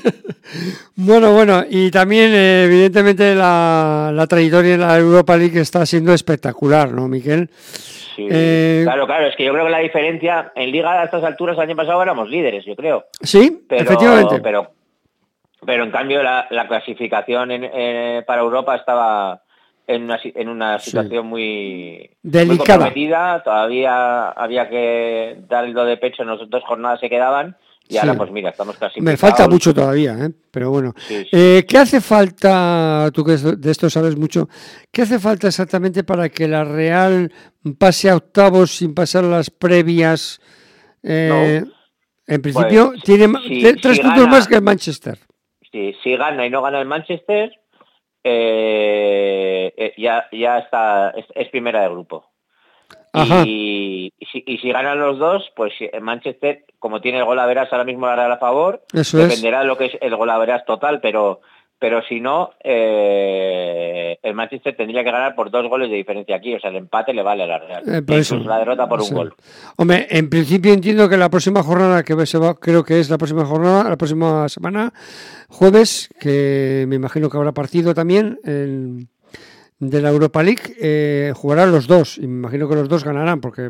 Bueno, 0.95 1.33
bueno, 1.33 1.63
y 1.69 1.91
también 1.91 2.31
eh, 2.35 2.65
evidentemente 2.65 3.35
la, 3.35 4.11
la 4.15 4.27
trayectoria 4.27 4.75
en 4.75 4.81
la 4.81 4.97
Europa 4.99 5.37
League 5.37 5.59
está 5.61 5.85
siendo 5.87 6.13
espectacular, 6.13 6.93
¿no, 6.93 7.09
Miquel? 7.09 7.49
Sí. 8.15 8.27
Eh, 8.31 8.83
Claro, 8.85 9.07
claro, 9.07 9.27
es 9.27 9.37
que 9.37 9.45
yo 9.45 9.53
creo 9.53 9.65
que 9.65 9.71
la 9.71 9.79
diferencia 9.81 10.53
en 10.55 10.71
Liga 10.71 11.01
a 11.01 11.05
estas 11.05 11.25
alturas 11.25 11.57
el 11.57 11.63
año 11.65 11.77
pasado 11.77 12.03
éramos 12.03 12.29
líderes, 12.29 12.65
yo 12.65 12.75
creo. 12.77 13.07
Sí, 13.23 13.63
Pero, 13.69 13.83
efectivamente. 13.83 14.41
Pero, 14.41 14.71
pero 15.67 15.85
en 15.85 15.91
cambio 15.91 16.23
la, 16.23 16.47
la 16.51 16.67
clasificación 16.69 17.51
en- 17.51 17.71
eh, 17.73 18.23
para 18.27 18.43
Europa 18.43 18.77
estaba 18.77 19.43
en 19.89 20.05
una, 20.05 20.19
en 20.23 20.49
una 20.49 20.79
situación 20.79 21.27
muy, 21.27 22.11
muy 22.23 22.33
Delicada. 22.33 22.79
comprometida. 22.87 23.43
Todavía 23.43 24.29
había 24.31 24.69
que 24.69 25.37
dar 25.49 25.69
lo 25.69 25.85
de 25.85 25.97
pecho, 25.97 26.25
nos 26.25 26.49
dos 26.49 26.63
jornadas 26.65 27.01
se 27.01 27.09
quedaban. 27.11 27.57
Y 27.89 27.93
Sí. 27.95 27.99
ahora, 28.01 28.15
pues 28.15 28.33
mira, 28.33 28.51
estamos 28.51 28.77
clasificados. 28.77 29.13
Me 29.13 29.17
falta 29.17 29.47
mucho 29.49 29.73
todavía, 29.73 30.13
¿eh? 30.19 30.31
pero 30.51 30.71
bueno. 30.71 30.93
Sí, 31.07 31.19
sí. 31.23 31.29
Eh, 31.31 31.65
¿Qué 31.69 31.79
hace 31.79 32.01
falta, 32.01 33.09
tú 33.15 33.25
que 33.25 33.37
de 33.37 33.71
esto 33.71 33.89
sabes 33.89 34.17
mucho, 34.17 34.49
qué 34.91 35.03
hace 35.03 35.21
falta 35.21 35.47
exactamente 35.47 36.03
para 36.03 36.29
que 36.29 36.49
la 36.49 36.65
Real 36.65 37.31
pase 37.79 38.11
a 38.11 38.17
octavos 38.17 38.73
sin 38.73 38.93
pasar 38.93 39.23
las 39.23 39.51
previas? 39.51 40.41
Eh, 41.05 41.63
En 42.27 42.43
principio, 42.43 42.89
Pues, 42.89 43.05
tiene 43.05 43.27
si- 43.47 43.63
tre- 43.63 43.79
tres 43.81 43.97
si 43.99 44.03
puntos 44.03 44.19
gana- 44.25 44.31
más 44.33 44.49
que 44.49 44.57
el 44.57 44.63
Manchester. 44.63 45.17
Si, 45.77 45.93
si 46.03 46.17
gana 46.17 46.47
y 46.47 46.51
no 46.51 46.63
gana 46.63 46.81
el 46.81 46.87
Manchester, 46.87 47.53
eh, 48.25 49.75
eh, 49.77 49.93
ya, 49.99 50.27
ya 50.33 50.59
está, 50.61 51.11
es, 51.11 51.27
es 51.35 51.49
primera 51.51 51.83
de 51.83 51.91
grupo. 51.91 52.25
Y, 53.45 54.11
y 54.19 54.27
si, 54.27 54.43
y 54.47 54.57
si 54.57 54.73
ganan 54.73 54.99
los 54.99 55.19
dos, 55.19 55.53
pues 55.55 55.75
el 55.81 56.01
Manchester, 56.01 56.65
como 56.79 57.03
tiene 57.03 57.19
el 57.19 57.25
gol 57.27 57.39
a 57.39 57.45
veras 57.45 57.71
ahora 57.71 57.85
mismo 57.85 58.07
la 58.07 58.17
Real 58.17 58.33
a 58.33 58.39
favor, 58.39 58.85
Eso 58.95 59.19
es. 59.19 59.29
dependerá 59.29 59.61
de 59.61 59.67
lo 59.67 59.77
que 59.77 59.87
es 59.87 59.99
el 60.01 60.17
gol 60.17 60.31
a 60.31 60.39
veras 60.39 60.65
total, 60.65 61.01
pero 61.03 61.41
pero 61.79 62.01
si 62.09 62.21
no, 62.21 62.51
eh, 62.65 64.19
el 64.23 64.35
Manchester 64.35 64.75
tendría 64.77 65.05
que 65.05 65.11
ganar 65.11 65.35
por 65.35 65.51
dos 65.51 65.69
goles 65.69 65.91
de 65.91 65.97
diferencia 65.97 66.37
aquí, 66.37 66.55
o 66.55 66.61
sea, 66.61 66.71
el 66.71 66.77
empate 66.77 67.13
le 67.13 67.23
vale 67.23 67.43
a 67.43 67.47
la 67.47 67.59
Real. 67.59 67.83
Eh, 67.87 68.03
por 68.03 68.17
eso. 68.17 68.35
Incluso 68.37 68.51
la 68.51 68.59
derrota 68.59 68.89
por 68.89 69.03
un 69.03 69.11
gol. 69.11 69.35
Hombre, 69.77 70.07
en 70.11 70.31
principio 70.31 70.73
entiendo 70.73 71.09
que 71.09 71.17
la 71.17 71.29
próxima 71.29 71.63
jornada, 71.63 72.03
que 72.03 72.27
se 72.27 72.39
va, 72.39 72.55
creo 72.55 72.83
que 72.85 72.99
es 73.01 73.11
la 73.11 73.19
próxima 73.19 73.45
jornada, 73.45 73.89
la 73.91 73.97
próxima 73.97 74.49
semana, 74.49 74.93
jueves, 75.49 76.09
que 76.19 76.87
me 76.89 76.97
imagino 76.97 77.29
que 77.29 77.37
habrá 77.37 77.53
partido 77.53 77.95
también 77.95 78.39
en- 78.45 79.09
de 79.79 80.01
la 80.01 80.09
Europa 80.09 80.43
League, 80.43 80.75
eh, 80.81 81.33
jugarán 81.35 81.71
los 81.71 81.87
dos, 81.87 82.17
y 82.17 82.23
me 82.23 82.39
imagino 82.39 82.67
que 82.69 82.77
los 82.77 82.89
dos 82.89 83.05
ganarán, 83.05 83.43
porque 83.43 83.69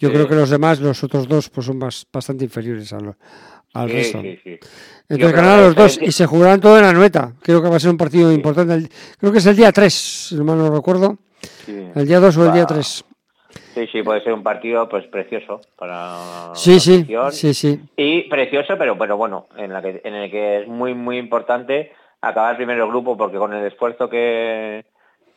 yo 0.00 0.08
Sí. 0.08 0.14
creo 0.14 0.26
que 0.28 0.34
los 0.34 0.50
demás, 0.50 0.80
los 0.80 1.04
otros 1.04 1.28
dos, 1.28 1.48
pues 1.50 1.66
son 1.66 1.78
bas- 1.80 2.06
bastante 2.12 2.42
inferiores 2.44 2.92
a 2.92 2.98
lo- 2.98 3.14
al 3.74 3.88
Sí, 3.88 3.94
resto. 3.96 4.20
sí. 4.22 4.58
Entonces 5.08 5.36
ganarán 5.36 5.60
los 5.62 5.74
dos 5.76 5.98
y 6.02 6.10
se 6.10 6.26
jugarán 6.26 6.60
todo 6.60 6.76
en 6.78 6.82
la 6.84 6.92
nueta. 6.92 7.32
Creo 7.42 7.62
que 7.62 7.68
va 7.68 7.76
a 7.76 7.80
ser 7.80 7.90
un 7.90 7.96
partido 7.96 8.32
importante. 8.32 8.88
creo 9.18 9.30
que 9.32 9.38
es 9.38 9.46
el 9.46 9.56
día 9.56 9.70
3, 9.70 9.92
si 9.94 10.34
no 10.34 10.44
mal 10.44 10.58
no 10.58 10.70
recuerdo. 10.74 11.18
El 11.94 12.06
día 12.06 12.18
2 12.20 12.36
o 12.36 12.46
el 12.46 12.52
día 12.52 12.62
Va. 12.62 12.66
3. 12.68 13.04
Sí, 13.74 13.86
sí, 13.92 14.02
puede 14.02 14.22
ser 14.22 14.32
un 14.32 14.42
partido 14.42 14.88
pues 14.88 15.06
precioso 15.06 15.60
para 15.76 16.52
Sí, 16.54 16.74
la 16.74 16.80
sí, 16.80 17.06
sí, 17.32 17.54
sí. 17.54 17.80
Y 17.96 18.22
precioso, 18.28 18.74
pero, 18.78 18.96
pero 18.98 19.16
bueno, 19.16 19.46
en, 19.56 19.72
la 19.72 19.80
que, 19.82 20.00
en 20.04 20.14
el 20.14 20.30
que 20.30 20.62
es 20.62 20.68
muy, 20.68 20.94
muy 20.94 21.18
importante 21.18 21.92
acabar 22.20 22.56
primero 22.56 22.84
el 22.84 22.90
grupo, 22.90 23.16
porque 23.16 23.38
con 23.38 23.52
el 23.54 23.64
esfuerzo 23.66 24.08
que 24.10 24.84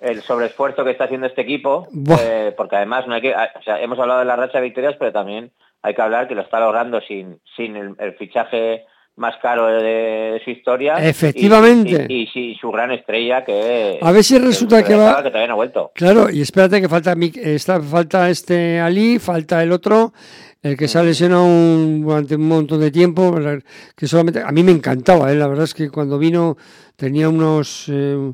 el 0.04 0.22
sobreesfuerzo 0.22 0.84
que 0.84 0.92
está 0.92 1.06
haciendo 1.06 1.28
este 1.28 1.42
equipo, 1.42 1.88
eh, 2.22 2.54
porque 2.56 2.76
además 2.76 3.08
no 3.08 3.16
hay 3.16 3.22
que, 3.22 3.34
o 3.34 3.64
sea, 3.64 3.82
hemos 3.82 3.98
hablado 4.00 4.20
de 4.20 4.26
la 4.26 4.36
racha 4.36 4.60
de 4.60 4.66
victorias, 4.66 4.96
pero 5.00 5.12
también 5.12 5.52
hay 5.82 5.96
que 5.96 6.02
hablar 6.02 6.28
que 6.28 6.36
lo 6.36 6.42
está 6.42 6.60
logrando 6.60 7.02
sin, 7.02 7.40
sin 7.56 7.76
el, 7.76 7.96
el 8.00 8.14
fichaje 8.16 8.86
más 9.16 9.36
caro 9.42 9.68
de, 9.68 9.84
de 9.84 10.42
su 10.44 10.50
historia. 10.50 10.96
Efectivamente. 10.96 12.08
Y, 12.10 12.28
y, 12.34 12.52
y 12.52 12.56
su 12.56 12.72
gran 12.72 12.92
estrella 12.92 13.46
que... 13.46 14.00
A 14.02 14.12
ver 14.12 14.24
si 14.24 14.40
resulta 14.40 14.84
que 14.84 14.96
va- 14.96 15.18
Que 15.22 15.30
todavía 15.30 15.48
no 15.48 15.54
ha 15.54 15.58
vuelto. 15.58 15.92
Claro, 15.94 16.30
y 16.32 16.42
espérate 16.42 16.82
que 16.82 16.90
falta 16.90 17.14
está, 17.36 17.80
falta 17.82 18.30
este 18.30 18.80
Ali, 18.80 19.20
falta 19.20 19.62
el 19.62 19.72
otro, 19.72 20.14
el 20.64 20.76
que 20.78 20.88
se 20.88 20.98
ha 20.98 21.04
lesionado 21.04 21.44
un- 21.46 22.02
durante 22.02 22.36
un 22.36 22.48
montón 22.48 22.80
de 22.80 22.90
tiempo, 22.90 23.36
que 23.96 24.08
solamente 24.08 24.42
a 24.42 24.52
mí 24.52 24.64
me 24.64 24.72
encantaba, 24.72 25.32
¿eh? 25.32 25.36
la 25.36 25.48
verdad 25.48 25.66
es 25.66 25.74
que 25.76 25.90
cuando 25.92 26.18
vino 26.18 26.58
tenía 26.96 27.30
unos 27.30 27.86
eh, 27.90 28.34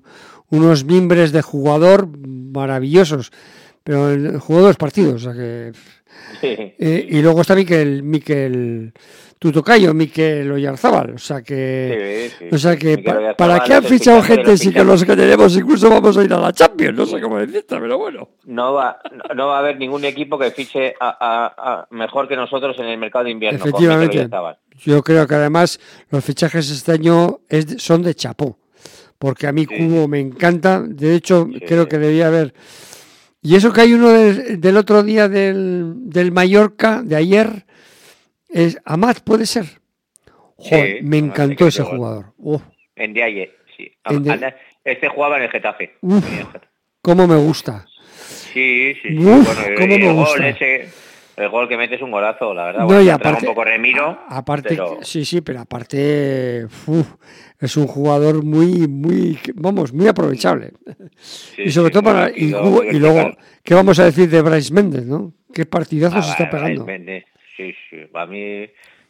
unos 0.51 0.83
mimbres 0.85 1.31
de 1.31 1.41
jugador 1.41 2.07
maravillosos, 2.17 3.31
pero 3.83 4.39
jugó 4.39 4.61
dos 4.61 4.77
partidos, 4.77 5.25
o 5.25 5.31
sea 5.31 5.33
que 5.33 5.71
Sí. 6.41 6.47
eh, 6.77 7.07
y 7.09 7.21
luego 7.21 7.41
está 7.41 7.55
Miquel, 7.55 8.03
Miquel 8.03 8.93
Tutocayo, 9.39 9.93
Miquel 9.93 10.51
Oyarzábal, 10.51 11.11
o 11.15 11.17
sea 11.17 11.41
que 11.41 12.29
Sí, 12.31 12.35
sí, 12.49 12.55
o 12.55 12.57
sea 12.57 12.75
que 12.75 12.97
pa- 12.97 13.35
para 13.37 13.59
qué 13.61 13.73
han 13.75 13.83
fichado 13.83 14.21
gente 14.21 14.57
si 14.57 14.71
que 14.73 14.83
los 14.83 15.05
que 15.05 15.15
tenemos 15.15 15.55
incluso 15.55 15.89
vamos 15.89 16.17
a 16.17 16.23
ir 16.23 16.33
a 16.33 16.37
la 16.39 16.51
Champions, 16.51 16.97
no 16.97 17.05
sé 17.05 17.21
cómo 17.21 17.37
decirte, 17.37 17.79
pero 17.79 17.97
bueno. 17.97 18.27
no 18.45 18.73
va 18.73 18.99
no- 19.35 19.47
va 19.47 19.57
a 19.57 19.59
haber 19.59 19.77
ningún 19.77 20.03
equipo 20.03 20.37
que 20.37 20.51
fiche 20.51 20.93
a, 20.99 21.07
a- 21.19 21.73
a- 21.73 21.87
mejor 21.91 22.27
que 22.27 22.35
nosotros 22.35 22.75
en 22.79 22.85
el 22.87 22.97
mercado 22.97 23.25
de 23.25 23.31
invierno. 23.31 23.59
Efectivamente. 23.59 24.27
Yo 24.79 25.01
creo 25.03 25.25
que 25.27 25.35
además 25.35 25.79
los 26.09 26.23
fichajes 26.23 26.69
este 26.69 26.91
año 26.93 27.39
es 27.49 27.65
son 27.81 28.01
de 28.03 28.13
chapó, 28.15 28.57
porque 29.19 29.45
a 29.47 29.51
mí 29.51 29.65
Sí. 29.69 29.77
Cubo 29.77 30.07
me 30.07 30.19
encanta, 30.19 30.81
de 30.81 31.13
hecho 31.13 31.47
Sí. 31.53 31.59
creo 31.67 31.87
que 31.87 31.97
debía 31.99 32.27
haber... 32.27 32.53
Y 33.41 33.55
eso 33.55 33.71
que 33.71 33.81
hay 33.81 33.93
uno 33.93 34.09
del, 34.09 34.59
del 34.59 34.75
otro 34.77 35.03
día 35.03 35.29
del, 35.29 35.93
del 36.09 36.31
Mallorca, 36.31 37.01
de 37.03 37.15
ayer, 37.15 37.65
es 38.49 38.77
Amat, 38.83 39.19
¿puede 39.21 39.45
ser? 39.45 39.65
Joder, 40.57 40.97
Sí, 40.99 41.03
me 41.05 41.17
encantó 41.19 41.69
sí, 41.71 41.81
ese 41.81 41.83
jugador. 41.83 42.33
En 42.95 43.13
Diaye, 43.13 43.51
sí. 43.77 43.91
En 44.05 44.23
De- 44.23 44.53
Este 44.83 45.07
jugaba 45.07 45.37
en 45.37 45.43
el 45.43 45.49
Getafe. 45.51 45.93
Uf. 46.01 46.25
En 46.27 46.33
el 46.39 46.45
Getafe. 46.47 46.67
cómo 47.01 47.27
me 47.27 47.37
gusta. 47.37 47.85
Sí, 48.53 48.93
sí, 49.01 49.09
sí. 49.09 49.17
Uf, 49.19 49.45
bueno, 49.45 49.75
cómo 49.77 49.97
me 49.97 50.11
gusta. 50.11 50.49
ese, 50.49 50.89
el 51.39 51.49
gol 51.49 51.67
que 51.67 51.77
mete 51.77 51.95
es 51.95 52.01
un 52.01 52.11
golazo, 52.11 52.53
la 52.53 52.65
verdad. 52.65 52.79
No, 52.81 52.85
Bueno, 52.87 53.01
y 53.01 53.09
aparte- 53.09 53.45
un 53.47 53.53
poco 53.53 53.63
Remiro, 53.63 54.19
Aparte, 54.27 54.69
pero 54.69 54.97
sí, 55.01 55.25
sí, 55.25 55.41
pero 55.41 55.61
aparte 55.61 56.65
uf, 56.87 57.07
es 57.59 57.77
un 57.77 57.87
jugador 57.87 58.43
muy, 58.43 58.87
muy, 58.87 59.39
vamos, 59.55 59.93
muy 59.93 60.07
aprovechable. 60.07 60.71
sí, 61.17 61.63
y 61.63 61.71
sobre 61.71 61.87
sí, 61.87 61.93
todo 61.93 62.03
para 62.03 62.29
y, 62.35 62.51
luego. 62.99 63.31
¿qué 63.63 63.73
vamos 63.73 63.99
a 63.99 64.05
decir 64.05 64.29
de 64.29 64.41
Bryce 64.41 64.73
Méndez, 64.73 65.05
no? 65.05 65.33
Qué 65.53 65.65
partidazo 65.65 66.17
Ah, 66.17 66.21
se 66.21 66.31
está 66.31 66.45
Bryce 66.45 66.57
pegando. 66.57 66.85
Méndez, 66.85 67.25
Sí, 67.57 67.73
sí. 67.89 67.97
Para 68.11 68.25
mí 68.25 68.67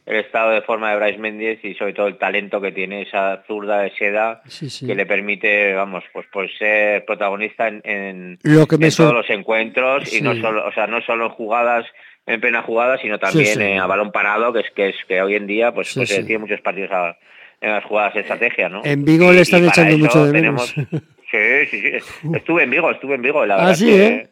el 0.08 0.16
estado 0.16 0.50
de 0.50 0.64
forma 0.64 0.90
de 0.90 0.98
Bryce 0.98 1.20
Méndez 1.20 1.60
y 1.64 1.76
sobre 1.76 1.94
todo 1.94 2.08
el 2.08 2.18
talento 2.18 2.60
que 2.60 2.72
tiene 2.72 3.04
esa 3.04 3.44
zurda 3.46 3.82
de 3.82 3.92
seda 3.92 4.42
Sí, 4.48 4.68
sí. 4.72 4.88
que 4.88 4.96
le 4.96 5.06
permite, 5.06 5.74
vamos, 5.76 6.04
pues, 6.12 6.26
pues 6.34 6.50
ser 6.58 7.06
protagonista 7.06 7.68
en, 7.68 7.82
en, 7.84 8.40
Lo 8.42 8.66
que 8.66 8.80
me 8.80 8.88
en 8.88 8.96
todos 8.96 9.14
los 9.14 9.30
encuentros 9.30 10.12
y 10.12 10.22
no 10.22 10.34
solo, 10.36 10.66
o 10.68 10.72
sea, 10.72 10.88
no 10.88 11.00
solo 11.02 11.26
en 11.26 11.32
jugadas 11.34 11.86
en 12.30 12.40
plena 12.42 12.62
jugada, 12.62 12.98
sino 13.00 13.18
también 13.20 13.46
sí. 13.56 13.62
eh, 13.62 13.78
a 13.78 13.86
balón 13.88 14.12
parado, 14.12 14.54
que 14.54 14.60
es 14.62 14.72
que 14.76 14.90
es 14.90 14.96
que 15.08 15.22
hoy 15.22 15.36
en 15.36 15.48
día 15.48 15.74
pues, 15.74 15.90
Sí, 15.90 16.00
pues, 16.00 16.12
eh, 16.12 16.24
tiene 16.24 16.40
muchos 16.40 16.62
partidos 16.62 16.92
a- 16.92 17.18
en 17.62 17.72
las 17.72 17.84
jugadas 17.84 18.14
de 18.14 18.22
estrategia, 18.22 18.70
¿no? 18.70 18.82
En 18.86 19.04
Vigo 19.04 19.32
le 19.34 19.42
están 19.42 19.66
echando 19.66 19.98
mucho 19.98 20.26
de 20.26 20.32
tenemos- 20.32 20.78
menos. 20.78 20.90
Sí, 21.32 21.38
sí, 21.70 21.82
sí. 21.82 22.28
Estuve 22.34 22.64
en 22.64 22.72
Vigo, 22.72 22.90
estuve 22.90 23.14
en 23.16 23.22
Vigo, 23.22 23.46
la 23.46 23.54
Ah, 23.56 23.58
verdad. 23.60 23.74
sí, 23.76 23.86
que- 23.86 24.06
¿eh? 24.08 24.28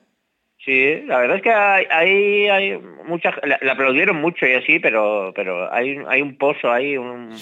Sí, 0.65 1.03
la 1.07 1.19
verdad 1.19 1.37
es 1.37 1.43
que 1.43 1.51
hay, 1.51 1.85
hay, 1.91 2.47
hay 2.49 2.79
muchas, 3.07 3.35
la, 3.43 3.57
la 3.61 3.73
aplaudieron 3.73 4.17
mucho 4.19 4.45
y 4.47 4.53
así, 4.53 4.79
pero, 4.79 5.31
pero 5.35 5.71
hay, 5.71 5.97
hay 6.07 6.21
un 6.21 6.37
pozo 6.37 6.71
ahí, 6.71 6.97
un, 6.97 7.07
un- 7.07 7.35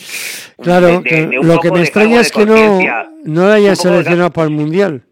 Claro, 0.63 0.87
de- 0.87 0.97
de- 0.97 1.03
que 1.03 1.25
de 1.27 1.39
un 1.39 1.47
lo 1.47 1.59
que 1.59 1.71
me 1.71 1.79
extraña 1.79 2.19
es 2.21 2.31
que 2.31 2.45
no, 2.45 2.79
no 3.23 3.47
la 3.47 3.55
hayan 3.55 3.75
seleccionado 3.75 4.29
para 4.31 4.47
el 4.49 4.53
Mundial. 4.53 5.03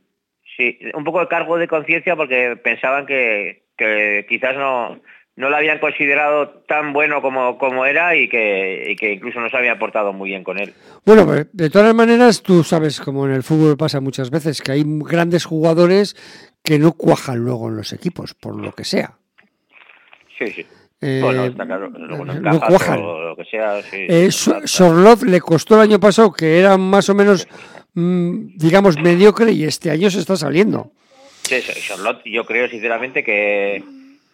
Sí, 0.57 0.77
un 0.93 1.03
poco 1.03 1.21
de 1.21 1.27
cargo 1.27 1.57
de 1.57 1.67
conciencia 1.67 2.15
porque 2.15 2.55
pensaban 2.63 3.05
que, 3.05 3.63
que 3.77 4.25
quizás 4.29 4.55
no, 4.55 4.99
no 5.35 5.49
lo 5.49 5.57
habían 5.57 5.79
considerado 5.79 6.49
tan 6.67 6.93
bueno 6.93 7.21
como, 7.21 7.57
como 7.57 7.85
era 7.85 8.15
y 8.15 8.29
que, 8.29 8.91
y 8.91 8.95
que 8.95 9.13
incluso 9.13 9.39
no 9.39 9.49
se 9.49 9.57
había 9.57 9.79
portado 9.79 10.13
muy 10.13 10.29
bien 10.29 10.43
con 10.43 10.59
él. 10.59 10.73
Bueno, 11.05 11.25
pues, 11.25 11.47
de 11.53 11.69
todas 11.69 11.93
maneras, 11.95 12.43
tú 12.43 12.63
sabes, 12.63 12.99
como 13.01 13.25
en 13.25 13.33
el 13.33 13.43
fútbol 13.43 13.75
pasa 13.77 13.99
muchas 13.99 14.29
veces, 14.29 14.61
que 14.61 14.71
hay 14.73 14.83
grandes 14.85 15.45
jugadores 15.45 16.15
que 16.63 16.77
no 16.79 16.93
cuajan 16.93 17.39
luego 17.39 17.67
en 17.69 17.77
los 17.77 17.93
equipos, 17.93 18.33
por 18.35 18.55
lo 18.55 18.73
que 18.73 18.83
sea. 18.83 19.17
Sí, 20.37 20.47
sí. 20.47 20.65
Eh, 21.01 21.19
bueno, 21.21 21.45
está 21.45 21.65
claro, 21.65 21.89
luego 21.89 22.23
no 22.25 22.59
cuajan. 22.61 22.99
o 23.01 23.21
lo 23.29 23.35
que 23.35 23.43
sea. 23.45 23.81
Sí, 23.81 23.97
Eh, 24.07 24.27
está- 24.27 24.61
le 25.25 25.41
costó 25.41 25.75
el 25.75 25.81
año 25.81 25.99
pasado, 25.99 26.31
que 26.31 26.59
era 26.59 26.77
más 26.77 27.09
o 27.09 27.15
menos, 27.15 27.45
mm, 27.93 28.55
digamos, 28.55 28.97
mediocre, 28.97 29.51
y 29.51 29.65
este 29.65 29.91
año 29.91 30.09
se 30.09 30.19
está 30.19 30.37
saliendo. 30.37 30.91
Sí, 31.41 31.57
yo 32.25 32.45
creo 32.45 32.69
sinceramente 32.69 33.21
que, 33.23 33.83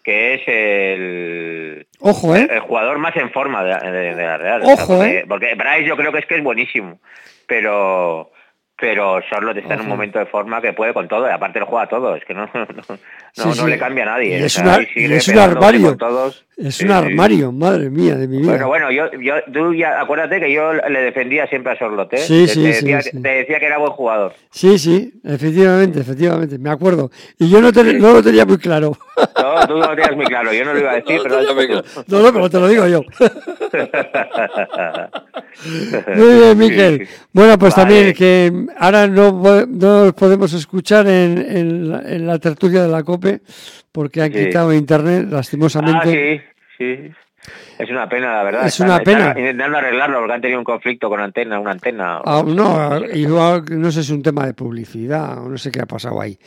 que 0.04 0.34
es 0.36 0.42
el, 0.48 1.88
Ojo, 2.00 2.36
¿eh? 2.36 2.48
el 2.50 2.60
jugador 2.62 2.98
más 3.00 3.16
en 3.16 3.32
forma 3.32 3.64
de, 3.64 3.92
de- 3.92 4.16
de 4.16 4.24
la 4.24 4.38
Real. 4.38 4.62
Ojo, 4.66 4.98
porque, 4.98 5.18
¿eh? 5.20 5.26
Porque 5.28 5.56
Bryce 5.56 5.86
yo 5.86 5.98
creo 5.98 6.12
que 6.12 6.20
es 6.20 6.26
que 6.26 6.36
es 6.38 6.44
buenísimo, 6.44 7.00
pero 7.48 8.32
pero 8.82 9.20
Charlotte 9.30 9.58
está 9.58 9.74
en 9.74 9.82
un 9.82 9.90
momento 9.90 10.20
de 10.20 10.26
forma 10.26 10.62
que 10.62 10.72
puede 10.72 10.94
con 10.94 11.10
todo, 11.10 11.28
y 11.28 11.32
aparte 11.32 11.60
lo 11.60 11.66
juega 11.66 11.88
todo, 11.90 12.16
es 12.16 12.24
que 12.24 12.34
no, 12.34 12.46
no, 12.54 12.98
no, 13.38 13.44
Sí, 13.44 13.50
no 13.50 13.56
sí. 13.66 13.70
le 13.72 13.78
cambia 13.78 14.04
a 14.04 14.08
nadie. 14.08 14.40
Y 14.40 14.42
o 14.42 14.46
es 14.46 14.54
sea, 14.54 14.64
una- 14.64 14.76
ahí 14.76 14.86
sigue 14.94 15.08
y 15.08 15.14
es 15.14 15.28
un 15.28 15.40
armario. 15.40 15.96
todos. 15.98 16.46
Es 16.58 16.76
Sí, 16.76 16.84
un 16.84 16.90
sí. 16.90 16.94
armario, 16.96 17.52
madre 17.54 17.90
mía, 17.90 18.16
de 18.16 18.28
mi 18.28 18.40
vida. 18.40 18.50
Bueno, 18.52 18.68
bueno, 18.68 18.92
yo, 18.92 19.06
yo, 19.22 19.36
tú 19.54 19.74
ya, 19.74 20.02
acuérdate 20.02 20.42
que 20.42 20.52
yo 20.52 20.74
le 20.74 21.00
defendía 21.00 21.48
siempre 21.48 21.72
a 21.72 21.80
Charlotte, 21.80 22.14
¿eh? 22.16 22.18
Sí, 22.18 22.48
Te- 22.48 22.54
sí, 22.54 22.62
te 22.64 22.68
decía, 22.68 23.02
sí. 23.02 23.12
te 23.22 23.30
decía 23.30 23.60
que 23.60 23.66
era 23.66 23.78
buen 23.78 23.92
jugador. 23.94 24.34
Sí, 24.52 24.78
sí, 24.78 25.14
efectivamente, 25.24 26.02
efectivamente, 26.02 26.58
me 26.60 26.70
acuerdo. 26.70 27.12
Y 27.38 27.50
yo 27.50 27.62
no, 27.62 27.72
te- 27.72 27.94
no 27.94 28.12
lo 28.12 28.22
tenía 28.22 28.46
muy 28.46 28.58
claro. 28.58 28.98
No, 29.42 29.68
tú 29.68 29.78
no 29.78 29.88
lo 29.88 29.96
tenías 29.96 30.16
muy 30.18 30.26
claro, 30.26 30.52
yo 30.52 30.66
no 30.66 30.74
lo 30.74 30.80
iba 30.80 30.92
a 30.92 30.96
decir, 30.96 31.16
No, 31.18 31.24
pero 31.24 31.38
claro. 31.46 31.84
tú. 31.84 32.04
no, 32.08 32.20
no, 32.24 32.34
pero 32.34 32.50
te 32.50 32.60
lo 32.60 32.68
digo 32.68 32.88
yo. 32.88 33.04
Muy 36.16 36.34
bien, 36.40 36.58
Miquel. 36.58 37.08
Bueno, 37.34 37.58
pues 37.58 37.76
Vale. 37.76 37.84
también 37.90 38.14
que 38.14 38.66
ahora 38.78 39.08
no, 39.08 39.66
no 39.68 40.02
os 40.04 40.14
podemos 40.14 40.54
escuchar 40.54 41.08
en, 41.08 41.38
en 41.38 41.90
la, 41.90 42.00
en 42.02 42.28
la 42.28 42.40
tertulia 42.40 42.84
de 42.84 42.90
la 42.90 43.04
COPE 43.04 43.29
porque 43.92 44.22
han 44.22 44.32
Sí. 44.34 44.46
quitado 44.46 44.74
internet, 44.74 45.28
lastimosamente. 45.30 46.42
Ah, 46.46 46.52
sí, 46.78 46.86
sí. 47.08 47.12
Es 47.80 47.90
una 47.90 48.08
pena, 48.10 48.34
la 48.36 48.44
verdad. 48.44 48.68
Es 48.68 48.80
una 48.82 48.98
están 48.98 49.04
pena. 49.06 49.34
Intentando 49.38 49.78
arreglarlo 49.78 50.20
porque 50.20 50.34
han 50.34 50.42
tenido 50.42 50.60
un 50.60 50.66
conflicto 50.66 51.10
con 51.10 51.22
antena, 51.22 51.60
una 51.60 51.72
antena. 51.72 52.22
Ah, 52.26 52.44
no, 52.46 53.00
igual 53.14 53.64
no 53.70 53.92
sé 53.92 54.04
si 54.04 54.12
es 54.12 54.18
un 54.18 54.22
tema 54.22 54.46
de 54.46 54.54
publicidad 54.54 55.38
o 55.40 55.50
no 55.50 55.58
sé 55.58 55.72
qué 55.72 55.82
ha 55.82 55.86
pasado 55.86 56.20
ahí. 56.20 56.38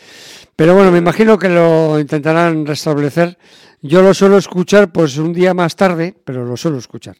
Pero 0.54 0.74
bueno, 0.74 0.90
me 0.92 0.98
imagino 0.98 1.38
que 1.38 1.48
lo 1.48 1.98
intentarán 1.98 2.66
restablecer. 2.66 3.38
Yo 3.80 4.02
lo 4.02 4.12
suelo 4.14 4.36
escuchar 4.36 4.92
pues 4.92 5.16
un 5.16 5.32
día 5.32 5.54
más 5.54 5.74
tarde, 5.74 6.14
pero 6.24 6.44
lo 6.44 6.56
suelo 6.56 6.76
escuchar 6.78 7.16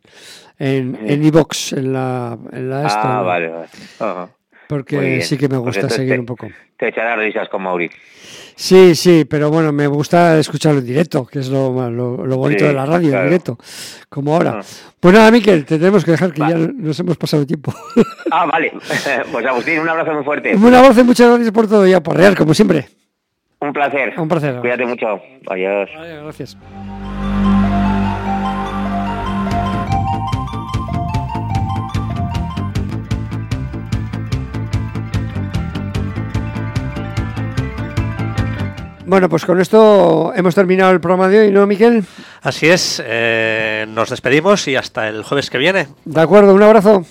en 0.59 0.97
en 1.09 1.25
iVox, 1.25 1.73
en 1.73 1.93
la 1.95 2.39
en 2.53 2.71
la 2.71 2.87
esta, 2.87 3.19
ah, 3.19 3.23
vale, 3.23 3.49
vale. 3.49 3.69
Ajá. 3.99 4.29
Porque 4.77 5.23
sí 5.23 5.37
que 5.37 5.49
me 5.49 5.59
Pues 5.61 5.77
gusta 5.77 5.89
seguir 5.89 6.15
te- 6.15 6.21
un 6.21 6.27
poco. 6.27 6.49
Te 6.77 6.89
echarás 6.89 7.19
risas 7.19 7.49
con 7.49 7.63
Mauri. 7.63 7.91
Sí, 8.55 8.95
sí, 8.95 9.25
pero 9.29 9.51
bueno, 9.51 9.73
me 9.73 9.87
gusta 9.87 10.39
escucharlo 10.39 10.81
en 10.81 10.87
directo, 10.87 11.25
que 11.27 11.39
es 11.41 11.49
lo, 11.49 11.91
lo, 11.91 12.27
lo 12.27 12.37
bonito 12.37 12.61
Sí, 12.65 12.69
de 12.69 12.73
la 12.75 12.85
radio, 12.87 13.09
claro. 13.11 13.25
en 13.25 13.31
directo, 13.31 13.59
como 14.09 14.35
ahora. 14.35 14.61
Ah. 14.61 14.67
Pues 15.01 15.15
nada, 15.15 15.31
Miquel, 15.31 15.65
te 15.65 15.79
tenemos 15.79 16.05
que 16.05 16.11
dejar, 16.13 16.33
que 16.33 16.43
Va. 16.43 16.51
ya 16.51 16.57
nos 16.59 16.99
hemos 17.01 17.17
pasado 17.17 17.41
el 17.43 17.47
tiempo. 17.47 17.73
Ah, 18.31 18.47
vale. 18.47 18.73
pues 19.33 19.47
Agustín, 19.47 19.81
un 19.81 19.89
abrazo 19.89 20.13
muy 20.13 20.25
fuerte. 20.25 20.55
Un 20.55 20.75
abrazo 20.75 21.01
y 21.01 21.05
muchas 21.05 21.29
gracias 21.29 21.51
por 21.51 21.67
todo 21.69 21.87
y 21.87 21.93
a 21.93 22.01
porrear, 22.03 22.37
como 22.37 22.53
siempre. 22.55 22.87
Un 23.61 23.73
placer. 23.73 24.13
Un 24.19 24.29
placer. 24.29 24.57
Cuídate 24.61 24.85
mucho. 24.87 25.07
Adiós. 25.49 25.89
Vale, 25.97 26.23
gracias. 26.23 26.57
Bueno, 39.13 39.29
pues 39.29 39.45
con 39.45 39.61
esto 39.61 40.33
hemos 40.35 40.55
terminado 40.55 40.91
el 40.91 40.99
programa 40.99 41.29
de 41.29 41.41
hoy, 41.41 41.51
¿no, 41.51 41.67
Miquel? 41.67 42.03
Así 42.41 42.71
es, 42.71 43.03
eh, 43.05 43.85
nos 43.87 44.09
despedimos 44.09 44.67
y 44.69 44.75
hasta 44.75 45.07
el 45.07 45.23
jueves 45.23 45.51
que 45.51 45.59
viene. 45.59 45.89
De 46.07 46.21
acuerdo, 46.23 46.55
un 46.55 46.63
abrazo. 46.63 47.05